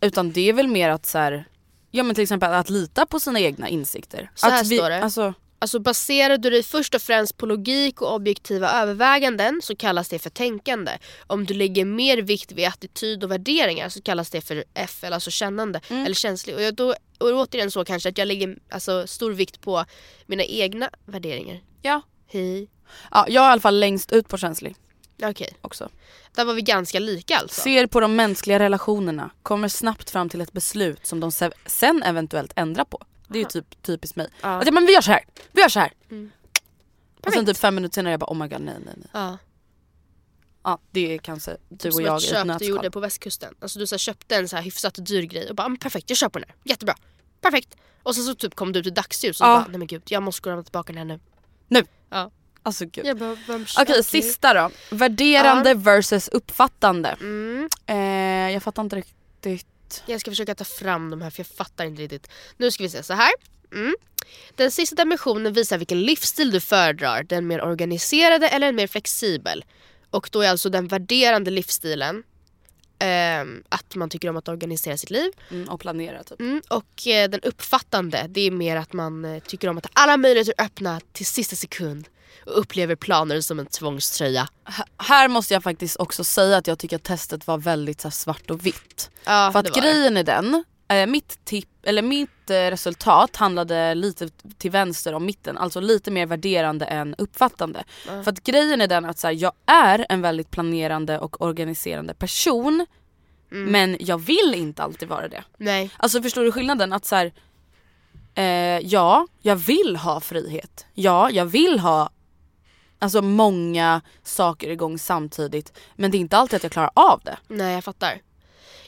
Utan 0.00 0.32
det 0.32 0.48
är 0.48 0.52
väl 0.52 0.68
mer 0.68 0.88
att 0.90 1.06
så 1.06 1.18
här, 1.18 1.44
ja 1.90 2.02
men 2.02 2.14
till 2.14 2.22
exempel 2.22 2.52
att 2.52 2.70
lita 2.70 3.06
på 3.06 3.20
sina 3.20 3.40
egna 3.40 3.68
insikter. 3.68 4.30
Så 4.34 4.46
här 4.46 4.60
att 4.60 4.66
står 4.66 4.90
det. 4.90 5.04
Alltså, 5.04 5.34
Alltså 5.62 5.78
baserar 5.78 6.36
du 6.38 6.50
dig 6.50 6.62
först 6.62 6.94
och 6.94 7.02
främst 7.02 7.36
på 7.36 7.46
logik 7.46 8.02
och 8.02 8.14
objektiva 8.14 8.70
överväganden 8.72 9.60
så 9.62 9.76
kallas 9.76 10.08
det 10.08 10.18
för 10.18 10.30
tänkande. 10.30 10.92
Om 11.26 11.44
du 11.46 11.54
lägger 11.54 11.84
mer 11.84 12.18
vikt 12.18 12.52
vid 12.52 12.66
attityd 12.68 13.24
och 13.24 13.30
värderingar 13.30 13.88
så 13.88 14.02
kallas 14.02 14.30
det 14.30 14.40
för 14.40 14.64
F, 14.74 15.04
alltså 15.04 15.30
kännande 15.30 15.80
Mm. 15.90 16.04
eller 16.04 16.14
känslig. 16.14 16.56
Och, 16.56 16.62
jag, 16.62 16.74
då, 16.74 16.94
och 17.18 17.28
återigen 17.30 17.70
så 17.70 17.84
kanske 17.84 18.08
att 18.08 18.18
jag 18.18 18.28
lägger 18.28 18.58
alltså, 18.70 19.06
stor 19.06 19.32
vikt 19.32 19.60
på 19.60 19.84
mina 20.26 20.42
egna 20.44 20.90
värderingar. 21.06 21.60
ja. 21.82 22.02
Hej. 22.32 22.68
ja. 23.10 23.24
Jag 23.28 23.44
är 23.44 23.48
i 23.48 23.52
alla 23.52 23.60
fall 23.60 23.80
längst 23.80 24.12
ut 24.12 24.28
på 24.28 24.36
känslig 24.38 24.76
Okej, 25.22 25.48
också. 25.60 25.88
där 26.34 26.44
var 26.44 26.54
vi 26.54 26.62
ganska 26.62 26.98
lika 26.98 27.36
alltså. 27.38 27.60
Ser 27.60 27.86
på 27.86 28.00
de 28.00 28.16
mänskliga 28.16 28.58
relationerna, 28.58 29.30
kommer 29.42 29.68
snabbt 29.68 30.10
fram 30.10 30.28
till 30.28 30.40
ett 30.40 30.52
beslut 30.52 31.06
som 31.06 31.20
de 31.20 31.32
se- 31.32 31.50
sen 31.66 32.02
eventuellt 32.02 32.52
ändrar 32.56 32.84
på. 32.84 32.98
Det 33.32 33.38
är 33.38 33.42
ju 33.42 33.48
typ 33.48 33.82
typiskt 33.82 34.16
mig. 34.16 34.28
Ja. 34.40 34.48
Att, 34.48 34.66
ja, 34.66 34.72
men 34.72 34.86
vi 34.86 34.92
gör 34.92 35.00
så 35.00 35.10
här. 35.10 35.24
vi 35.52 35.60
gör 35.60 35.68
så 35.68 35.80
här. 35.80 35.92
Mm. 36.10 36.30
Och 37.26 37.32
sen 37.32 37.46
typ 37.46 37.56
fem 37.56 37.74
minuter 37.74 37.94
senare 37.94 38.10
jag 38.12 38.20
bara 38.20 38.30
oh 38.32 38.36
my 38.36 38.48
god 38.48 38.60
nej 38.60 38.74
nej 38.84 38.94
nej. 38.96 39.08
Ja. 39.12 39.38
Ja 40.62 40.78
det 40.90 41.14
är 41.14 41.18
kanske 41.18 41.56
du 41.68 41.90
och 41.90 42.02
jag 42.02 42.20
i 42.22 42.24
ett 42.24 42.30
köp 42.30 42.58
du 42.58 42.64
gjorde 42.64 42.90
på 42.90 43.00
västkusten. 43.00 43.54
Alltså 43.60 43.78
du 43.78 43.86
så 43.86 43.94
här, 43.94 43.98
köpte 43.98 44.36
en 44.36 44.48
så 44.48 44.56
här 44.56 44.62
hyfsat 44.62 44.94
dyr 45.06 45.22
grej 45.22 45.48
och 45.50 45.54
bara 45.56 45.66
"Mm, 45.66 45.78
perfekt 45.78 46.10
jag 46.10 46.16
köper 46.16 46.40
den 46.40 46.48
här, 46.48 46.56
jättebra, 46.64 46.94
perfekt. 47.40 47.76
Och 48.02 48.14
sen 48.14 48.24
så 48.24 48.34
typ 48.34 48.54
kom 48.54 48.72
du 48.72 48.82
till 48.82 48.94
dagsljus 48.94 49.40
och 49.40 49.46
Ja. 49.46 49.54
bara 49.56 49.66
nej 49.68 49.78
men 49.78 49.86
gud 49.86 50.02
jag 50.08 50.22
måste 50.22 50.42
gå 50.42 50.50
och 50.50 50.52
lämna 50.52 50.62
tillbaka 50.64 50.92
den 50.92 50.98
här 50.98 51.04
nu. 51.04 51.20
Nu! 51.68 51.84
Ja. 52.10 52.30
Alltså 52.62 52.84
gud. 52.86 53.06
Jag 53.06 53.18
bara, 53.18 53.36
vem 53.46 53.66
Okej 53.80 54.04
sista 54.04 54.54
då. 54.54 54.70
Värderande 54.96 55.74
versus 55.74 56.28
uppfattande. 56.28 57.08
Mm. 57.20 57.68
Eh, 57.86 57.96
jag 58.52 58.62
fattar 58.62 58.82
inte 58.82 58.96
riktigt. 58.96 59.66
Jag 60.06 60.20
ska 60.20 60.30
försöka 60.30 60.54
ta 60.54 60.64
fram 60.64 61.10
de 61.10 61.22
här 61.22 61.30
för 61.30 61.40
jag 61.40 61.46
fattar 61.46 61.84
inte 61.84 62.02
riktigt. 62.02 62.28
Nu 62.56 62.70
ska 62.70 62.82
vi 62.82 62.88
se 62.88 63.02
så 63.02 63.14
här. 63.14 63.32
Mm. 63.72 63.94
Den 64.54 64.70
sista 64.70 64.96
dimensionen 64.96 65.52
visar 65.52 65.78
vilken 65.78 66.02
livsstil 66.02 66.50
du 66.50 66.60
föredrar. 66.60 67.22
Den 67.22 67.46
mer 67.46 67.62
organiserade 67.62 68.48
eller 68.48 68.68
en 68.68 68.76
mer 68.76 68.86
flexibel. 68.86 69.64
Och 70.10 70.28
då 70.32 70.42
är 70.42 70.48
alltså 70.48 70.68
den 70.68 70.88
värderande 70.88 71.50
livsstilen 71.50 72.22
ehm, 72.98 73.62
att 73.68 73.94
man 73.94 74.10
tycker 74.10 74.28
om 74.30 74.36
att 74.36 74.48
organisera 74.48 74.96
sitt 74.96 75.10
liv. 75.10 75.32
Mm, 75.50 75.68
och 75.68 75.80
planera 75.80 76.22
typ. 76.22 76.40
Mm, 76.40 76.62
och 76.68 77.06
eh, 77.06 77.30
den 77.30 77.40
uppfattande, 77.40 78.26
det 78.28 78.40
är 78.40 78.50
mer 78.50 78.76
att 78.76 78.92
man 78.92 79.24
eh, 79.24 79.42
tycker 79.42 79.68
om 79.68 79.78
att 79.78 79.86
ha 79.86 79.90
alla 79.94 80.16
möjligheter 80.16 80.54
öppna 80.64 81.00
till 81.12 81.26
sista 81.26 81.56
sekund. 81.56 82.08
Och 82.46 82.58
upplever 82.60 82.96
planer 82.96 83.40
som 83.40 83.58
en 83.58 83.66
tvångströja. 83.66 84.48
H- 84.64 84.84
här 84.98 85.28
måste 85.28 85.54
jag 85.54 85.62
faktiskt 85.62 85.96
också 85.96 86.24
säga 86.24 86.56
att 86.56 86.66
jag 86.66 86.78
tycker 86.78 86.96
att 86.96 87.02
testet 87.04 87.46
var 87.46 87.58
väldigt 87.58 88.02
här, 88.04 88.10
svart 88.10 88.50
och 88.50 88.66
vitt. 88.66 89.10
Ja, 89.24 89.50
För 89.52 89.58
att 89.58 89.74
det. 89.74 89.80
grejen 89.80 90.16
är 90.16 90.24
den, 90.24 90.64
eh, 90.88 91.06
mitt, 91.06 91.44
tipp, 91.44 91.68
eller 91.82 92.02
mitt 92.02 92.50
eh, 92.50 92.54
resultat 92.54 93.36
handlade 93.36 93.94
lite 93.94 94.28
till 94.58 94.70
vänster 94.70 95.12
om 95.14 95.26
mitten, 95.26 95.58
alltså 95.58 95.80
lite 95.80 96.10
mer 96.10 96.26
värderande 96.26 96.84
än 96.84 97.14
uppfattande. 97.18 97.84
För 98.04 98.28
att 98.30 98.44
grejen 98.44 98.80
är 98.80 98.86
den 98.86 99.04
att 99.04 99.18
så 99.18 99.26
här, 99.26 99.34
jag 99.34 99.52
är 99.66 100.06
en 100.08 100.20
väldigt 100.22 100.50
planerande 100.50 101.18
och 101.18 101.42
organiserande 101.42 102.14
person 102.14 102.86
Mm. 103.52 103.72
men 103.72 103.96
jag 104.00 104.18
vill 104.18 104.54
inte 104.56 104.82
alltid 104.82 105.08
vara 105.08 105.28
det. 105.28 105.44
Nej. 105.56 105.90
Alltså 105.96 106.22
förstår 106.22 106.44
du 106.44 106.52
skillnaden? 106.52 106.92
Att 106.92 107.04
så 107.04 107.16
här, 107.16 107.32
eh, 108.34 108.44
ja, 108.86 109.26
jag 109.42 109.56
vill 109.56 109.96
ha 109.96 110.20
frihet. 110.20 110.86
Ja, 110.94 111.30
jag 111.30 111.44
vill 111.46 111.78
ha 111.78 112.10
alltså 113.00 113.22
många 113.22 114.00
saker 114.24 114.70
igång 114.70 114.98
samtidigt 114.98 115.72
men 115.96 116.10
det 116.10 116.16
är 116.16 116.20
inte 116.20 116.36
alltid 116.36 116.56
att 116.56 116.62
jag 116.62 116.72
klarar 116.72 116.90
av 116.94 117.20
det. 117.24 117.38
Nej 117.48 117.74
jag 117.74 117.84
fattar. 117.84 118.20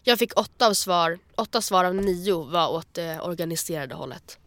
Jag 0.02 0.18
fick 0.18 0.38
åtta 0.40 0.66
av 0.66 0.74
svar, 0.74 1.18
åtta 1.36 1.60
svar 1.62 1.84
av 1.84 1.94
nio 1.94 2.42
var 2.44 2.68
åt 2.68 2.94
det 2.94 3.20
organiserade 3.20 3.94
hållet. 3.94 4.38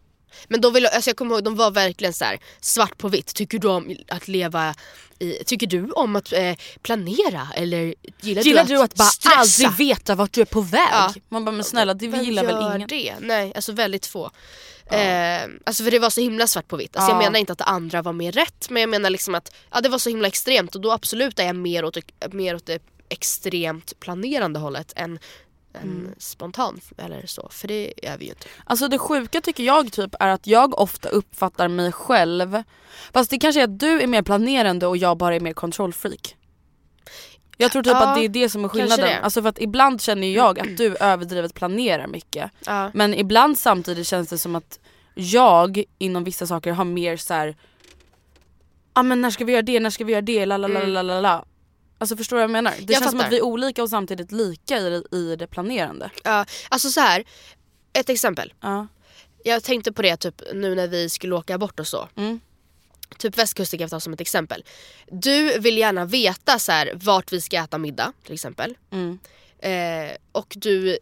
Men 0.48 0.60
då 0.60 0.70
vill, 0.70 0.86
alltså 0.86 1.10
jag 1.10 1.16
kommer 1.16 1.34
ihåg, 1.34 1.44
de 1.44 1.56
var 1.56 1.70
verkligen 1.70 2.12
så 2.12 2.24
här 2.24 2.38
svart 2.60 2.98
på 2.98 3.08
vitt. 3.08 3.34
Tycker 3.34 3.58
du 3.58 3.68
om 3.68 3.96
att 4.08 4.28
leva 4.28 4.74
i, 5.18 5.44
tycker 5.44 5.66
du 5.66 5.90
om 5.90 6.16
att 6.16 6.32
eh, 6.32 6.54
planera 6.82 7.48
eller 7.54 7.94
gillar, 8.20 8.42
Gillar 8.42 8.64
du 8.64 8.74
du 8.74 8.82
att 8.82 8.94
bara 8.94 9.08
stressa? 9.08 9.66
aldrig 9.68 9.88
veta 9.88 10.14
vart 10.14 10.32
du 10.32 10.40
är 10.40 10.44
på 10.44 10.60
väg? 10.60 10.88
Ja. 10.92 11.14
Man 11.28 11.44
bara 11.44 11.52
men 11.52 11.64
snälla 11.64 11.94
det 11.94 12.08
Vem 12.08 12.24
gillar 12.24 12.44
väl 12.44 12.76
ingen? 12.76 12.88
det? 12.88 13.14
Nej, 13.20 13.52
alltså 13.54 13.72
väldigt 13.72 14.06
få. 14.06 14.30
Eh, 14.90 15.48
alltså 15.64 15.84
för 15.84 15.90
det 15.90 15.98
var 15.98 16.10
så 16.10 16.20
himla 16.20 16.46
svart 16.46 16.68
på 16.68 16.76
vitt. 16.76 16.96
Alltså 16.96 17.12
Ja. 17.12 17.14
Jag 17.16 17.24
menar 17.24 17.38
inte 17.40 17.52
att 17.52 17.58
det 17.58 17.64
andra 17.64 18.02
var 18.02 18.12
mer 18.12 18.32
rätt 18.32 18.70
men 18.70 18.80
jag 18.80 18.90
menar 18.90 19.10
liksom 19.10 19.34
att 19.34 19.54
ja, 19.72 19.80
det 19.80 19.88
var 19.88 19.98
så 19.98 20.10
himla 20.10 20.28
extremt 20.28 20.74
och 20.74 20.80
då 20.80 20.92
absolut 20.92 21.38
är 21.38 21.44
jag 21.46 21.56
mer 21.56 21.84
åt, 21.84 21.96
mer 22.32 22.54
åt 22.54 22.66
det 22.66 22.82
extremt 23.08 24.00
planerande 24.00 24.58
hållet 24.58 24.92
än, 24.96 25.10
än 25.74 25.82
Mm. 25.82 26.14
spontan 26.18 26.80
eller 26.98 27.26
så. 27.26 27.48
För 27.50 27.68
det 27.68 28.06
är 28.08 28.18
vi 28.18 28.24
ju 28.24 28.30
inte. 28.30 28.46
Alltså 28.64 28.88
det 28.88 28.98
sjuka 28.98 29.40
tycker 29.40 29.64
jag 29.64 29.92
typ 29.92 30.14
är 30.20 30.28
att 30.28 30.46
jag 30.46 30.78
ofta 30.80 31.08
uppfattar 31.08 31.68
mig 31.68 31.92
själv 31.92 32.62
Fast 33.12 33.30
det 33.30 33.38
kanske 33.38 33.60
är 33.60 33.64
att 33.64 33.78
du 33.78 34.02
är 34.02 34.06
mer 34.06 34.22
planerande 34.22 34.86
och 34.86 34.96
jag 34.96 35.16
bara 35.16 35.36
är 35.36 35.40
mer 35.40 35.52
kontrollfreak 35.52 36.36
Jag 37.56 37.72
tror 37.72 37.82
typ 37.82 37.92
Ja, 37.92 38.08
att 38.08 38.16
det 38.16 38.24
är 38.24 38.28
det 38.28 38.48
som 38.48 38.64
är 38.64 38.68
skillnaden. 38.68 39.24
Alltså 39.24 39.42
för 39.42 39.48
att 39.48 39.60
ibland 39.60 40.00
känner 40.00 40.28
jag 40.28 40.58
att 40.58 40.76
du 40.76 40.96
överdrivet 40.96 41.54
planerar 41.54 42.06
mycket. 42.06 42.50
Ja. 42.66 42.90
Men 42.94 43.14
ibland 43.14 43.58
samtidigt 43.58 44.06
känns 44.06 44.28
det 44.28 44.38
som 44.38 44.56
att 44.56 44.78
jag 45.14 45.84
inom 45.98 46.24
vissa 46.24 46.46
saker 46.46 46.72
har 46.72 46.84
mer 46.84 47.16
så 47.16 47.34
här. 47.34 47.56
Ah, 48.92 49.02
men 49.02 49.20
när 49.20 49.30
ska 49.30 49.44
vi 49.44 49.52
göra 49.52 49.62
det, 49.62 49.80
när 49.80 49.90
ska 49.90 50.04
vi 50.04 50.12
göra 50.12 50.22
det, 50.22 50.46
la 50.46 50.56
la 50.56 50.68
la 50.68 50.84
la 50.84 51.02
la 51.02 51.20
la. 51.20 51.44
Alltså 51.98 52.16
förstår 52.16 52.36
du 52.36 52.38
vad 52.38 52.42
jag 52.44 52.50
menar? 52.50 52.70
Det 52.70 52.76
Mm. 52.76 52.86
Jag 52.88 52.98
känns 52.98 53.10
som 53.10 53.20
att 53.20 53.32
vi 53.32 53.38
är 53.38 53.44
olika 53.44 53.82
och 53.82 53.90
samtidigt 53.90 54.32
lika 54.32 54.78
i 54.78 54.90
det, 54.90 55.16
i 55.16 55.36
det 55.36 55.46
planerande. 55.46 56.10
Ja, 56.24 56.44
alltså 56.68 56.90
så 56.90 57.00
här. 57.00 57.24
ett 57.92 58.08
exempel. 58.08 58.54
Ja. 58.60 58.86
Jag 59.44 59.62
tänkte 59.62 59.92
på 59.92 60.02
det 60.02 60.16
typ 60.16 60.42
nu 60.54 60.74
när 60.74 60.88
vi 60.88 61.08
skulle 61.08 61.34
åka 61.34 61.58
bort 61.58 61.80
och 61.80 61.86
så. 61.86 62.08
Mm. 62.16 62.40
Typ 63.18 63.38
västkusten 63.38 63.78
kan 63.78 63.84
jag 63.84 63.90
ta 63.90 64.00
som 64.00 64.12
ett 64.12 64.20
exempel. 64.20 64.64
Du 65.06 65.58
vill 65.58 65.78
gärna 65.78 66.04
veta 66.04 66.58
så 66.58 66.72
här, 66.72 66.92
vart 66.94 67.32
vi 67.32 67.40
ska 67.40 67.56
äta 67.56 67.78
middag 67.78 68.12
till 68.24 68.34
exempel. 68.34 68.76
Mm. 68.92 69.18
Eh, 69.58 70.16
och 70.32 70.54
du 70.56 70.98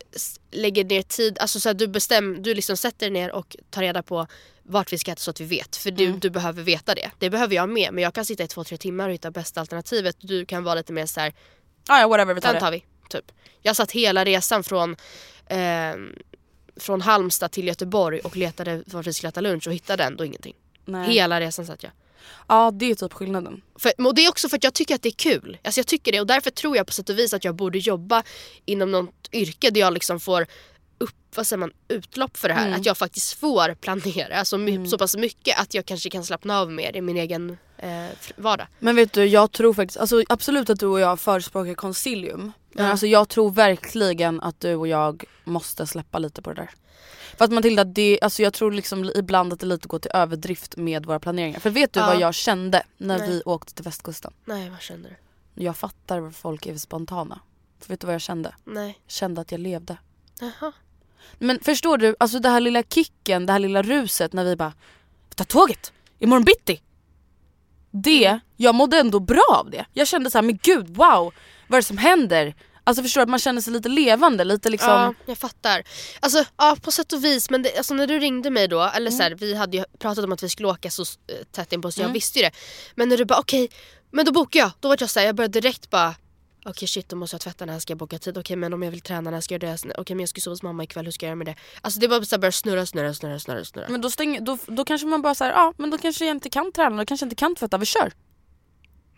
lägger 0.51 0.85
ner 0.85 1.03
tid, 1.03 1.39
alltså 1.39 1.61
så 1.61 1.69
här, 1.69 1.75
du, 1.75 1.87
bestäm, 1.89 2.43
du 2.43 2.55
liksom 2.55 2.77
sätter 2.77 3.11
ner 3.11 3.33
och 3.33 3.57
tar 3.71 3.83
reda 3.83 4.03
på 4.03 4.27
vart 4.63 4.93
vi 4.93 4.99
ska 4.99 5.13
äta 5.13 5.21
så 5.21 5.31
att 5.31 5.41
vi 5.41 5.45
vet. 5.45 5.77
För 5.77 5.91
du, 5.91 6.13
du 6.13 6.31
behöver 6.31 6.63
veta 6.63 6.95
det. 6.95 7.11
Det 7.19 7.31
behöver 7.31 7.55
jag 7.55 7.69
med. 7.69 7.95
Men 7.95 8.05
jag 8.05 8.15
kan 8.15 8.25
sitta 8.25 8.43
i 8.43 8.49
två, 8.49 8.65
tre 8.65 8.77
timmar 8.77 9.09
och 9.09 9.15
hitta 9.15 9.31
bästa 9.31 9.61
alternativet. 9.61 10.17
Du 10.21 10.47
kan 10.47 10.65
vara 10.65 10.75
lite 10.75 10.93
mer 10.93 11.07
så 11.07 11.21
här, 11.21 11.35
Ah, 11.89 12.01
ja 12.01 12.09
whatever 12.09 12.35
vi 12.35 12.41
tar 12.41 12.53
den 12.53 12.61
tar 12.61 12.71
det. 12.71 12.77
vi. 12.77 12.85
Typ. 13.09 13.33
Jag 13.63 13.77
satt 13.77 13.93
hela 13.93 14.25
resan 14.25 14.65
från, 14.65 14.97
eh, 15.47 15.95
från 16.77 17.01
Halmstad 17.01 17.51
till 17.51 17.67
Göteborg 17.67 18.21
och 18.21 18.37
letade 18.37 18.83
vart 18.87 19.07
vi 19.07 19.13
skulle 19.13 19.29
äta 19.29 19.41
lunch 19.41 19.67
och 19.67 19.75
hittade 19.75 20.05
ändå 20.05 20.25
ingenting. 20.25 20.55
Nej. 20.85 21.13
Hela 21.13 21.41
resan 21.41 21.67
satt 21.67 21.83
jag. 21.83 21.93
Ja 22.49 22.71
det 22.75 22.91
är 22.91 22.95
typ 22.95 23.13
skillnaden. 23.13 23.63
För, 23.79 23.93
och 24.07 24.15
det 24.15 24.25
är 24.25 24.29
också 24.29 24.49
för 24.49 24.57
att 24.57 24.65
jag 24.65 24.75
tycker 24.75 24.95
att 24.95 25.03
det 25.03 25.09
är 25.09 25.13
kul. 25.13 25.59
Alltså 25.65 25.79
jag 25.81 25.87
tycker 25.87 26.13
det 26.13 26.21
och 26.21 26.27
därför 26.27 26.51
tror 26.51 26.77
jag 26.77 26.87
på 26.87 26.93
sätt 26.93 27.11
och 27.11 27.19
vis 27.19 27.35
att 27.35 27.45
jag 27.45 27.55
borde 27.55 27.79
jobba 27.79 28.23
inom 28.65 28.93
något 28.93 29.29
yrke 29.33 29.71
där 29.71 29.81
jag 29.81 29.93
liksom 29.93 30.21
får 30.21 30.47
upp, 30.99 31.15
vad 31.37 31.47
säger 31.47 31.59
man, 31.59 31.73
utlopp 31.89 32.37
för 32.37 32.49
det 32.49 32.55
här. 32.55 32.73
Att 32.75 32.87
jag 32.87 32.99
faktiskt 32.99 33.33
får 33.41 33.75
planera 33.75 34.39
alltså 34.39 34.59
my, 34.59 34.87
så 34.87 34.99
pass 34.99 35.17
mycket 35.17 35.61
att 35.61 35.75
jag 35.75 35.87
kanske 35.87 36.11
kan 36.11 36.25
slappna 36.25 36.61
av 36.61 36.71
mer 36.73 36.97
i 36.97 37.01
min 37.01 37.17
egen 37.17 37.57
eh, 37.79 38.07
vardag. 38.37 38.67
Men 38.79 38.97
vet 38.97 39.13
du 39.13 39.25
jag 39.25 39.53
tror 39.53 39.75
faktiskt, 39.75 40.01
alltså 40.01 40.23
absolut 40.29 40.71
att 40.71 40.81
du 40.81 40.87
och 40.87 41.01
jag 41.01 41.21
förespråkar 41.21 41.75
concilium. 41.75 42.53
Men 42.73 42.85
Ja. 42.85 42.91
alltså 42.91 43.07
jag 43.07 43.29
tror 43.29 43.51
verkligen 43.51 44.41
att 44.41 44.61
du 44.61 44.75
och 44.75 44.89
jag 44.89 45.25
måste 45.45 45.87
släppa 45.87 46.19
lite 46.19 46.43
på 46.43 46.53
det 46.53 46.57
där. 46.63 46.71
För 47.37 47.45
att 47.45 47.53
Matilda, 47.53 47.85
det, 47.85 48.19
alltså 48.23 48.43
jag 48.43 48.53
tror 48.53 48.73
liksom 48.73 49.11
ibland 49.15 49.53
att 49.53 49.61
det 49.61 49.67
lite 49.67 49.89
går 49.89 49.99
till 49.99 50.11
överdrift 50.15 50.77
med 50.77 51.07
våra 51.07 51.21
planeringar. 51.21 51.61
För 51.61 51.71
vet 51.71 51.93
du 51.93 52.01
Ja. 52.01 52.07
vad 52.07 52.21
jag 52.21 52.35
kände 52.35 52.83
när 52.97 53.19
Nej. 53.19 53.29
vi 53.29 53.43
åkte 53.45 53.75
till 53.75 53.85
västkusten? 53.85 54.33
Nej, 54.45 54.71
vad 54.71 54.81
känner 54.81 55.09
du? 55.55 55.63
Jag 55.65 55.77
fattar 55.77 56.21
varför 56.21 56.41
folk 56.41 56.67
är 56.67 56.77
spontana. 56.77 57.41
För 57.81 57.89
vet 57.89 58.01
du 58.01 58.07
vad 58.07 58.15
jag 58.15 58.21
kände? 58.23 58.55
Nej. 58.65 58.87
Jag 59.07 59.13
kände 59.13 59.41
att 59.41 59.53
jag 59.53 59.61
levde. 59.61 59.97
Jaha. 60.41 60.73
Men 61.39 61.61
förstår 61.61 61.99
du, 61.99 62.17
alltså 62.19 62.39
det 62.39 62.49
här 62.49 62.61
lilla 62.61 62.83
kicken, 62.83 63.47
det 63.47 63.53
här 63.53 63.59
lilla 63.59 63.83
ruset 63.83 64.33
när 64.33 64.45
vi 64.45 64.57
bara 64.57 64.73
Ta 65.35 65.45
tåget! 65.45 65.93
Imorgon 66.19 66.45
bitti! 66.45 66.81
Det, 67.91 68.39
jag 68.57 68.75
mådde 68.75 68.99
ändå 68.99 69.21
bra 69.21 69.45
av 69.61 69.71
det. 69.71 69.87
Jag 69.93 70.09
kände 70.09 70.31
så 70.31 70.39
här, 70.39 70.43
men 70.43 70.59
gud 70.63 70.89
wow! 70.89 71.35
Vad 71.69 71.77
är 71.77 71.83
det 71.83 71.87
som 71.87 71.99
händer? 71.99 72.55
Alltså 72.85 73.03
förstår 73.03 73.21
att 73.21 73.29
man 73.29 73.39
känner 73.39 73.61
sig 73.61 73.73
lite 73.73 73.89
levande, 73.89 74.45
lite 74.45 74.71
liksom 74.71 74.91
Ja, 74.91 75.15
jag 75.27 75.39
fattar. 75.39 75.83
Alltså 76.21 76.45
ja, 76.57 76.77
på 76.83 76.93
sätt 76.93 77.13
och 77.13 77.25
vis. 77.25 77.51
Men 77.51 77.63
det, 77.63 77.77
alltså, 77.77 77.95
när 77.95 78.07
du 78.07 78.19
ringde 78.19 78.51
mig 78.51 78.69
då, 78.69 78.83
eller 78.83 79.11
så 79.11 79.23
här, 79.23 79.31
vi 79.31 79.55
hade 79.55 79.77
ju 79.77 79.85
pratat 79.99 80.25
om 80.25 80.33
att 80.33 80.43
vi 80.43 80.49
skulle 80.49 80.69
åka 80.69 80.91
så 80.91 81.03
eh, 81.03 81.07
tätt 81.53 81.73
in 81.73 81.83
på 81.83 81.93
så 81.93 82.01
jag 82.01 82.09
visste 82.09 82.39
ju 82.39 82.45
det. 82.45 82.51
Men 82.95 83.09
när 83.09 83.17
du 83.17 83.25
bara 83.25 83.39
okej, 83.39 83.69
men 84.11 84.25
då 84.25 84.33
bokar 84.33 84.61
jag. 84.61 84.71
Då 84.81 84.89
var 84.89 84.97
jag 85.01 85.11
såhär, 85.11 85.27
jag 85.27 85.35
började 85.35 85.61
direkt 85.61 85.91
bara 85.91 86.15
Okej 86.67 86.89
shit 86.89 87.09
då 87.09 87.17
måste 87.17 87.35
jag 87.35 87.41
tvätta, 87.41 87.67
när 87.67 87.79
ska 87.79 87.91
jag 87.91 87.99
boka 87.99 88.19
tid? 88.19 88.39
Okej 88.39 88.57
men 88.57 88.73
om 88.73 88.83
jag 88.83 88.91
vill 88.91 89.01
träna, 89.01 89.31
när 89.31 89.41
ska 89.41 89.55
jag 89.55 89.63
göra 89.63 89.77
det? 89.83 89.95
Okej 89.99 90.17
men 90.17 90.23
jag 90.23 90.29
ska 90.29 90.41
sova 90.41 90.53
hos 90.53 90.63
mamma 90.63 90.85
ikväll, 90.85 91.05
hur 91.05 91.13
ska 91.13 91.27
jag 91.27 91.29
göra 91.29 91.37
med 91.37 91.47
det? 91.47 91.55
Alltså 91.81 92.01
det 92.01 92.09
bara 92.09 92.25
så 92.25 92.35
här, 92.35 92.41
börja 92.41 92.53
snurra, 92.53 92.87
snurra, 92.87 93.15
snurra, 93.15 93.39
snurra, 93.39 93.65
snurra. 93.65 93.87
Men 93.89 94.01
då, 94.01 94.11
stäng, 94.11 94.45
då, 94.45 94.59
då 94.67 94.85
kanske 94.85 95.07
man 95.07 95.23
bara 95.23 95.35
säger 95.35 95.53
ja 95.53 95.73
men 95.77 95.91
då 95.91 95.99
kanske 95.99 96.25
jag 96.25 96.37
inte 96.37 96.51
kan 96.51 96.73
träna, 96.73 96.97
då 96.97 97.05
kanske 97.05 97.25
jag 97.25 97.27
inte 97.27 97.37
kan 97.37 97.55
tvätta, 97.55 97.79
vi 97.79 97.87
kör. 97.87 98.13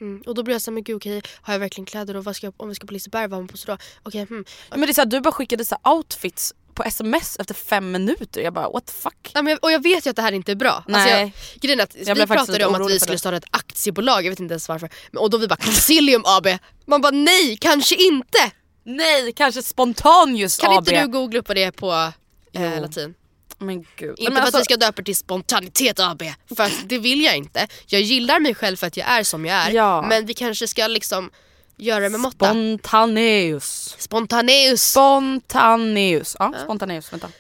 Mm. 0.01 0.23
Och 0.27 0.35
då 0.35 0.43
blir 0.43 0.55
jag 0.55 0.63
såhär, 0.63 0.75
men 0.75 0.83
gud 0.83 0.97
okej, 0.97 1.23
har 1.43 1.55
jag 1.55 1.61
verkligen 1.61 1.87
kläder 1.87 2.17
och 2.17 2.25
vad 2.25 2.37
ska 2.37 2.47
jag, 2.47 2.55
om 2.57 2.69
vi 2.69 2.75
ska 2.75 2.87
på 2.87 2.93
Liseberg, 2.93 3.29
vad 3.29 3.33
har 3.33 3.43
man 3.43 3.49
på 3.49 3.57
sig 3.57 3.67
då? 3.67 3.79
Okej, 4.03 4.27
hmm. 4.29 4.45
Men 4.71 4.81
det 4.81 4.89
är 4.89 4.93
så 4.93 5.01
här, 5.01 5.07
du 5.07 5.21
bara 5.21 5.33
skickade 5.33 5.65
så 5.65 5.77
här 5.83 5.93
outfits 5.93 6.55
på 6.75 6.85
sms 6.85 7.37
efter 7.39 7.55
fem 7.55 7.93
minuter, 7.93 8.41
jag 8.41 8.53
bara 8.53 8.71
what 8.71 8.87
the 8.87 8.93
fuck? 8.93 9.31
Ja, 9.35 9.43
men 9.43 9.59
och 9.59 9.73
jag 9.73 9.83
vet 9.83 10.07
ju 10.07 10.11
att 10.11 10.17
det 10.17 10.23
här 10.23 10.33
inte 10.33 10.53
är 10.53 10.57
bra. 10.57 10.71
Alltså 10.71 10.93
Nej. 10.93 11.21
jag, 11.21 11.61
grejen 11.61 11.81
är 11.81 11.85
att 11.85 11.97
Jag 12.07 12.15
vi 12.15 12.27
pratade 12.27 12.67
om 12.67 12.75
att 12.75 12.91
vi 12.91 13.01
skulle 13.01 13.19
starta 13.19 13.37
ett 13.37 13.45
aktiebolag, 13.51 14.25
jag 14.25 14.31
vet 14.31 14.41
inte 14.41 14.53
ens 14.53 14.69
varför. 14.69 14.91
Men, 15.11 15.23
och 15.23 15.31
då 15.31 15.39
vi 15.39 15.49
bara 15.49 15.57
Concilium 15.57 16.23
AB. 16.25 16.47
Man 16.87 17.01
bara 17.01 17.11
nej, 17.11 17.57
kanske 17.61 17.95
inte! 17.95 18.53
Nej, 18.85 19.33
kanske 19.33 19.63
Spontanius 19.63 20.57
Kan 20.57 20.73
AB. 20.73 20.79
inte 20.79 21.03
du 21.03 21.09
googla 21.09 21.39
upp 21.39 21.49
det 21.49 21.73
på 21.73 22.13
eh, 22.53 22.81
latin? 22.81 23.15
Men 23.59 23.87
gud. 23.97 24.15
Inte 24.19 24.41
för 24.41 24.49
att 24.49 24.55
vi 24.55 24.65
ska 24.65 24.77
döpa 24.77 25.03
till 25.03 25.17
Spontanitet 25.17 26.01
AB, 26.01 26.23
för 26.57 26.65
att 26.65 26.89
det 26.89 26.99
vill 26.99 27.25
jag 27.25 27.37
inte. 27.37 27.69
Jag 27.87 28.01
gillar 28.01 28.41
mig 28.41 28.55
själv 28.55 28.77
för 28.77 28.87
att 28.87 28.97
jag 28.97 29.09
är 29.09 29.23
som 29.23 29.47
jag 29.47 29.57
är. 29.57 29.71
Ja. 29.71 30.03
Men 30.03 30.27
vi 30.27 30.35
kanske 30.35 30.69
ska 30.69 30.87
liksom 30.87 31.31
göra 31.77 32.01
det 32.01 32.11
med 32.11 32.21
måtta. 32.21 32.47
Spontaneus. 32.47 33.97
Spontaneus! 33.99 34.83
Spontaneus. 34.83 36.37
Ja, 36.39 36.55
spontaneus. 36.65 37.13
Vänta. 37.13 37.31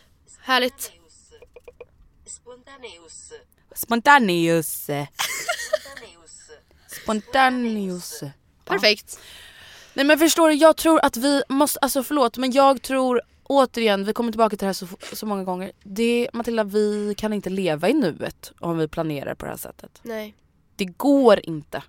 Härligt. 0.41 0.93
Spontaneus. 3.75 4.89
Spontaneus. 7.03 8.23
Perfekt. 8.65 9.19
Nej 9.95 10.05
men 10.05 10.19
förstår 10.19 10.49
du, 10.49 10.55
jag 10.55 10.77
tror 10.77 11.05
att 11.05 11.17
vi 11.17 11.43
måste, 11.49 11.79
alltså 11.79 12.03
förlåt 12.03 12.37
men 12.37 12.53
jag 12.53 12.83
tror 12.83 13.23
återigen, 13.49 14.05
vi 14.05 14.13
kommer 14.13 14.33
tillbaka 14.33 14.51
till 14.51 14.59
det 14.59 14.67
här 14.67 14.73
så, 14.73 14.87
så 15.13 15.27
många 15.27 15.45
gånger. 15.45 15.73
Det, 15.83 16.29
Matilda 16.33 16.65
vi 16.65 17.15
kan 17.19 17.33
inte 17.33 17.51
leva 17.51 17.89
i 17.89 17.93
nuet 17.93 18.53
om 18.61 18.79
vi 18.79 18.89
planerar 18.89 19.35
på 19.35 19.45
det 19.45 19.51
här 19.51 19.59
sättet. 19.59 20.01
Nej. 20.03 20.35
Det 20.77 20.85
går 20.85 21.41
inte. 21.43 21.83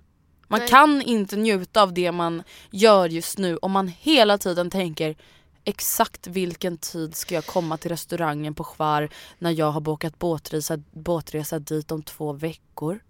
Man 0.48 0.60
Nej. 0.60 0.68
kan 0.68 1.02
inte 1.02 1.36
njuta 1.36 1.82
av 1.82 1.92
det 1.92 2.12
man 2.12 2.42
gör 2.70 3.08
just 3.08 3.38
nu 3.38 3.56
om 3.56 3.72
man 3.72 3.88
hela 3.88 4.38
tiden 4.38 4.70
tänker 4.70 5.16
exakt 5.64 6.26
vilken 6.26 6.76
tid 6.78 7.16
ska 7.16 7.34
jag 7.34 7.46
komma 7.46 7.76
till 7.76 7.90
restaurangen 7.90 8.54
på 8.54 8.64
Skvar 8.64 9.08
när 9.38 9.50
jag 9.50 9.70
har 9.70 9.80
bokat 9.80 10.18
båtresa, 10.18 10.78
båtresa 10.92 11.58
dit 11.58 11.90
om 11.90 12.02
två 12.02 12.32
veckor. 12.32 13.00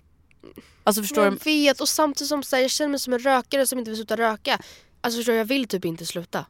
Alltså 0.85 1.03
förstår 1.03 1.25
Jag 1.25 1.33
du? 1.33 1.39
vet 1.45 1.81
och 1.81 1.89
samtidigt 1.89 2.29
som 2.29 2.43
så 2.43 2.57
här, 2.57 2.63
jag 2.63 2.71
känner 2.71 2.89
mig 2.89 2.99
som 2.99 3.13
en 3.13 3.19
rökare 3.19 3.67
som 3.67 3.79
inte 3.79 3.91
vill 3.91 3.99
sluta 3.99 4.17
röka. 4.17 4.61
Alltså 5.01 5.19
förstår 5.19 5.33
du, 5.33 5.39
jag 5.39 5.45
vill 5.45 5.69
typ 5.69 5.85
inte 5.85 6.07
sluta. 6.07 6.47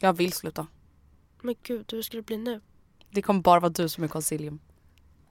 Jag 0.00 0.12
vill 0.12 0.32
sluta. 0.32 0.66
Men 1.42 1.54
gud, 1.62 1.84
hur 1.92 2.02
ska 2.02 2.16
det 2.16 2.22
bli 2.22 2.36
nu? 2.36 2.60
Det 3.10 3.22
kommer 3.22 3.40
bara 3.40 3.60
vara 3.60 3.72
du 3.72 3.88
som 3.88 4.04
är 4.04 4.08
concilium. 4.08 4.60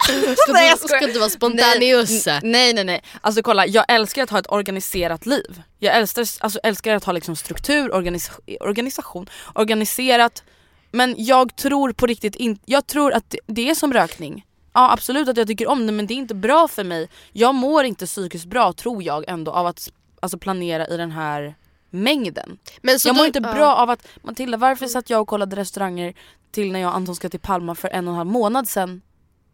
Ska, 0.37 0.53
Nej, 0.53 0.73
du, 0.81 0.87
ska 0.87 1.07
du 1.07 1.19
vara 1.19 1.29
spontaneus? 1.29 2.25
Nej, 2.25 2.39
nej 2.43 2.73
nej 2.73 2.83
nej. 2.83 3.03
Alltså 3.21 3.41
kolla 3.41 3.67
jag 3.67 3.85
älskar 3.87 4.23
att 4.23 4.29
ha 4.29 4.39
ett 4.39 4.51
organiserat 4.51 5.25
liv. 5.25 5.61
Jag 5.79 5.97
älskar, 5.97 6.25
alltså, 6.39 6.59
älskar 6.63 6.95
att 6.95 7.03
ha 7.03 7.13
liksom 7.13 7.35
struktur, 7.35 7.89
organisa- 7.89 8.57
organisation, 8.61 9.29
organiserat. 9.55 10.43
Men 10.91 11.15
jag 11.17 11.55
tror 11.55 11.93
på 11.93 12.05
riktigt 12.05 12.35
inte, 12.35 12.61
jag 12.65 12.87
tror 12.87 13.13
att 13.13 13.29
det, 13.29 13.39
det 13.47 13.69
är 13.69 13.75
som 13.75 13.93
rökning. 13.93 14.45
Ja 14.73 14.91
absolut 14.91 15.27
att 15.27 15.37
jag 15.37 15.47
tycker 15.47 15.67
om 15.67 15.85
det 15.85 15.91
men 15.91 16.07
det 16.07 16.13
är 16.13 16.15
inte 16.15 16.35
bra 16.35 16.67
för 16.67 16.83
mig. 16.83 17.09
Jag 17.31 17.55
mår 17.55 17.83
inte 17.83 18.05
psykiskt 18.05 18.45
bra 18.45 18.73
tror 18.73 19.03
jag 19.03 19.25
ändå 19.27 19.51
av 19.51 19.67
att 19.67 19.91
alltså, 20.19 20.37
planera 20.37 20.87
i 20.87 20.97
den 20.97 21.11
här 21.11 21.55
mängden. 21.93 22.57
Men 22.81 22.99
så 22.99 23.07
jag 23.07 23.15
mår 23.15 23.23
du- 23.23 23.27
inte 23.27 23.39
ja. 23.43 23.53
bra 23.53 23.75
av 23.75 23.89
att, 23.89 24.07
Matilda 24.21 24.57
varför 24.57 24.87
satt 24.87 25.09
jag 25.09 25.21
och 25.21 25.27
kollade 25.27 25.55
restauranger 25.55 26.13
till 26.51 26.71
när 26.71 26.79
jag 26.79 26.89
och 26.89 26.95
Anton 26.95 27.15
ska 27.15 27.29
till 27.29 27.39
Palma 27.39 27.75
för 27.75 27.87
en 27.89 28.07
och 28.07 28.11
en 28.11 28.17
halv 28.17 28.29
månad 28.29 28.67
sedan? 28.67 29.01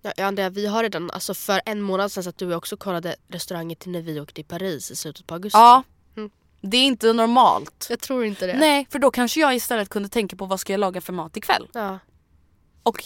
Ja, 0.01 0.25
Andrea, 0.25 0.49
vi 0.49 0.67
har 0.67 0.83
redan, 0.83 1.11
alltså 1.11 1.33
för 1.33 1.61
en 1.65 1.81
månad 1.81 2.11
sedan 2.11 2.23
så 2.23 2.29
att 2.29 2.37
du 2.37 2.45
och 2.45 2.51
jag 2.51 2.57
också 2.57 2.77
kollade 2.77 3.15
restauranger 3.27 3.75
till 3.75 3.91
när 3.91 4.01
vi 4.01 4.19
åkte 4.19 4.33
till 4.33 4.45
Paris 4.45 4.91
i 4.91 4.95
slutet 4.95 5.27
på 5.27 5.33
augusti. 5.33 5.57
Ja. 5.57 5.83
Mm. 6.17 6.29
Det 6.61 6.77
är 6.77 6.85
inte 6.85 7.13
normalt. 7.13 7.87
Jag 7.89 7.99
tror 7.99 8.25
inte 8.25 8.47
det. 8.47 8.57
Nej, 8.57 8.87
för 8.89 8.99
då 8.99 9.11
kanske 9.11 9.39
jag 9.39 9.55
istället 9.55 9.89
kunde 9.89 10.09
tänka 10.09 10.35
på 10.35 10.45
vad 10.45 10.59
ska 10.59 10.73
jag 10.73 10.79
laga 10.79 11.01
för 11.01 11.13
mat 11.13 11.37
ikväll. 11.37 11.67
Ja. 11.73 11.99
Och 12.83 13.03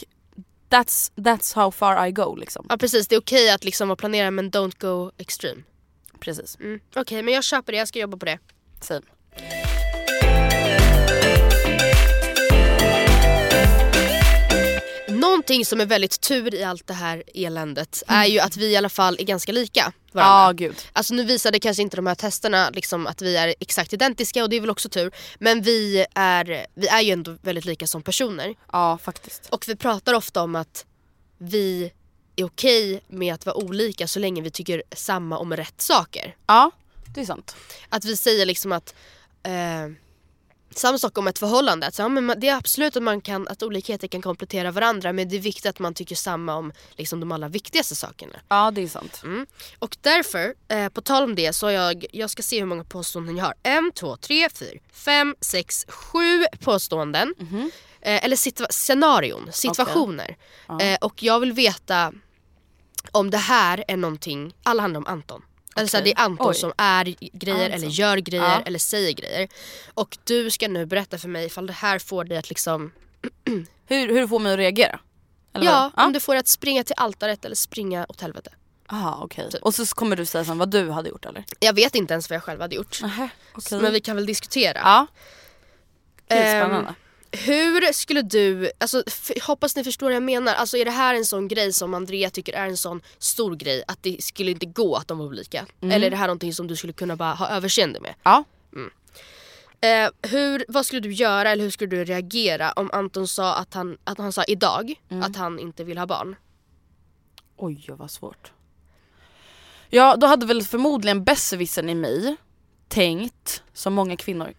that's, 0.70 1.12
that's 1.16 1.56
how 1.56 1.72
far 1.72 2.08
I 2.08 2.12
go 2.12 2.36
liksom. 2.36 2.66
Ja 2.70 2.78
precis, 2.78 3.08
det 3.08 3.16
är 3.16 3.20
okej 3.20 3.50
att 3.52 3.64
liksom 3.64 3.88
vara 3.88 3.96
planerad 3.96 4.34
men 4.34 4.52
don't 4.52 4.76
go 4.80 5.12
extreme. 5.18 5.64
Precis. 6.20 6.58
Mm. 6.60 6.80
Okej 6.96 7.24
men 7.24 7.34
jag 7.34 7.44
köper 7.44 7.72
det, 7.72 7.78
jag 7.78 7.88
ska 7.88 8.00
jobba 8.00 8.18
på 8.18 8.26
det. 8.26 8.40
Same. 8.82 9.02
Någonting 15.08 15.66
som 15.66 15.82
är 15.82 15.86
väldigt 15.86 16.22
tur 16.22 16.56
i 16.56 16.64
allt 16.64 16.88
det 16.88 16.94
här 16.94 17.24
eländet 17.34 18.04
är 18.08 18.26
ju 18.26 18.40
att 18.40 18.58
vi 18.58 18.72
i 18.72 18.76
alla 18.76 18.90
fall 18.90 19.16
är 19.20 19.24
ganska 19.24 19.52
lika 19.52 19.94
varandra. 20.12 20.54
gud. 20.54 20.76
Alltså 20.94 21.14
nu 21.14 21.24
visade 21.24 21.60
kanske 21.60 21.84
inte 21.84 21.96
de 21.96 22.08
här 22.08 22.16
testerna 22.16 22.70
liksom 22.70 23.08
att 23.08 23.22
vi 23.22 23.38
är 23.38 23.56
exakt 23.60 23.94
identiska 23.94 24.44
och 24.44 24.50
det 24.50 24.56
är 24.56 24.62
väl 24.62 24.70
också 24.70 24.90
tur. 24.90 25.12
Men 25.40 25.62
vi 25.62 26.06
är, 26.16 26.66
vi 26.76 26.88
är 26.88 27.02
ju 27.02 27.12
ändå 27.12 27.38
väldigt 27.42 27.66
lika 27.66 27.88
som 27.88 28.02
personer. 28.02 28.56
Ja 28.72 28.98
faktiskt. 28.98 29.50
Och 29.50 29.66
vi 29.68 29.76
pratar 29.76 30.14
ofta 30.14 30.42
om 30.42 30.56
att 30.56 30.86
vi 31.38 31.92
är 32.36 32.46
okej 32.46 33.04
med 33.08 33.34
att 33.34 33.46
vara 33.46 33.56
olika 33.56 34.08
så 34.08 34.20
länge 34.20 34.42
vi 34.42 34.52
tycker 34.52 34.84
samma 34.96 35.38
om 35.38 35.56
rätt 35.56 35.82
saker. 35.82 36.36
Ja 36.48 36.72
det 37.16 37.22
är 37.22 37.26
sant. 37.26 37.56
Att 37.90 38.06
vi 38.06 38.18
säger 38.18 38.46
liksom 38.46 38.72
att 38.72 38.96
eh, 39.44 39.92
samma 40.76 40.98
sak 40.98 41.18
om 41.18 41.28
ett 41.28 41.40
förhållande. 41.40 41.88
Att, 41.88 41.96
så, 41.96 42.02
ja, 42.02 42.08
men 42.10 42.40
det 42.40 42.48
är 42.48 42.56
absolut 42.56 42.96
att, 42.98 43.04
man 43.04 43.22
kan, 43.22 43.48
att 43.48 43.64
olikheter 43.64 44.08
kan 44.08 44.22
komplettera 44.22 44.72
varandra 44.72 45.14
men 45.14 45.30
det 45.30 45.36
är 45.36 45.40
viktigt 45.40 45.66
att 45.66 45.80
man 45.80 45.94
tycker 45.94 46.16
samma 46.16 46.56
om 46.56 46.74
liksom, 46.98 47.20
de 47.20 47.32
allra 47.32 47.48
viktigaste 47.48 47.96
sakerna. 47.96 48.40
Ja 48.50 48.72
det 48.72 48.82
är 48.84 48.88
sant. 48.88 49.22
Mm. 49.24 49.46
Och 49.80 49.98
därför, 50.02 50.54
eh, 50.68 50.90
på 50.90 51.02
tal 51.02 51.24
om 51.24 51.36
det, 51.36 51.54
så 51.54 51.66
har 51.66 51.72
jag, 51.72 52.06
jag 52.12 52.30
ska 52.30 52.44
se 52.44 52.60
hur 52.60 52.66
många 52.66 52.84
påståenden 52.84 53.38
jag 53.38 53.46
har. 53.46 53.54
En, 53.64 53.92
två, 53.92 54.18
tre, 54.18 54.50
fyra, 54.50 54.80
fem, 54.94 55.36
sex, 55.42 55.86
sju 55.90 56.46
påståenden. 56.60 57.36
Eh, 58.02 58.26
eller 58.26 58.36
situa- 58.36 58.72
scenarion, 58.72 59.50
situationer. 59.52 60.38
Eh, 60.82 60.98
och 61.02 61.24
jag 61.24 61.40
vill 61.40 61.52
veta 61.54 62.14
om 63.12 63.30
det 63.30 63.38
här 63.38 63.84
är 63.88 63.98
någonting, 63.98 64.54
alla 64.64 64.82
handlar 64.82 65.00
om 65.00 65.08
Anton. 65.08 65.42
Alltså 65.76 65.98
Okej. 65.98 66.14
det 66.16 66.22
är 66.22 66.26
Anton 66.26 66.48
Oj. 66.50 66.56
som 66.56 66.74
är 66.78 67.04
grejer 67.20 67.66
Alltså. 67.72 67.76
eller 67.76 67.88
gör 67.88 68.18
grejer 68.18 68.44
Ja. 68.44 68.62
eller 68.66 68.80
säger 68.80 69.14
grejer. 69.14 69.48
Och 69.94 70.18
du 70.24 70.50
ska 70.52 70.68
nu 70.68 70.86
berätta 70.86 71.18
för 71.18 71.28
mig 71.28 71.46
ifall 71.46 71.68
det 71.68 71.74
här 71.74 72.00
får 72.00 72.24
dig 72.24 72.38
att 72.38 72.50
liksom 72.50 72.92
Hur, 73.88 74.08
hur 74.08 74.28
får 74.28 74.40
mig 74.40 74.54
att 74.54 74.58
reagera? 74.60 75.00
Eller 75.54 75.66
Ja, 75.66 75.92
vad? 75.96 76.06
om 76.06 76.14
du 76.14 76.20
får 76.20 76.36
att 76.36 76.48
springa 76.48 76.84
till 76.84 76.96
altaret 76.98 77.46
eller 77.46 77.56
springa 77.56 78.06
åt 78.10 78.22
helvete. 78.22 78.52
Aha, 78.92 79.20
okej. 79.24 79.52
Typ. 79.52 79.64
Och 79.64 79.76
så 79.76 79.86
kommer 79.86 80.16
du 80.16 80.26
säga 80.26 80.46
sen 80.46 80.58
vad 80.58 80.72
du 80.72 80.90
hade 80.90 81.10
gjort 81.10 81.26
eller? 81.26 81.44
Jag 81.60 81.74
vet 81.74 81.96
inte 81.96 82.14
ens 82.14 82.30
vad 82.30 82.36
jag 82.36 82.44
själv 82.44 82.62
hade 82.62 82.76
gjort. 82.76 83.02
Nähä, 83.02 83.30
okej. 83.54 83.80
Men 83.82 83.94
vi 83.94 84.00
kan 84.00 84.16
väl 84.16 84.26
diskutera. 84.26 84.80
Ja. 84.84 85.08
Gud, 86.30 86.38
Ehm, 86.38 86.62
spännande. 86.66 86.94
Hur 87.32 87.94
skulle 87.94 88.22
du, 88.22 88.72
alltså, 88.78 89.04
hoppas 89.48 89.76
ni 89.76 89.84
förstår 89.84 90.06
vad 90.06 90.16
jag 90.16 90.24
menar. 90.24 90.54
Alltså 90.54 90.78
är 90.78 90.86
det 90.86 90.92
här 90.92 91.16
en 91.16 91.26
sån 91.26 91.48
grej 91.48 91.74
som 91.74 91.94
Andrea 91.94 92.30
tycker 92.30 92.54
är 92.54 92.68
en 92.68 92.78
sån 92.78 93.02
stor 93.18 93.56
grej 93.56 93.84
att 93.88 94.04
det 94.04 94.24
skulle 94.24 94.52
inte 94.52 94.66
gå 94.66 94.96
att 94.96 95.08
de 95.08 95.18
var 95.18 95.26
olika? 95.26 95.66
Mm. 95.82 95.92
Eller 95.96 96.08
är 96.08 96.12
det 96.12 96.18
här 96.18 96.28
någonting 96.28 96.54
som 96.54 96.68
du 96.68 96.76
skulle 96.76 96.94
kunna 96.94 97.16
bara 97.16 97.34
ha 97.34 97.50
överseende 97.50 98.00
med? 98.00 98.14
Ja. 98.24 98.44
Eh, 99.82 100.10
hur, 100.32 100.66
vad 100.68 100.86
skulle 100.86 101.02
du 101.02 101.12
göra 101.12 101.50
eller 101.52 101.64
hur 101.64 101.72
skulle 101.72 101.90
du 101.96 102.04
reagera 102.04 102.72
om 102.72 102.90
Anton 102.94 103.28
sa 103.28 103.56
att 103.56 103.74
han, 103.74 103.98
att 104.04 104.18
han 104.18 104.32
sa 104.32 104.44
idag 104.44 104.94
Mm. 105.10 105.24
att 105.24 105.36
han 105.36 105.60
inte 105.60 105.84
vill 105.84 105.98
ha 105.98 106.06
barn? 106.06 106.36
Oj 107.58 107.86
vad 107.90 108.12
svårt. 108.12 108.52
Ja 109.90 110.16
då 110.16 110.28
hade 110.28 110.46
väl 110.46 110.64
förmodligen 110.64 111.24
besserwissern 111.24 111.90
i 111.90 111.96
mig 111.96 112.36
tänkt, 112.88 113.64
som 113.74 113.94
många 113.94 114.18
kvinnor, 114.18 114.54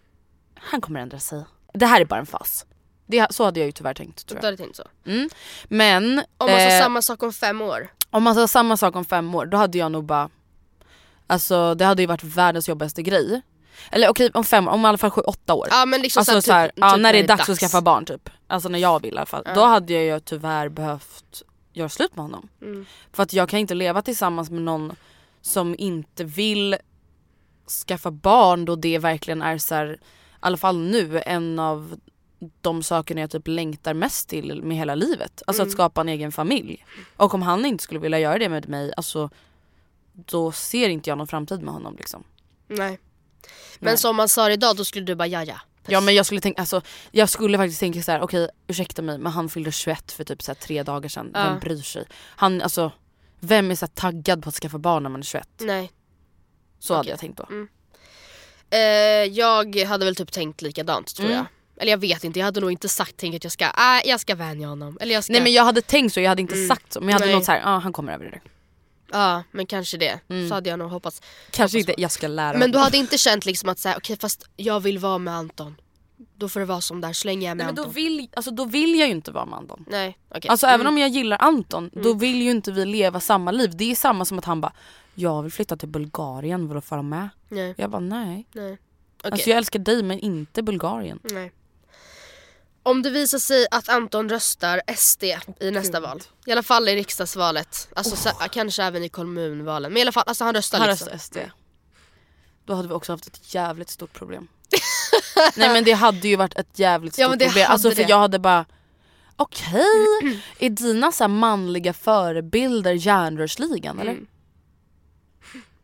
han 0.55 0.81
kommer 0.81 0.99
ändra 0.99 1.19
sig. 1.19 1.43
Det 1.73 1.85
här 1.85 2.01
är 2.01 2.05
bara 2.05 2.19
en 2.19 2.25
fas. 2.25 2.65
Det, 3.05 3.27
så 3.29 3.43
hade 3.45 3.59
jag 3.59 3.65
ju 3.65 3.71
tyvärr 3.71 3.93
tänkt 3.93 4.27
tror 4.27 4.35
Du 4.35 4.39
jag. 4.39 4.45
hade 4.47 4.57
tänkt 4.57 4.75
så? 4.75 4.83
Mm. 5.05 5.29
Men 5.63 6.03
Om 6.37 6.49
man 6.51 6.59
sa 6.59 6.65
eh, 6.67 6.81
samma 6.81 7.01
sak 7.01 7.23
om 7.23 7.33
fem 7.33 7.61
år? 7.61 7.93
om 8.09 8.23
man 8.23 8.35
sa 8.35 8.47
samma 8.47 8.77
sak 8.77 8.95
om 8.95 9.05
fem 9.05 9.35
år 9.35 9.45
då 9.45 9.57
hade 9.57 9.77
jag 9.77 9.91
nog 9.91 10.03
bara 10.05 10.29
Alltså 11.27 11.75
det 11.75 11.85
hade 11.85 12.01
ju 12.01 12.07
varit 12.07 12.23
världens 12.23 12.69
jobbigaste 12.69 13.01
grej. 13.01 13.41
Eller 13.91 14.09
okej 14.09 14.29
om 14.33 14.43
fem 14.43 14.67
år, 14.67 14.71
om 14.71 14.85
i 14.85 14.87
alla 14.87 14.97
fall 14.97 15.09
sju, 15.09 15.21
åtta 15.21 15.53
år. 15.53 15.67
Ja 15.71 15.85
men 15.85 16.01
liksom 16.01 16.19
alltså 16.19 16.41
så 16.41 16.53
här, 16.53 16.67
så 16.67 16.71
typ, 16.71 16.79
ja, 16.79 16.91
typ 16.91 17.01
när 17.01 17.13
det 17.13 17.19
är 17.19 17.27
dags, 17.27 17.49
att 17.49 17.59
skaffa 17.59 17.81
barn 17.81 18.05
typ. 18.05 18.29
Alltså 18.47 18.69
när 18.69 18.79
jag 18.79 19.01
vill 19.01 19.13
i 19.13 19.17
alla 19.17 19.25
fall. 19.25 19.43
Ja. 19.45 19.53
Då 19.53 19.63
hade 19.65 19.93
jag 19.93 20.03
ju 20.03 20.19
tyvärr 20.19 20.69
behövt 20.69 21.43
göra 21.73 21.89
slut 21.89 22.15
med 22.15 22.23
honom. 22.25 22.49
Mm. 22.61 22.85
För 23.13 23.23
att 23.23 23.33
jag 23.33 23.49
kan 23.49 23.59
inte 23.59 23.73
leva 23.73 24.01
tillsammans 24.01 24.49
med 24.49 24.61
någon 24.61 24.95
som 25.41 25.75
inte 25.77 26.23
vill 26.23 26.75
skaffa 27.87 28.11
barn 28.11 28.65
då 28.65 28.75
det 28.75 28.97
verkligen 28.99 29.41
är 29.41 29.57
så 29.57 29.75
här, 29.75 29.99
alla 30.45 30.57
fall 30.57 30.77
nu, 30.77 31.21
en 31.25 31.59
av 31.59 31.95
de 32.61 32.83
sakerna 32.83 33.21
jag 33.21 33.31
typ 33.31 33.47
längtar 33.47 33.93
mest 33.93 34.29
till 34.29 34.63
med 34.63 34.77
hela 34.77 34.95
livet. 34.95 35.43
Alltså 35.47 35.61
Mm. 35.63 35.67
att 35.69 35.73
skapa 35.73 36.01
en 36.01 36.09
egen 36.09 36.31
familj. 36.31 36.85
Och 37.17 37.33
om 37.33 37.41
han 37.41 37.65
inte 37.65 37.83
skulle 37.83 37.99
vilja 37.99 38.19
göra 38.19 38.37
det 38.37 38.49
med 38.49 38.69
mig, 38.69 38.93
alltså 38.97 39.29
då 40.13 40.51
ser 40.51 40.89
inte 40.89 41.09
jag 41.09 41.17
någon 41.17 41.27
framtid 41.27 41.61
med 41.61 41.73
honom 41.73 41.95
liksom. 41.95 42.23
Nej. 42.67 42.99
Men 43.79 43.91
Nej. 43.91 43.97
som 43.97 44.15
man 44.15 44.29
sa 44.29 44.51
idag 44.51 44.75
då 44.77 44.85
skulle 44.85 45.05
du 45.05 45.15
bara 45.15 45.27
ja 45.27 45.43
ja. 45.43 45.55
Ja 45.87 46.01
men 46.01 46.15
jag 46.15 46.25
skulle 46.25 46.41
tänka, 46.41 46.61
alltså, 46.61 46.81
jag 47.11 47.29
skulle 47.29 47.57
faktiskt 47.57 47.79
tänka 47.79 48.01
så 48.01 48.11
här: 48.11 48.21
okej 48.21 48.49
ursäkta 48.67 49.01
mig 49.01 49.17
men 49.17 49.31
han 49.31 49.49
fyllde 49.49 49.71
21 49.71 50.11
för 50.11 50.23
typ 50.23 50.41
så 50.41 50.51
här, 50.51 50.55
tre 50.55 50.83
dagar 50.83 51.09
sedan, 51.09 51.31
Ja. 51.33 51.43
vem 51.49 51.59
bryr 51.59 51.81
sig? 51.81 52.05
Han, 52.13 52.61
alltså, 52.61 52.91
vem 53.39 53.71
är 53.71 53.75
så 53.75 53.87
taggad 53.87 54.43
på 54.43 54.49
att 54.49 54.55
skaffa 54.55 54.77
barn 54.77 55.03
när 55.03 55.09
man 55.09 55.19
är 55.19 55.23
21? 55.25 55.49
Nej. 55.61 55.91
Så 56.79 56.93
hade 56.93 57.01
Okej. 57.01 57.09
jag 57.11 57.19
tänkt 57.19 57.37
då. 57.37 57.45
Mm. 57.49 57.67
Eh, 58.73 58.79
jag 59.31 59.75
hade 59.75 60.05
väl 60.05 60.15
typ 60.15 60.31
tänkt 60.31 60.61
likadant 60.61 61.15
tror 61.15 61.25
Mm. 61.25 61.37
jag. 61.37 61.45
Eller 61.81 61.91
jag 61.91 61.97
vet 61.97 62.23
inte, 62.23 62.39
jag 62.39 62.45
hade 62.45 62.59
nog 62.59 62.71
inte 62.71 62.89
sagt 62.89 63.17
tänkt 63.17 63.35
att 63.35 63.43
jag 63.43 63.51
ska, 63.53 63.65
äh, 63.65 63.71
jag 64.09 64.19
ska 64.19 64.35
vänja 64.35 64.67
honom. 64.67 64.97
Eller 65.01 65.13
jag 65.13 65.23
ska, 65.23 65.33
Nej 65.33 65.41
men 65.43 65.53
jag 65.53 65.63
hade 65.63 65.81
tänkt 65.81 66.13
så, 66.13 66.19
jag 66.19 66.29
hade 66.29 66.41
inte 66.41 66.55
Mm. 66.55 66.67
sagt 66.67 66.93
så 66.93 66.99
men 66.99 67.09
jag 67.09 67.13
hade 67.15 67.25
Nej. 67.25 67.35
nog 67.35 67.43
såhär, 67.43 67.59
ja 67.59 67.65
ah, 67.75 67.77
han 67.79 67.93
kommer 67.93 68.13
över 68.13 68.25
det. 68.25 68.39
Ja 69.11 69.43
men 69.51 69.65
kanske 69.65 69.97
det. 69.97 70.19
Mm. 70.29 70.49
Så 70.49 70.53
hade 70.55 70.69
jag 70.69 70.79
nog 70.79 70.89
hoppats. 70.91 71.21
Kanske 71.51 71.77
Hoppas 71.77 71.89
inte, 71.89 72.01
jag 72.01 72.11
ska 72.11 72.27
lära 72.27 72.57
Men 72.57 72.71
du 72.71 72.77
hade 72.77 72.97
inte 72.97 73.17
känt 73.17 73.45
liksom 73.45 73.69
att 73.69 73.79
säga 73.79 73.97
okej 73.97 74.17
fast 74.19 74.45
jag 74.57 74.79
vill 74.79 74.99
vara 74.99 75.17
med 75.17 75.33
Anton. 75.33 75.75
Då 76.37 76.49
får 76.49 76.59
det 76.59 76.65
vara 76.65 76.81
som 76.81 77.01
där, 77.01 77.13
så 77.13 77.27
länge 77.27 77.47
jag 77.47 77.57
med 77.57 77.57
Nej 77.57 77.65
men 77.65 77.75
då 77.75 77.81
Anton. 77.81 77.93
vill, 77.93 78.27
alltså, 78.35 78.51
då 78.51 78.65
vill 78.65 78.99
jag 78.99 79.07
ju 79.07 79.13
inte 79.13 79.31
vara 79.31 79.45
med 79.45 79.57
Anton. 79.59 79.85
Nej 79.89 80.17
okej. 80.29 80.49
Alltså 80.49 80.65
Mm. 80.67 80.75
även 80.75 80.87
om 80.87 80.97
jag 80.97 81.09
gillar 81.09 81.37
Anton, 81.41 81.89
då 81.93 82.13
vill 82.13 82.41
ju 82.41 82.51
inte 82.51 82.71
vi 82.71 82.85
leva 82.85 83.19
samma 83.19 83.51
liv. 83.51 83.71
Det 83.77 83.91
är 83.91 83.95
samma 83.95 84.25
som 84.25 84.39
att 84.39 84.45
han 84.45 84.61
bara, 84.61 84.73
jag 85.15 85.43
vill 85.43 85.51
flytta 85.51 85.77
till 85.77 85.89
Bulgarien, 85.89 86.67
vill 86.67 86.75
du 86.75 86.81
följa 86.81 87.01
med? 87.03 87.29
Nej, 87.49 87.73
Jag 87.77 87.89
bara 87.89 87.99
nej. 87.99 88.47
nej. 88.53 88.77
Okej. 89.19 89.31
Alltså 89.31 89.49
jag 89.49 89.57
älskar 89.57 89.79
dig 89.79 90.03
men 90.03 90.19
inte 90.19 90.63
Bulgarien. 90.63 91.19
Nej. 91.23 91.51
Om 92.83 93.01
det 93.01 93.09
visar 93.09 93.39
sig 93.39 93.67
att 93.71 93.89
Anton 93.89 94.29
röstar 94.29 94.81
SD 94.95 95.23
i 95.59 95.71
nästa 95.71 95.99
val. 95.99 96.21
I 96.45 96.51
alla 96.51 96.63
fall 96.63 96.89
i 96.89 96.95
riksdagsvalet. 96.95 97.87
Alltså 97.95 98.15
så, 98.15 98.29
kanske 98.29 98.83
även 98.83 99.03
i 99.03 99.09
kommunvalen. 99.09 99.91
Men 99.93 99.97
i 99.97 100.01
alla 100.01 100.11
fall, 100.11 100.23
alltså 100.27 100.43
han 100.43 100.53
röstar 100.53 100.79
Han 100.79 100.89
liksom. 100.89 101.07
röstar 101.07 101.17
SD. 101.43 101.49
Då 102.65 102.73
hade 102.73 102.87
vi 102.87 102.93
också 102.93 103.13
haft 103.13 103.27
ett 103.27 103.53
jävligt 103.53 103.89
stort 103.89 104.13
problem. 104.13 104.47
Nej 105.55 105.69
men 105.73 105.83
det 105.83 105.91
hade 105.91 106.27
ju 106.27 106.35
varit 106.35 106.53
ett 106.53 106.79
jävligt 106.79 107.17
Ja, 107.17 107.25
stort 107.25 107.29
men 107.31 107.39
det 107.39 107.45
problem. 107.45 107.67
Alltså 107.69 107.89
för 107.89 107.95
det. 108.03 108.09
jag 108.09 108.19
hade 108.19 108.39
bara 108.39 108.65
Okej, 109.35 109.85
är 110.59 110.69
dina 110.69 111.11
så 111.11 111.27
manliga 111.27 111.93
förebilder 111.93 112.91
järnrörsligan 112.93 113.99
eller? 113.99 114.17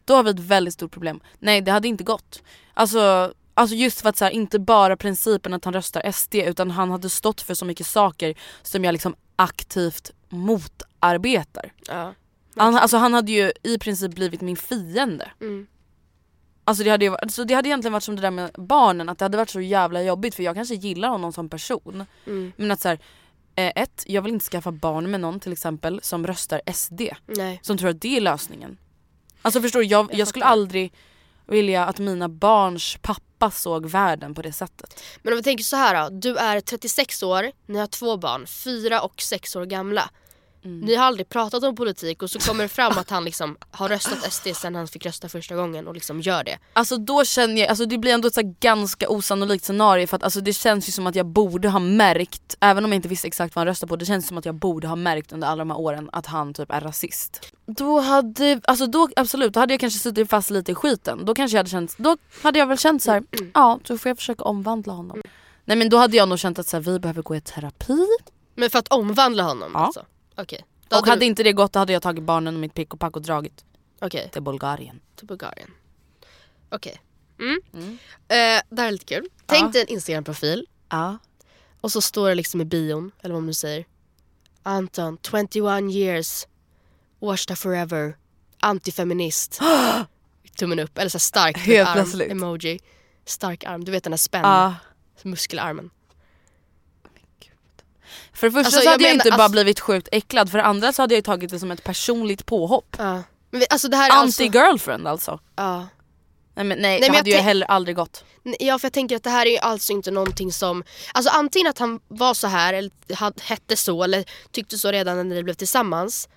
Då 0.10 0.16
har 0.16 0.24
vi 0.24 0.30
ett 0.30 0.40
väldigt 0.40 0.74
stort 0.74 0.92
problem. 0.92 1.20
Nej 1.40 1.62
det 1.62 1.72
hade 1.72 1.88
inte 1.88 2.04
gått. 2.04 2.44
Alltså, 2.74 3.34
alltså 3.54 3.76
just 3.76 4.02
för 4.02 4.10
att 4.10 4.18
så 4.18 4.26
här, 4.26 4.32
inte 4.32 4.60
bara 4.60 4.98
principen 4.98 5.54
att 5.54 5.66
han 5.66 5.74
röstar 5.74 6.12
SD 6.12 6.36
utan 6.36 6.72
han 6.72 6.92
hade 6.92 7.10
stått 7.10 7.42
för 7.42 7.54
så 7.54 7.66
mycket 7.66 7.88
saker 7.88 8.36
som 8.62 8.84
jag 8.84 8.92
liksom 8.94 9.16
aktivt 9.36 10.12
motarbetar. 10.30 11.74
Ja. 11.88 12.14
Han, 12.56 12.76
alltså 12.76 12.98
han 12.98 13.14
hade 13.14 13.32
ju 13.32 13.52
i 13.64 13.78
princip 13.80 14.12
blivit 14.12 14.42
min 14.42 14.58
fiende. 14.58 15.32
Mm. 15.42 15.68
Alltså 16.64 16.84
det, 16.84 16.90
hade 16.90 17.06
ju, 17.06 17.16
alltså 17.18 17.46
det 17.46 17.54
hade 17.54 17.70
egentligen 17.70 17.94
varit 17.94 18.04
som 18.04 18.16
det 18.16 18.22
där 18.22 18.32
med 18.32 18.52
barnen, 18.54 19.10
att 19.10 19.18
det 19.18 19.26
hade 19.26 19.38
varit 19.38 19.50
så 19.50 19.62
jävla 19.62 20.04
jobbigt 20.04 20.36
för 20.36 20.44
jag 20.44 20.56
kanske 20.56 20.76
gillar 20.76 21.10
honom 21.10 21.34
som 21.34 21.50
person. 21.50 22.06
Mm. 22.28 22.52
Men 22.56 22.72
att 22.72 22.82
så 22.82 22.88
här, 22.88 23.00
eh, 23.56 23.72
ett, 23.76 24.04
jag 24.08 24.22
vill 24.22 24.34
inte 24.34 24.46
skaffa 24.46 24.72
barn 24.72 25.12
med 25.12 25.22
någon 25.22 25.40
till 25.40 25.52
exempel 25.52 26.00
som 26.04 26.28
röstar 26.28 26.62
SD. 26.74 27.02
Nej. 27.26 27.60
Som 27.64 27.78
tror 27.78 27.90
att 27.90 28.02
det 28.02 28.18
är 28.18 28.22
lösningen. 28.22 28.78
Alltså 29.42 29.62
förstår 29.62 29.80
du, 29.80 29.86
jag, 29.86 30.08
jag, 30.12 30.20
Jag 30.20 30.28
skulle 30.28 30.46
aldrig 30.46 30.94
vilja 31.48 31.86
att 31.86 32.00
mina 32.00 32.30
barns 32.30 32.98
pappa 33.02 33.52
såg 33.52 33.86
världen 33.86 34.36
på 34.36 34.42
det 34.42 34.52
sättet. 34.52 35.04
Men 35.22 35.34
om 35.34 35.38
vi 35.38 35.44
tänker 35.44 35.64
så 35.64 35.76
här 35.76 36.04
då. 36.04 36.16
Du 36.16 36.38
är 36.38 36.62
36 36.62 37.24
år, 37.24 37.52
ni 37.66 37.80
har 37.80 37.88
två 37.88 38.18
barn, 38.18 38.48
fyra 38.48 39.02
och 39.02 39.22
sex 39.22 39.56
år 39.56 39.66
gamla. 39.66 40.10
Mm. 40.66 40.80
Ni 40.80 40.96
har 40.96 41.06
aldrig 41.06 41.30
pratat 41.30 41.64
om 41.64 41.76
politik 41.76 42.24
och 42.24 42.30
så 42.30 42.40
kommer 42.40 42.64
det 42.64 42.68
fram 42.68 42.98
att 42.98 43.10
han 43.10 43.26
liksom 43.26 43.58
har 43.72 43.90
röstat 43.90 44.34
SD 44.34 44.48
sen 44.56 44.76
han 44.76 44.88
fick 44.88 45.06
rösta 45.06 45.30
första 45.30 45.56
gången 45.56 45.88
och 45.88 45.94
liksom 45.94 46.22
gör 46.22 46.44
det. 46.44 46.58
Alltså 46.74 46.98
då 46.98 47.26
känner 47.26 47.62
jag, 47.62 47.68
alltså 47.70 47.86
det 47.86 47.98
blir 47.98 48.14
ändå 48.14 48.28
ett 48.28 48.34
så 48.34 48.56
ganska 48.60 49.10
osannolikt 49.10 49.66
scenario 49.66 50.08
för 50.08 50.16
att 50.16 50.24
alltså 50.24 50.42
det 50.42 50.54
känns 50.54 50.88
ju 50.88 50.92
som 50.92 51.08
att 51.08 51.16
jag 51.16 51.26
borde 51.26 51.70
ha 51.70 51.80
märkt, 51.80 52.58
även 52.60 52.86
om 52.86 52.92
jag 52.92 52.98
inte 52.98 53.08
visste 53.08 53.28
exakt 53.28 53.56
vad 53.56 53.60
han 53.62 53.68
röstade 53.68 53.90
på, 53.90 53.96
det 53.96 54.06
känns 54.06 54.28
som 54.28 54.38
att 54.38 54.46
jag 54.46 54.56
borde 54.56 54.88
ha 54.88 54.96
märkt 54.96 55.32
under 55.32 55.48
alla 55.48 55.60
de 55.62 55.70
här 55.72 55.80
åren 55.80 56.10
att 56.14 56.26
han 56.26 56.54
typ 56.54 56.72
är 56.72 56.82
rasist. 56.82 57.54
Då 57.66 58.00
hade, 58.00 58.62
alltså 58.64 58.86
då 58.88 59.10
absolut, 59.16 59.54
då 59.54 59.60
hade 59.60 59.74
jag 59.74 59.80
kanske 59.80 60.00
suttit 60.00 60.30
fast 60.30 60.50
lite 60.50 60.72
i 60.72 60.76
skiten. 60.76 61.26
Då 61.26 61.36
kanske 61.36 61.56
jag 61.58 61.60
hade 61.60 61.70
känt, 61.70 61.96
då 61.98 62.18
hade 62.44 62.60
jag 62.60 62.68
väl 62.68 62.78
känt 62.78 63.04
så 63.04 63.12
här, 63.12 63.24
ja 63.54 63.80
då 63.84 63.98
får 63.98 64.10
jag 64.10 64.18
försöka 64.18 64.44
omvandla 64.44 64.94
honom. 64.94 65.22
Nej 65.66 65.78
men 65.78 65.90
då 65.90 65.98
hade 65.98 66.18
jag 66.18 66.30
nog 66.30 66.40
känt 66.40 66.60
att 66.60 66.68
så 66.68 66.78
här, 66.78 66.82
vi 66.82 67.00
behöver 67.00 67.22
gå 67.22 67.36
i 67.36 67.42
terapi. 67.42 68.06
Men 68.56 68.70
för 68.70 68.80
att 68.80 68.88
omvandla 68.88 69.44
honom 69.44 69.72
Ja. 69.74 69.80
alltså? 69.80 70.06
Okej. 70.42 70.66
Då 70.88 70.98
Och 70.98 71.08
hade 71.08 71.20
du- 71.20 71.26
inte 71.26 71.44
det 71.44 71.54
gått 71.54 71.74
då 71.74 71.80
hade 71.80 71.94
jag 71.94 72.02
tagit 72.02 72.24
barnen 72.24 72.54
och 72.54 72.60
mitt 72.60 72.74
pick 72.74 72.94
och 72.94 73.00
pack 73.00 73.16
och 73.16 73.22
dragit 73.22 73.66
Okej, 74.02 74.30
till 74.34 74.42
Bulgarien. 74.42 75.00
till 75.16 75.28
Bulgarien. 75.28 75.72
Okej. 76.70 77.02
Mm. 77.40 77.60
Eh, 78.28 78.62
det 78.70 78.82
här 78.82 78.88
är 78.88 78.92
lite 78.92 79.06
kul. 79.06 79.28
Tänk 79.46 79.74
dig 79.74 79.82
en 79.82 79.88
Instagram-profil 79.88 80.66
Ja. 80.90 81.18
och 81.82 81.92
så 81.92 82.02
står 82.02 82.30
det 82.30 82.36
liksom 82.36 82.62
i 82.62 82.66
bion, 82.66 83.12
eller 83.22 83.34
vad 83.34 83.42
man 83.42 83.48
nu 83.48 83.54
säger. 83.54 83.86
Anton, 84.64 85.18
21 85.24 85.92
years, 85.96 86.48
Årsta 87.20 87.56
forever, 87.56 88.18
antifeminist. 88.60 89.60
Tummen 90.60 90.80
upp, 90.80 90.98
eller 90.98 91.10
så 91.10 91.16
här 91.16 91.20
stark 91.20 91.58
Helt 91.58 91.90
arm, 91.90 91.94
plötsligt. 91.96 92.32
emoji. 92.32 92.80
Stark 93.26 93.64
arm, 93.64 93.86
du 93.86 93.92
vet 93.92 94.04
den 94.04 94.12
där 94.12 94.18
spänn, 94.18 94.42
Ja. 94.42 94.76
muskelarmen. 95.24 95.90
För 98.34 98.48
det 98.48 98.52
första 98.52 98.66
Alltså, 98.68 98.80
så 98.80 98.86
jag 98.86 98.92
hade 98.92 99.04
jag 99.04 99.10
menar, 99.10 99.26
inte 99.26 99.38
bara 99.38 99.44
alltså- 99.44 99.52
blivit 99.52 99.80
sjukt 99.80 100.10
äcklad, 100.12 100.52
för 100.52 100.58
det 100.58 100.64
andra 100.64 100.94
så 100.94 101.02
hade 101.02 101.16
jag 101.16 101.24
tagit 101.24 101.50
det 101.50 101.60
som 101.60 101.72
ett 101.72 101.84
personligt 101.84 102.46
påhopp. 102.46 102.96
Ja. 102.98 103.24
Men 103.52 103.60
vi, 103.60 103.66
alltså 103.70 103.88
det 103.88 103.98
här 103.98 104.10
är 104.10 104.14
alltså... 104.14 104.44
Anti-girlfriend 104.44 105.08
alltså. 105.08 105.40
Ja. 105.56 105.88
Nej 106.56 106.66
men 106.66 106.68
nej, 106.68 106.78
Nej, 106.78 107.00
det 107.00 107.08
men 107.08 107.08
jag 107.08 107.20
hade 107.20 107.30
ju 107.30 107.36
heller 107.38 107.68
aldrig 107.68 107.96
gått. 107.96 108.24
Ja 108.60 108.80
för 108.80 108.86
jag 108.86 108.94
tänker 108.94 109.16
att 109.16 109.24
det 109.24 109.30
här 109.30 109.46
är 109.46 109.52
ju 109.52 109.58
alltså 109.58 109.94
inte 109.94 110.12
någonting 110.12 110.52
som 110.52 110.84
Alltså 111.14 111.32
antingen 111.32 111.68
att 111.68 111.80
han 111.80 112.00
var 112.08 112.34
så 112.34 112.48
här 112.48 112.74
eller 112.74 112.92
hette 113.42 113.76
så 113.76 114.04
eller 114.04 114.26
tyckte 114.52 114.78
så 114.78 114.92
redan 114.92 115.18
när 115.18 115.36
ni 115.36 115.44
blev 115.44 115.54
tillsammans 115.54 116.30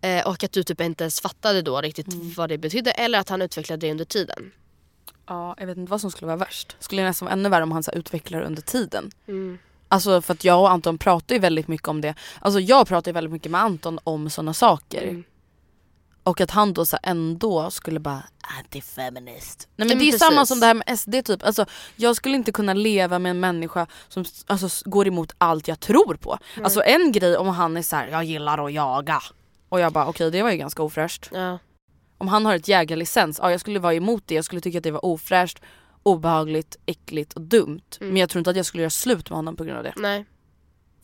eh, 0.00 0.26
och 0.26 0.44
att 0.44 0.52
du 0.52 0.62
typ 0.62 0.80
inte 0.80 1.04
ens 1.04 1.20
fattade 1.20 1.62
då 1.62 1.80
riktigt 1.80 2.06
vad 2.36 2.48
det 2.48 2.58
betydde 2.58 2.90
eller 2.90 3.18
att 3.18 3.28
han 3.28 3.42
utvecklade 3.42 3.86
det 3.86 3.90
under 3.90 4.04
tiden. 4.04 4.52
Ja, 5.26 5.54
jag 5.58 5.66
vet 5.66 5.76
inte 5.76 5.90
vad 5.90 6.00
som 6.00 6.10
skulle 6.10 6.26
vara 6.26 6.36
värst. 6.36 6.76
Skulle 6.80 7.02
det 7.02 7.08
nästan 7.08 7.26
vara 7.26 7.32
ännu 7.32 7.48
värre 7.48 7.62
om 7.62 7.72
han 7.72 7.82
så 7.82 7.92
utvecklar 7.92 8.40
under 8.40 8.62
tiden. 8.62 9.10
Mm. 9.28 9.58
Alltså 9.88 10.22
för 10.22 10.34
att 10.34 10.44
jag 10.44 10.60
och 10.60 10.70
Anton 10.70 10.98
pratar 10.98 11.34
ju 11.34 11.40
väldigt 11.40 11.68
mycket 11.68 11.88
om 11.88 12.00
det. 12.00 12.14
Alltså 12.40 12.60
jag 12.60 12.88
pratar 12.88 13.10
ju 13.10 13.12
väldigt 13.12 13.32
mycket 13.32 13.52
med 13.52 13.60
Anton 13.60 13.98
om 14.04 14.30
sådana 14.30 14.54
saker. 14.54 15.02
Mm. 15.02 15.24
Och 16.22 16.40
att 16.40 16.50
han 16.50 16.72
då 16.72 16.86
så 16.86 16.98
ändå 17.02 17.70
skulle 17.70 18.00
bara 18.00 18.22
antifeminist. 18.58 19.68
Nej 19.76 19.88
men 19.88 19.98
Ja, 19.98 20.04
det 20.04 20.08
är 20.16 20.18
samma 20.18 20.46
som 20.46 20.60
det 20.60 20.66
här 20.66 20.74
med 20.74 20.98
SD 20.98 21.14
typ. 21.24 21.44
Alltså, 21.44 21.66
jag 21.96 22.16
skulle 22.16 22.36
inte 22.36 22.52
kunna 22.52 22.74
leva 22.74 23.18
med 23.18 23.30
en 23.30 23.40
människa 23.40 23.86
som 24.08 24.24
alltså, 24.46 24.90
går 24.90 25.06
emot 25.06 25.32
allt 25.38 25.68
jag 25.68 25.80
tror 25.80 26.14
på. 26.14 26.38
Alltså 26.62 26.82
en 26.82 27.12
grej 27.12 27.36
om 27.36 27.48
han 27.48 27.76
är 27.76 27.82
så 27.82 27.96
här: 27.96 28.08
jag 28.08 28.24
gillar 28.24 28.66
att 28.66 28.72
jaga. 28.72 29.20
Och 29.68 29.80
jag 29.80 29.92
bara 29.92 30.06
okej 30.06 30.30
det 30.30 30.42
var 30.42 30.50
ju 30.50 30.56
ganska 30.56 30.82
ofräscht. 30.82 31.30
Ja. 31.32 31.58
Om 32.18 32.28
han 32.28 32.46
har 32.46 32.54
ett 32.54 32.68
jägarlicens, 32.68 33.38
ja 33.42 33.50
jag 33.50 33.60
skulle 33.60 33.78
vara 33.78 33.94
emot 33.94 34.22
det. 34.26 34.34
Jag 34.34 34.44
skulle 34.44 34.60
tycka 34.60 34.78
att 34.78 34.84
det 34.84 34.90
var 34.90 35.04
ofräscht, 35.04 35.60
obehagligt, 36.04 36.76
äckligt 36.86 37.32
och 37.32 37.40
dumt. 37.42 37.80
Mm. 38.00 38.12
Men 38.12 38.20
jag 38.20 38.30
tror 38.30 38.40
inte 38.40 38.50
att 38.50 38.56
jag 38.56 38.66
skulle 38.66 38.82
göra 38.82 38.90
slut 38.90 39.30
med 39.30 39.36
honom 39.36 39.56
på 39.56 39.64
grund 39.64 39.78
av 39.78 39.84
det. 39.84 39.92
Nej. 39.96 40.24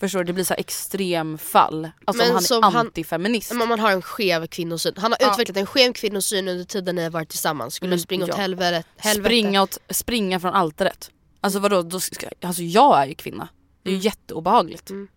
Förstår 0.01 0.19
du? 0.19 0.25
Det 0.25 0.33
blir 0.33 0.45
så 0.45 0.55
extremfall. 0.55 1.91
Alltså 2.05 2.23
Men 2.25 2.31
om 2.37 2.43
han 2.51 2.59
är 2.59 2.63
han- 2.63 2.87
antifeminist. 2.87 3.53
Men 3.53 3.63
om 3.63 3.69
man 3.69 3.81
har 3.81 3.91
en 3.93 4.03
skev 4.03 4.47
kvinnosyn. 4.47 4.93
Han 4.97 5.13
har 5.13 5.19
Ja. 5.21 5.33
utvecklat 5.33 5.57
en 5.57 5.67
skev 5.67 5.93
kvinnosyn 5.93 6.49
under 6.49 6.65
tiden 6.65 6.97
ni 6.97 7.03
har 7.03 7.11
varit 7.11 7.29
tillsammans. 7.29 7.75
Skulle 7.75 7.89
Mm, 7.89 7.99
springa 7.99 8.25
åt 8.25 8.29
ja. 8.31 8.37
helvete. 8.37 8.85
helvete. 8.97 9.25
springa, 9.29 9.63
åt, 9.63 9.79
springa 9.91 10.41
från 10.41 10.55
altaret. 10.55 11.11
Alltså 11.41 11.59
vadå? 11.59 11.83
Då 11.83 12.01
ska, 12.01 12.29
alltså 12.43 12.63
jag 12.63 13.03
är 13.03 13.07
ju 13.07 13.15
kvinna. 13.15 13.49
Det 13.83 13.91
är 13.91 13.95
ju 13.95 14.01
jätteobehagligt. 14.01 14.91
Mm. 14.91 15.09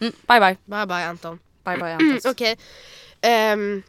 Mm, 0.00 0.12
bye 0.28 0.40
bye. 0.40 0.56
Bye 0.64 0.86
bye 0.86 1.04
Anton. 1.06 1.38
Bye 1.64 1.76
bye 1.76 1.90
Mm, 1.92 2.12
Anton. 2.14 2.30
Okej. 2.30 2.56
Ehm, 3.20 3.82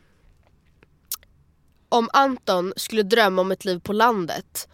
om 1.90 2.10
Anton 2.14 2.74
skulle 2.76 3.04
drömma 3.04 3.42
om 3.42 3.52
ett 3.52 3.66
liv 3.66 3.80
på 3.80 3.94
landet 3.94 4.68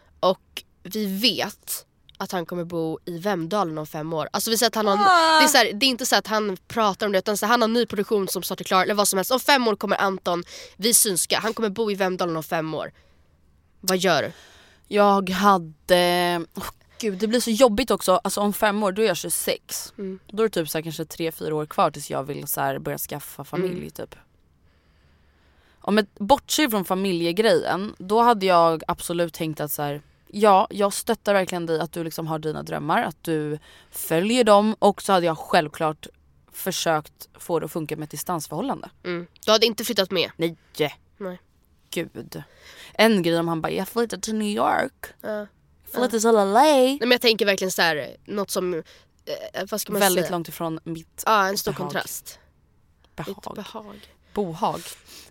vi 0.83 1.05
vet 1.05 1.85
att 2.17 2.31
han 2.31 2.45
kommer 2.45 2.63
bo 2.63 2.99
i 3.05 3.17
Vemdalen 3.17 3.77
om 3.77 3.87
fem 3.87 4.13
år. 4.13 4.29
Alltså 4.33 4.49
vi 4.49 4.57
säger 4.57 4.67
att 4.67 4.75
han 4.75 4.87
har, 4.87 4.97
det, 5.39 5.45
är 5.45 5.47
så 5.47 5.57
här, 5.57 5.73
det 5.73 5.85
är 5.85 5.89
inte 5.89 6.05
så 6.05 6.15
att 6.15 6.27
han 6.27 6.57
pratar 6.67 7.05
om 7.05 7.11
det 7.11 7.17
utan 7.17 7.37
så 7.37 7.45
här, 7.45 7.51
han 7.51 7.61
har 7.61 7.67
ny 7.67 7.85
produktion 7.85 8.27
som 8.27 8.43
snart 8.43 8.59
är 8.59 8.63
klar 8.63 8.83
eller 8.83 8.93
vad 8.93 9.07
som 9.07 9.17
helst. 9.17 9.31
Om 9.31 9.39
fem 9.39 9.67
år 9.67 9.75
kommer 9.75 9.97
Anton, 9.97 10.43
vi 10.77 10.93
synska, 10.93 11.39
han 11.39 11.53
kommer 11.53 11.69
bo 11.69 11.91
i 11.91 11.95
Vemdalen 11.95 12.37
om 12.37 12.43
fem 12.43 12.73
år. 12.73 12.91
Vad 13.81 13.97
gör 13.97 14.23
du? 14.23 14.31
Jag 14.87 15.29
hade... 15.29 16.45
åh 16.55 16.69
gud 17.01 17.17
det 17.17 17.27
blir 17.27 17.39
så 17.39 17.51
jobbigt 17.51 17.91
också. 17.91 18.21
Alltså 18.23 18.41
om 18.41 18.53
fem 18.53 18.83
år 18.83 18.91
då 18.91 19.01
är 19.01 19.07
jag 19.07 19.17
26. 19.17 19.93
Mm. 19.97 20.19
Då 20.27 20.43
är 20.43 20.47
det 20.47 20.53
typ 20.53 20.69
så 20.69 20.77
här, 20.77 20.83
kanske 20.83 21.05
tre 21.05 21.31
fyra 21.31 21.55
år 21.55 21.65
kvar 21.65 21.91
tills 21.91 22.09
jag 22.09 22.23
vill 22.23 22.47
så 22.47 22.79
börja 22.79 22.97
skaffa 22.97 23.43
familj 23.43 23.77
Mm. 23.77 23.89
typ. 23.89 24.15
Om 25.81 25.97
jag 25.97 26.07
bortser 26.13 26.69
från 26.69 26.85
familjegrejen 26.85 27.95
då 27.97 28.21
hade 28.21 28.45
jag 28.45 28.83
absolut 28.87 29.33
tänkt 29.33 29.59
att 29.59 29.71
så 29.71 29.99
ja 30.33 30.67
jag 30.69 30.93
stöttar 30.93 31.33
verkligen 31.33 31.65
dig 31.65 31.79
att 31.79 31.91
du 31.91 32.03
liksom 32.03 32.27
har 32.27 32.39
dina 32.39 32.63
drömmar, 32.63 33.03
att 33.03 33.23
du 33.23 33.59
följer 33.91 34.43
dem 34.43 34.75
och 34.79 35.01
så 35.01 35.13
hade 35.13 35.25
jag 35.25 35.37
självklart 35.37 36.07
försökt 36.51 37.29
få 37.33 37.59
det 37.59 37.65
att 37.65 37.71
funka 37.71 37.95
med 37.97 38.03
ett 38.03 38.09
distansförhållande. 38.11 38.89
Mm. 39.03 39.27
Du 39.45 39.51
hade 39.51 39.65
inte 39.65 39.85
flyttat 39.85 40.11
med? 40.11 40.31
Nej! 40.37 40.57
Nej. 41.17 41.39
Gud. 41.89 42.43
En 42.93 43.23
grej 43.23 43.39
om 43.39 43.47
han 43.47 43.61
bara, 43.61 43.71
jag 43.71 43.87
flyttar 43.89 44.17
till 44.17 44.35
New 44.35 44.47
York. 44.57 45.05
Jag 45.21 45.47
flyttar 45.91 46.19
till 46.19 46.31
LA. 46.31 46.61
Nej 46.63 46.97
men 46.99 47.11
jag 47.11 47.21
tänker 47.21 47.45
verkligen 47.45 47.71
så 47.71 47.81
här, 47.81 48.15
något 48.25 48.51
som, 48.51 48.73
eh, 48.73 48.81
vad 49.69 49.81
ska 49.81 49.91
man 49.91 49.99
Väldigt 49.99 50.25
säga? 50.25 50.31
långt 50.35 50.47
ifrån 50.47 50.79
mitt 50.83 51.23
Ja 51.25 51.47
en 51.47 51.57
stor 51.57 51.71
behag. 51.71 51.87
kontrast. 51.87 52.39
behag. 53.15 53.55
Behag. 53.55 54.09
Bohag. 54.33 54.81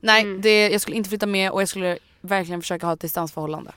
Nej, 0.01 0.22
Mm. 0.22 0.40
det, 0.40 0.68
jag 0.68 0.80
skulle 0.80 0.96
inte 0.96 1.09
flytta 1.09 1.26
med 1.26 1.51
och 1.51 1.61
jag 1.61 1.68
skulle 1.68 1.98
verkligen 2.20 2.61
försöka 2.61 2.86
ha 2.86 2.92
ett 2.92 3.01
distansförhållande. 3.01 3.72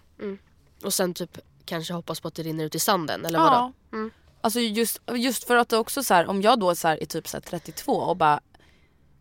Och 0.83 0.93
sen 0.93 1.13
typ 1.13 1.37
kanske 1.65 1.93
hoppas 1.93 2.19
på 2.19 2.27
att 2.27 2.35
det 2.35 2.43
rinner 2.43 2.65
ut 2.65 2.75
i 2.75 2.79
sanden 2.79 3.25
eller 3.25 3.39
vadå? 3.39 3.73
Mm. 3.93 4.11
Alltså 4.41 4.59
just, 4.59 5.01
just 5.15 5.43
för 5.43 5.55
att 5.55 5.69
det 5.69 5.77
också 5.77 6.03
så 6.03 6.13
här, 6.13 6.27
om 6.27 6.41
jag 6.41 6.59
då 6.59 6.75
så 6.75 6.87
här 6.87 7.03
är 7.03 7.05
typ 7.05 7.27
så 7.27 7.37
här 7.37 7.41
32 7.41 7.93
och 7.93 8.17
bara 8.17 8.39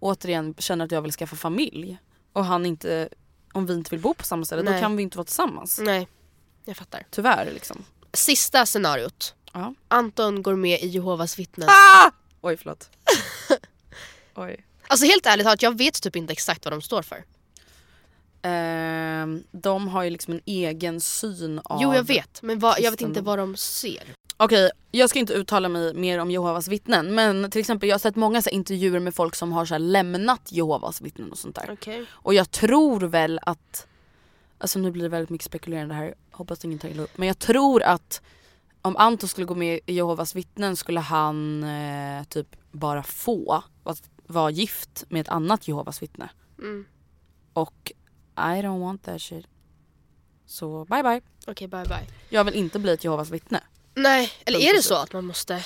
återigen 0.00 0.54
känner 0.58 0.84
att 0.84 0.90
jag 0.90 1.02
vill 1.02 1.12
skaffa 1.12 1.36
familj 1.36 1.98
och 2.32 2.44
han 2.44 2.66
inte, 2.66 3.08
om 3.52 3.66
vi 3.66 3.74
inte 3.74 3.90
vill 3.90 4.00
bo 4.00 4.14
på 4.14 4.24
samma 4.24 4.44
ställe 4.44 4.62
då 4.62 4.70
Nej. 4.70 4.80
kan 4.80 4.96
vi 4.96 5.02
inte 5.02 5.18
vara 5.18 5.24
tillsammans. 5.24 5.80
Nej, 5.82 6.08
jag 6.64 6.76
fattar. 6.76 7.06
Tyvärr 7.10 7.50
liksom. 7.54 7.84
Sista 8.12 8.66
scenariot. 8.66 9.34
Ja. 9.52 9.74
Anton 9.88 10.42
går 10.42 10.56
med 10.56 10.80
i 10.80 10.86
Jehovas 10.86 11.38
vittnen. 11.38 11.68
Ah! 11.68 12.10
Oj 12.40 12.56
förlåt. 12.56 12.90
Oj. 14.34 14.64
Alltså 14.86 15.06
helt 15.06 15.26
ärligt 15.26 15.46
talat, 15.46 15.62
jag 15.62 15.78
vet 15.78 16.02
typ 16.02 16.16
inte 16.16 16.32
exakt 16.32 16.64
vad 16.64 16.72
de 16.72 16.82
står 16.82 17.02
för. 17.02 17.24
Ehm, 18.42 19.44
de 19.52 19.88
har 19.88 20.02
ju 20.02 20.10
liksom 20.10 20.34
en 20.34 20.40
egen 20.44 21.00
syn 21.00 21.60
av... 21.64 21.82
Jo 21.82 21.94
jag 21.94 22.04
vet, 22.04 22.42
men 22.42 22.58
vad, 22.58 22.80
jag 22.80 22.90
vet 22.90 23.00
inte 23.00 23.20
vad 23.20 23.38
de 23.38 23.56
ser. 23.56 24.02
Okej, 24.36 24.70
jag 24.90 25.10
ska 25.10 25.18
inte 25.18 25.32
uttala 25.32 25.68
mig 25.68 25.94
mer 25.94 26.18
om 26.18 26.30
Jehovas 26.30 26.68
vittnen 26.68 27.14
men 27.14 27.50
till 27.50 27.60
exempel 27.60 27.88
jag 27.88 27.94
har 27.94 27.98
sett 27.98 28.16
många 28.16 28.42
så 28.42 28.50
här, 28.50 28.54
intervjuer 28.54 29.00
med 29.00 29.14
folk 29.14 29.34
som 29.34 29.52
har 29.52 29.64
så 29.64 29.74
här, 29.74 29.78
lämnat 29.78 30.52
Jehovas 30.52 31.00
vittnen 31.00 31.30
och 31.30 31.38
sånt 31.38 31.54
där. 31.54 31.70
Okej. 31.72 32.04
Och 32.10 32.34
jag 32.34 32.50
tror 32.50 33.00
väl 33.00 33.40
att, 33.42 33.86
alltså 34.58 34.78
nu 34.78 34.90
blir 34.90 35.02
det 35.02 35.08
väldigt 35.08 35.30
mycket 35.30 35.46
spekulerande 35.46 35.94
här, 35.94 36.14
hoppas 36.30 36.64
ingen 36.64 36.78
tar 36.78 36.88
illa 36.88 37.02
upp. 37.02 37.18
Men 37.18 37.28
jag 37.28 37.38
tror 37.38 37.82
att 37.82 38.22
om 38.82 38.96
Anton 38.96 39.28
skulle 39.28 39.46
gå 39.46 39.54
med 39.54 39.80
i 39.86 39.94
Jehovas 39.94 40.34
vittnen 40.34 40.76
skulle 40.76 41.00
han 41.00 41.64
eh, 41.64 42.24
typ 42.24 42.56
bara 42.72 43.02
få 43.02 43.62
vara 44.26 44.50
gift 44.50 45.04
med 45.08 45.20
ett 45.20 45.28
annat 45.28 45.68
Jehovas 45.68 46.02
vittne. 46.02 46.30
Mm. 46.58 46.84
Och 47.52 47.92
I 48.36 48.62
don't 48.62 48.80
want 48.80 49.02
that 49.02 49.20
shit. 49.20 49.46
Så 50.46 50.84
bye 50.84 51.02
bye. 51.02 51.20
Okej, 51.46 51.68
bye 51.68 51.84
bye. 51.84 52.06
Jag 52.28 52.44
vill 52.44 52.54
inte 52.54 52.78
bli 52.78 52.92
ett 52.92 53.04
Jehovas 53.04 53.30
vittne. 53.30 53.60
Nej, 53.94 54.32
eller 54.44 54.58
är 54.58 54.76
det 54.76 54.82
så 54.82 54.94
att 54.94 55.12
man 55.12 55.24
måste... 55.24 55.64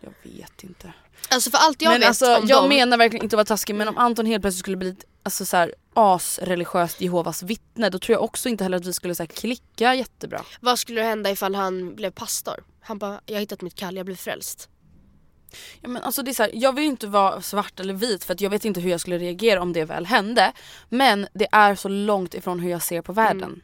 Jag 0.00 0.12
vet 0.22 0.64
inte. 0.64 0.92
Alltså 1.28 1.50
för 1.50 1.58
allt 1.58 1.82
jag 1.82 1.90
men 1.90 2.00
vet 2.00 2.08
alltså, 2.08 2.36
om 2.36 2.46
jag 2.46 2.62
dem... 2.62 2.68
menar 2.68 2.96
verkligen 2.96 3.24
inte 3.24 3.36
att 3.36 3.38
vara 3.38 3.44
taskig 3.44 3.74
men 3.74 3.88
om 3.88 3.98
Anton 3.98 4.26
helt 4.26 4.42
plötsligt 4.42 4.60
skulle 4.60 4.76
bli 4.76 4.88
ett 4.88 5.04
alltså, 5.22 5.46
så 5.46 5.56
här, 5.56 5.74
asreligiöst 5.94 7.00
Jehovas 7.00 7.42
vittne 7.42 7.90
då 7.90 7.98
tror 7.98 8.14
jag 8.14 8.24
också 8.24 8.48
inte 8.48 8.64
heller 8.64 8.76
att 8.76 8.86
vi 8.86 8.92
skulle 8.92 9.14
så 9.14 9.22
här, 9.22 9.28
klicka 9.28 9.94
jättebra. 9.94 10.44
Vad 10.60 10.78
skulle 10.78 11.02
hända 11.02 11.30
ifall 11.30 11.54
han 11.54 11.94
blev 11.94 12.10
pastor? 12.10 12.64
Han 12.80 12.98
bara, 12.98 13.20
jag 13.26 13.34
har 13.34 13.40
hittat 13.40 13.62
mitt 13.62 13.74
kall, 13.74 13.96
jag 13.96 14.06
blev 14.06 14.16
frälst. 14.16 14.68
Ja, 15.80 15.88
men 15.88 16.02
alltså, 16.02 16.22
det 16.22 16.30
är 16.30 16.34
så 16.34 16.42
här, 16.42 16.50
jag 16.54 16.72
vill 16.72 16.84
inte 16.84 17.06
vara 17.06 17.40
svart 17.40 17.80
eller 17.80 17.94
vit 17.94 18.24
för 18.24 18.36
jag 18.38 18.50
vet 18.50 18.64
inte 18.64 18.80
hur 18.80 18.90
jag 18.90 19.00
skulle 19.00 19.18
reagera 19.18 19.62
om 19.62 19.72
det 19.72 19.84
väl 19.84 20.06
hände. 20.06 20.52
Men 20.88 21.26
det 21.32 21.48
är 21.52 21.74
så 21.74 21.88
långt 21.88 22.34
ifrån 22.34 22.60
hur 22.60 22.70
jag 22.70 22.82
ser 22.82 23.02
på 23.02 23.12
världen. 23.12 23.62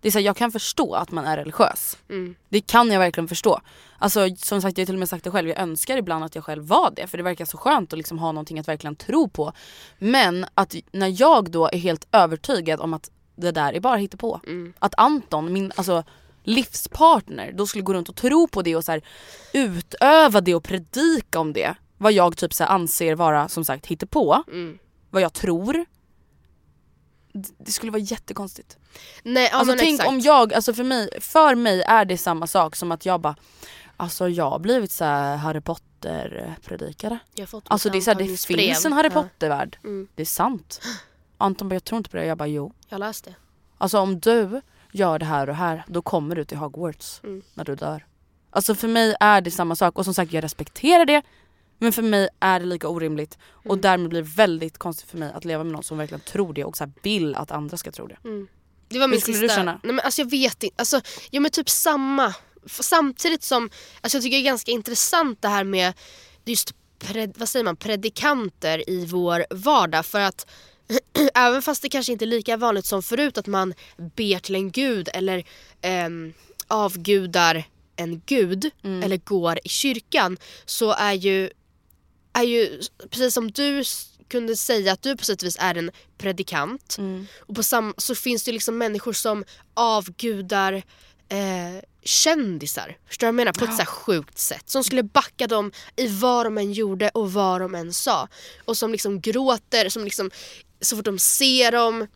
Det 0.00 0.08
är 0.08 0.12
så 0.12 0.18
här, 0.18 0.26
jag 0.26 0.36
kan 0.36 0.52
förstå 0.52 0.94
att 0.94 1.10
man 1.10 1.24
är 1.24 1.36
religiös. 1.36 1.98
Mm. 2.08 2.34
Det 2.48 2.60
kan 2.60 2.90
jag 2.90 2.98
verkligen 2.98 3.28
förstå. 3.28 3.60
Alltså 3.98 4.36
som 4.36 4.62
sagt 4.62 4.78
jag 4.78 4.82
har 4.82 4.86
till 4.86 4.94
och 4.94 4.98
med 4.98 5.08
sagt 5.08 5.24
det 5.24 5.30
själv, 5.30 5.48
jag 5.48 5.58
önskar 5.58 5.96
ibland 5.96 6.24
att 6.24 6.34
jag 6.34 6.44
själv 6.44 6.66
var 6.66 6.92
det 6.96 7.06
för 7.06 7.16
det 7.18 7.24
verkar 7.24 7.44
så 7.44 7.58
skönt 7.58 7.92
att 7.92 7.98
liksom 7.98 8.18
ha 8.18 8.32
någonting 8.32 8.58
att 8.58 8.68
verkligen 8.68 8.96
tro 8.96 9.28
på. 9.28 9.52
Men 9.98 10.46
att 10.54 10.74
när 10.92 11.20
jag 11.20 11.50
då 11.50 11.68
är 11.68 11.78
helt 11.78 12.08
övertygad 12.12 12.80
om 12.80 12.94
att 12.94 13.10
det 13.36 13.50
där 13.50 13.72
är 13.72 13.80
bara 13.80 14.08
på. 14.18 14.40
Mm. 14.46 14.72
Att 14.78 14.94
Anton, 14.96 15.52
min 15.52 15.72
alltså, 15.76 16.04
livspartner, 16.46 17.52
då 17.52 17.66
skulle 17.66 17.82
gå 17.82 17.94
runt 17.94 18.08
och 18.08 18.16
tro 18.16 18.48
på 18.48 18.62
det 18.62 18.76
och 18.76 18.84
så 18.84 18.92
här, 18.92 19.02
utöva 19.52 20.40
det 20.40 20.54
och 20.54 20.64
predika 20.64 21.40
om 21.40 21.52
det. 21.52 21.74
Vad 21.98 22.12
jag 22.12 22.36
typ 22.36 22.54
så 22.54 22.64
anser 22.64 23.14
vara 23.14 23.48
som 23.48 23.64
sagt 23.64 23.86
hittepå. 23.86 24.42
Mm. 24.48 24.78
Vad 25.10 25.22
jag 25.22 25.32
tror. 25.32 25.84
Det 27.58 27.72
skulle 27.72 27.92
vara 27.92 28.02
jättekonstigt. 28.02 28.78
Nej, 29.22 29.50
Alltså 29.50 29.76
tänk 29.78 29.94
exakt. 29.94 30.08
om 30.08 30.20
jag, 30.20 30.54
alltså 30.54 30.74
för 30.74 30.84
mig, 30.84 31.08
för 31.20 31.54
mig 31.54 31.82
är 31.82 32.04
det 32.04 32.18
samma 32.18 32.46
sak 32.46 32.76
som 32.76 32.92
att 32.92 33.06
jag 33.06 33.20
bara 33.20 33.36
Alltså 33.96 34.28
jag 34.28 34.50
har 34.50 34.58
blivit 34.58 34.92
så 34.92 35.04
här 35.04 35.36
Harry 35.36 35.60
Potter 35.60 36.56
fått 37.46 37.64
Alltså 37.68 37.90
det, 37.90 37.98
är 37.98 38.02
så 38.02 38.10
här, 38.10 38.18
det 38.18 38.36
finns 38.36 38.84
en 38.84 38.92
Harry 38.92 39.10
Ja, 39.14 39.22
Potter-värld. 39.22 39.78
Mm. 39.84 40.08
Det 40.14 40.22
är 40.22 40.26
sant. 40.26 40.80
Anton 41.38 41.68
bara, 41.68 41.74
jag 41.74 41.84
tror 41.84 41.96
inte 41.96 42.10
på 42.10 42.16
det. 42.16 42.24
Jag 42.24 42.38
bara, 42.38 42.48
jo. 42.48 42.72
jag 42.88 42.98
läste 42.98 43.30
det. 43.30 43.36
Alltså 43.78 43.98
om 43.98 44.20
du 44.20 44.60
gör 44.96 45.18
det 45.18 45.24
här 45.26 45.48
och 45.48 45.54
här, 45.56 45.84
då 45.88 46.02
kommer 46.02 46.36
du 46.36 46.44
till 46.44 46.56
Hogwarts 46.58 47.20
Mm. 47.24 47.42
när 47.54 47.64
du 47.64 47.74
dör. 47.74 48.06
Alltså 48.50 48.74
för 48.74 48.88
mig 48.88 49.14
är 49.20 49.40
det 49.40 49.50
samma 49.50 49.76
sak 49.76 49.98
och 49.98 50.04
som 50.04 50.14
sagt 50.14 50.32
jag 50.32 50.44
respekterar 50.44 51.04
det. 51.04 51.22
Men 51.78 51.92
för 51.92 52.02
mig 52.02 52.28
är 52.40 52.60
det 52.60 52.66
lika 52.66 52.88
orimligt 52.88 53.38
och 53.50 53.66
Mm. 53.66 53.80
därmed 53.80 54.08
blir 54.08 54.22
det 54.22 54.28
väldigt 54.28 54.78
konstigt 54.78 55.10
för 55.10 55.18
mig 55.18 55.32
att 55.34 55.44
leva 55.44 55.64
med 55.64 55.72
någon 55.72 55.82
som 55.82 55.98
verkligen 55.98 56.20
tror 56.20 56.52
det 56.52 56.64
och 56.64 56.76
så 56.76 56.90
vill 57.02 57.34
att 57.34 57.50
andra 57.50 57.76
ska 57.76 57.92
tro 57.92 58.06
det. 58.06 58.16
Det 58.88 58.98
var 58.98 59.08
min 59.08 59.14
Hur 59.16 59.20
skulle 59.20 59.36
sista... 59.36 59.46
du 59.46 59.48
känna? 59.48 59.80
Nej, 59.82 59.92
men 59.92 60.04
alltså 60.04 60.20
jag 60.22 60.30
vet 60.30 60.62
inte. 60.62 60.74
Alltså, 60.78 61.00
ja, 61.30 61.40
men 61.40 61.50
typ 61.50 61.68
samma. 61.70 62.34
Samtidigt 62.66 63.42
som 63.42 63.70
alltså 64.00 64.16
jag 64.16 64.22
tycker 64.22 64.36
det 64.36 64.42
är 64.42 64.44
ganska 64.44 64.70
intressant 64.70 65.42
det 65.42 65.48
här 65.48 65.64
med 65.64 65.94
just 66.44 66.74
pred, 66.98 67.34
vad 67.38 67.48
säger 67.48 67.64
man, 67.64 67.76
predikanter 67.76 68.90
i 68.90 69.06
vår 69.06 69.44
vardag. 69.50 70.06
För 70.06 70.20
att 70.20 70.46
även 71.34 71.62
fast 71.62 71.82
det 71.82 71.88
kanske 71.88 72.12
inte 72.12 72.24
är 72.24 72.26
lika 72.26 72.56
vanligt 72.56 72.86
som 72.86 73.02
förut 73.02 73.38
att 73.38 73.46
man 73.46 73.74
ber 73.96 74.38
till 74.38 74.54
en 74.54 74.70
gud 74.70 75.08
eller 75.14 75.44
ehm, 75.82 76.32
avgudar 76.68 77.64
en 77.96 78.22
gud 78.26 78.70
eller 79.02 79.16
går 79.16 79.58
i 79.64 79.68
kyrkan 79.68 80.36
så 80.64 80.92
är 80.92 81.12
ju, 81.12 81.50
är 82.32 82.42
ju 82.42 82.80
precis 83.10 83.34
som 83.34 83.50
du 83.50 83.82
kunde 84.28 84.56
säga 84.56 84.92
att 84.92 85.02
du 85.02 85.16
på 85.16 85.24
sätt 85.24 85.42
och 85.42 85.46
vis 85.46 85.56
är 85.60 85.74
en 85.74 85.90
predikant 86.18 86.96
och 87.38 87.54
på 87.56 87.62
sam- 87.62 87.94
så 87.96 88.14
finns 88.14 88.44
det 88.44 88.52
liksom 88.52 88.78
människor 88.78 89.12
som 89.12 89.44
avgudar 89.74 90.72
eh, 91.28 91.82
kändisar. 92.02 92.96
Förstår 93.08 93.26
du 93.26 93.26
vad 93.26 93.28
jag 93.28 93.34
menar? 93.34 93.52
På 93.52 93.64
ett 93.64 93.70
så 93.70 93.78
här 93.78 93.86
sjukt 93.86 94.38
sätt. 94.38 94.70
Som 94.70 94.84
skulle 94.84 95.02
backa 95.02 95.46
dem 95.46 95.72
i 95.96 96.06
vad 96.08 96.46
de 96.46 96.58
än 96.58 96.72
gjorde 96.72 97.08
och 97.08 97.32
vad 97.32 97.60
de 97.60 97.74
än 97.74 97.92
sa. 97.92 98.28
Och 98.64 98.76
som 98.76 98.92
liksom 98.92 99.20
gråter, 99.20 99.88
som 99.88 100.04
liksom 100.04 100.30
så 100.80 100.96
fort 100.96 101.04
de 101.04 101.18
ser 101.18 101.72
dem 101.72 102.06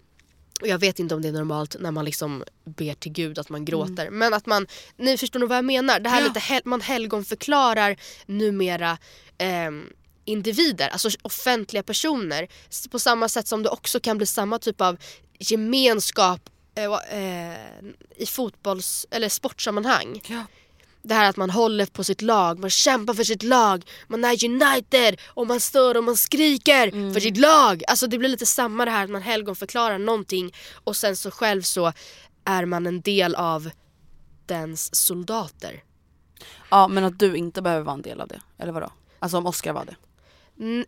och 0.60 0.68
jag 0.68 0.78
vet 0.78 0.98
inte 0.98 1.14
om 1.14 1.22
det 1.22 1.28
är 1.28 1.32
normalt 1.32 1.76
när 1.80 1.90
man 1.90 2.04
liksom 2.04 2.44
ber 2.64 2.94
till 2.94 3.12
gud 3.12 3.38
att 3.38 3.48
man 3.48 3.64
gråter. 3.64 4.10
Men 4.10 4.34
att 4.34 4.46
man, 4.46 4.66
ni 4.96 5.18
förstår 5.18 5.40
nog 5.40 5.48
vad 5.48 5.58
jag 5.58 5.64
menar. 5.64 6.00
Det 6.00 6.08
här 6.08 6.22
lite 6.22 6.40
hel, 6.40 6.62
man 6.64 6.80
helgonförklarar 6.80 7.96
numera 8.26 8.98
ehm, 9.38 9.84
individer, 10.24 10.88
alltså 10.88 11.08
offentliga 11.22 11.82
personer. 11.82 12.48
På 12.90 12.98
samma 12.98 13.28
sätt 13.28 13.46
som 13.46 13.62
det 13.62 13.68
också 13.68 14.00
kan 14.00 14.16
bli 14.16 14.26
samma 14.26 14.58
typ 14.58 14.80
av 14.80 14.96
gemenskap 15.38 16.50
eh, 16.74 17.18
eh, 17.18 17.58
i 18.16 18.26
fotbolls 18.26 19.06
eller 19.10 19.28
sportsammanhang. 19.28 20.20
Det 21.02 21.14
här 21.14 21.28
att 21.28 21.36
man 21.36 21.50
håller 21.50 21.86
på 21.86 22.04
sitt 22.04 22.22
lag, 22.22 22.58
man 22.58 22.70
kämpar 22.70 23.14
för 23.14 23.24
sitt 23.24 23.42
lag, 23.42 23.84
man 24.08 24.24
är 24.24 24.44
united 24.44 25.20
och 25.26 25.46
man 25.46 25.60
står 25.60 25.96
och 25.96 26.04
man 26.04 26.16
skriker 26.16 27.12
för 27.12 27.20
sitt 27.20 27.36
lag. 27.36 27.82
Alltså 27.86 28.06
det 28.06 28.18
blir 28.18 28.28
lite 28.28 28.46
samma 28.46 28.84
det 28.84 28.90
här 28.90 29.04
att 29.04 29.10
man 29.10 29.22
helgonförklarar 29.22 29.98
någonting 29.98 30.54
och 30.84 30.96
sen 30.96 31.16
så 31.16 31.30
själv 31.30 31.62
så 31.62 31.92
är 32.44 32.64
man 32.64 32.86
en 32.86 33.00
del 33.00 33.34
av 33.34 33.70
dens 34.46 34.94
soldater. 34.94 35.82
Ja 36.70 36.88
men 36.88 37.04
att 37.04 37.18
du 37.18 37.36
inte 37.36 37.62
behöver 37.62 37.84
vara 37.84 37.94
en 37.94 38.02
del 38.02 38.20
av 38.20 38.28
det, 38.28 38.40
eller 38.58 38.72
vadå? 38.72 38.92
Alltså 39.18 39.38
om 39.38 39.46
Oscar 39.46 39.72
var 39.72 39.84
det. 39.84 39.96
Mm. 40.64 40.86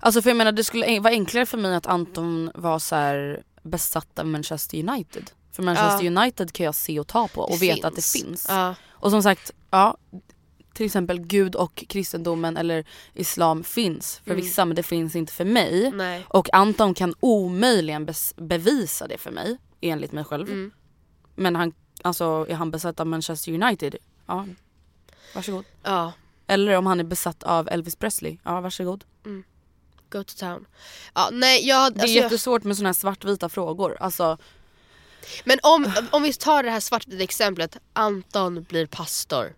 Alltså 0.00 0.22
för 0.22 0.30
jag 0.30 0.36
menar 0.36 0.52
det 0.52 0.64
skulle 0.64 1.00
vara 1.00 1.12
enklare 1.12 1.46
för 1.46 1.58
mig 1.58 1.74
att 1.74 1.86
Anton 1.86 2.50
var 2.54 2.78
så 2.78 2.96
här 2.96 3.42
besatt 3.62 4.18
av 4.18 4.26
Manchester 4.26 4.78
United. 4.88 5.30
För 5.52 5.62
Manchester 5.62 6.06
United 6.06 6.52
kan 6.52 6.66
jag 6.66 6.74
se 6.74 7.00
och 7.00 7.06
ta 7.06 7.28
på 7.28 7.40
och 7.40 7.62
veta 7.62 7.88
att 7.88 7.96
det 7.96 8.04
finns. 8.04 8.46
Ja. 8.48 8.74
Och 9.00 9.10
som 9.10 9.22
sagt, 9.22 9.50
ja 9.70 9.96
till 10.76 10.86
exempel 10.86 11.20
Gud 11.20 11.54
och 11.54 11.84
kristendomen 11.88 12.56
eller 12.56 12.84
islam 13.14 13.64
finns 13.64 14.20
för 14.24 14.34
vissa 14.34 14.64
men 14.64 14.76
det 14.76 14.82
finns 14.82 15.16
inte 15.16 15.32
för 15.32 15.44
mig. 15.44 15.90
Nej. 15.94 16.26
Och 16.28 16.54
Anton 16.54 16.94
kan 16.94 17.14
omöjligen 17.20 18.08
bevisa 18.36 19.06
det 19.06 19.18
för 19.18 19.30
mig 19.30 19.58
enligt 19.80 20.12
mig 20.12 20.24
själv. 20.24 20.48
Mm. 20.48 20.70
Men 21.34 21.56
han, 21.56 21.72
alltså 22.02 22.46
är 22.48 22.54
han 22.54 22.70
besatt 22.70 23.00
av 23.00 23.06
Manchester 23.06 23.52
United? 23.52 23.96
Ja, 24.26 24.46
varsågod. 25.34 25.64
Ja, 25.82 26.12
Eller 26.46 26.76
om 26.76 26.86
han 26.86 27.00
är 27.00 27.04
besatt 27.04 27.42
av 27.42 27.68
Elvis 27.68 27.96
Presley? 27.96 28.38
Ja 28.42 28.60
varsågod. 28.60 29.04
go 30.10 30.24
to 30.24 30.34
town. 30.38 30.66
Ja, 31.14 31.28
nej, 31.32 31.68
jag, 31.68 31.92
Det 31.92 31.98
är 31.98 32.02
alltså, 32.02 32.16
jättesvårt 32.16 32.64
med 32.64 32.76
sådana 32.76 32.88
här 32.88 32.94
svartvita 32.94 33.48
frågor. 33.48 33.96
Alltså, 34.00 34.38
men 35.44 35.58
om, 35.62 35.92
om 36.10 36.22
vi 36.22 36.32
tar 36.32 36.62
det 36.62 36.70
här 36.70 36.80
svartvita 36.80 37.22
exemplet, 37.22 37.76
Anton 37.92 38.62
blir 38.62 38.86
pastor. 38.86 39.54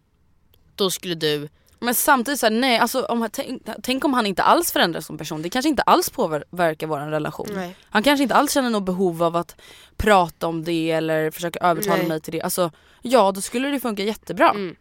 Då 0.75 0.91
skulle 0.91 1.15
du, 1.15 1.49
men 1.81 1.95
samtidigt 1.95 2.41
såhär, 2.41 2.51
nej 2.51 2.79
alltså 2.79 3.05
om, 3.05 3.29
tänk, 3.33 3.63
tänk 3.83 4.05
om 4.05 4.15
han 4.15 4.27
inte 4.27 4.43
alls 4.43 4.73
förändras 4.73 5.07
som 5.07 5.19
person. 5.19 5.43
Det 5.43 5.51
kanske 5.51 5.69
inte 5.69 5.83
alls 5.83 6.11
påverkar 6.11 6.87
vår 6.87 6.99
relation. 6.99 7.49
Nej. 7.55 7.77
Han 7.85 8.03
kanske 8.03 8.23
inte 8.23 8.35
alls 8.35 8.53
känner 8.53 8.71
något 8.71 8.85
behov 8.85 9.23
av 9.23 9.37
att 9.37 9.61
prata 9.97 10.47
om 10.47 10.65
det 10.65 10.91
eller 10.91 11.31
försöka 11.31 11.59
övertala 11.59 11.97
Nej. 11.97 12.09
mig 12.09 12.21
till 12.21 12.33
det. 12.33 12.43
Alltså 12.43 12.71
ja 13.03 13.33
då 13.33 13.41
skulle 13.41 13.69
det 13.69 13.81
funka 13.81 14.03
jättebra. 14.03 14.51
Mm. 14.51 14.77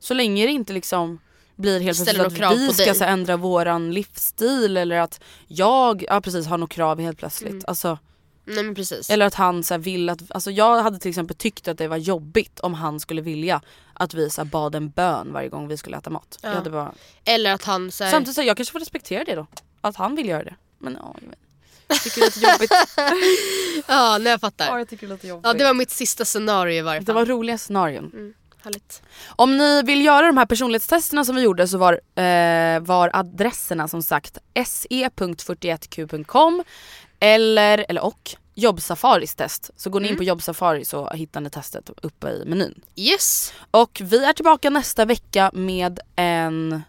Så 0.00 0.14
länge 0.14 0.46
det 0.46 0.52
inte 0.52 0.72
liksom 0.72 1.18
blir 1.56 1.80
helt 1.80 1.98
Ställer 1.98 2.30
plötsligt 2.30 2.44
att 2.44 2.58
vi 2.58 2.72
ska 2.72 2.94
så 2.94 3.04
ändra 3.04 3.36
våran 3.36 3.92
livsstil 3.92 4.76
eller 4.76 5.00
att 5.00 5.20
jag 5.46 6.04
ja, 6.08 6.20
precis 6.20 6.46
har 6.46 6.58
något 6.58 6.70
krav 6.70 7.00
helt 7.00 7.18
plötsligt. 7.18 7.50
Mm. 7.50 7.64
Alltså, 7.66 7.98
nej 8.44 8.64
men 8.64 8.74
precis. 8.74 9.10
eller 9.10 9.26
att 9.26 9.34
han 9.34 9.64
så 9.64 9.78
vill 9.78 10.08
att, 10.08 10.20
alltså 10.28 10.50
jag 10.50 10.82
hade 10.82 10.98
till 10.98 11.08
exempel 11.08 11.36
tyckt 11.36 11.68
att 11.68 11.78
det 11.78 11.88
var 11.88 11.96
jobbigt 11.96 12.60
om 12.60 12.74
han 12.74 13.00
skulle 13.00 13.22
vilja 13.22 13.60
att 13.92 14.14
vi 14.14 14.30
så 14.30 14.44
bad 14.44 14.74
en 14.74 14.90
bön 14.90 15.32
varje 15.32 15.48
gång 15.48 15.68
vi 15.68 15.76
skulle 15.76 15.96
äta 15.96 16.10
mat. 16.10 16.38
Jag 16.42 16.50
hade 16.50 16.70
bara, 16.70 16.94
Eller 17.24 17.52
att 17.52 17.64
han 17.64 17.90
så 17.90 18.04
här, 18.04 18.10
samtidigt 18.10 18.34
så 18.34 18.42
jag 18.42 18.56
kanske 18.56 18.72
får 18.72 18.80
respektera 18.80 19.24
det 19.24 19.34
då. 19.34 19.46
Att 19.80 19.96
han 19.96 20.16
vill 20.16 20.28
göra 20.28 20.44
det. 20.44 20.54
Men 20.78 20.98
ja, 21.02 21.16
jag 21.20 21.28
vet. 21.28 21.38
Jag 21.86 22.02
tycker 22.02 22.20
det 22.20 22.26
låter 22.26 22.40
jobbigt. 22.52 22.72
Ja, 23.88 24.18
nej 24.18 24.30
jag 24.30 24.40
fattar. 24.40 24.66
ja, 24.66 24.78
jag 24.78 24.88
tycker 24.88 25.06
det 25.06 25.12
låter 25.12 25.28
jobbigt. 25.28 25.46
Ja 25.46 25.52
det 25.52 25.64
var 25.64 25.74
mitt 25.74 25.90
sista 25.90 26.24
scenario 26.24 26.78
i 26.78 26.82
varje 26.82 27.00
fall. 27.00 27.04
det 27.04 27.12
var 27.12 27.26
roliga 27.26 27.58
scenarion. 27.58 28.34
Härligt. 28.64 29.02
Om 29.26 29.56
ni 29.56 29.82
vill 29.82 30.04
göra 30.04 30.26
de 30.26 30.36
här 30.36 30.46
personlighetstesterna 30.46 31.24
som 31.24 31.36
vi 31.36 31.42
gjorde 31.42 31.68
så 31.68 31.78
var, 31.78 32.00
eh, 32.22 32.80
var 32.80 33.10
adresserna 33.12 33.88
som 33.88 34.02
sagt 34.02 34.38
se.41q.com 34.66 36.64
eller, 37.24 37.86
eller 37.88 38.04
och 38.04 38.36
Jobbsafaris 38.54 39.34
test. 39.34 39.70
Så 39.76 39.90
går 39.90 40.00
ni 40.00 40.08
in 40.08 40.16
på 40.16 40.24
Jobbsafari 40.24 40.84
så 40.84 41.10
hittar 41.10 41.40
ni 41.40 41.50
testet 41.50 41.90
uppe 42.02 42.28
i 42.30 42.44
menyn. 42.46 42.80
Yes. 42.96 43.52
Och 43.70 44.00
vi 44.04 44.24
är 44.24 44.32
tillbaka 44.32 44.70
nästa 44.70 45.04
vecka 45.04 45.50
med 45.54 46.00
en... 46.16 46.82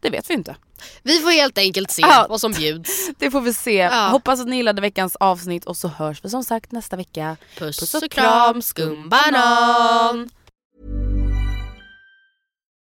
Det 0.00 0.10
vet 0.10 0.30
vi 0.30 0.34
inte. 0.34 0.56
Vi 1.02 1.18
får 1.20 1.30
helt 1.30 1.58
enkelt 1.58 1.90
se 1.90 2.02
Ja. 2.02 2.26
vad 2.28 2.40
som 2.40 2.52
bjuds. 2.52 3.10
Det 3.18 3.30
får 3.30 3.40
vi 3.40 3.54
se. 3.54 3.74
Ja. 3.74 4.08
Hoppas 4.08 4.40
att 4.40 4.46
ni 4.46 4.56
gillade 4.56 4.80
veckans 4.82 5.16
avsnitt 5.16 5.64
och 5.64 5.76
så 5.76 5.88
hörs 5.88 6.24
vi 6.24 6.28
som 6.30 6.44
sagt 6.44 6.72
nästa 6.72 6.96
vecka. 6.96 7.36
Puss, 7.58 7.80
Puss 7.80 7.94
och 7.94 8.02
och 8.02 8.10
kram, 8.10 8.62
skumbanan! 8.62 10.30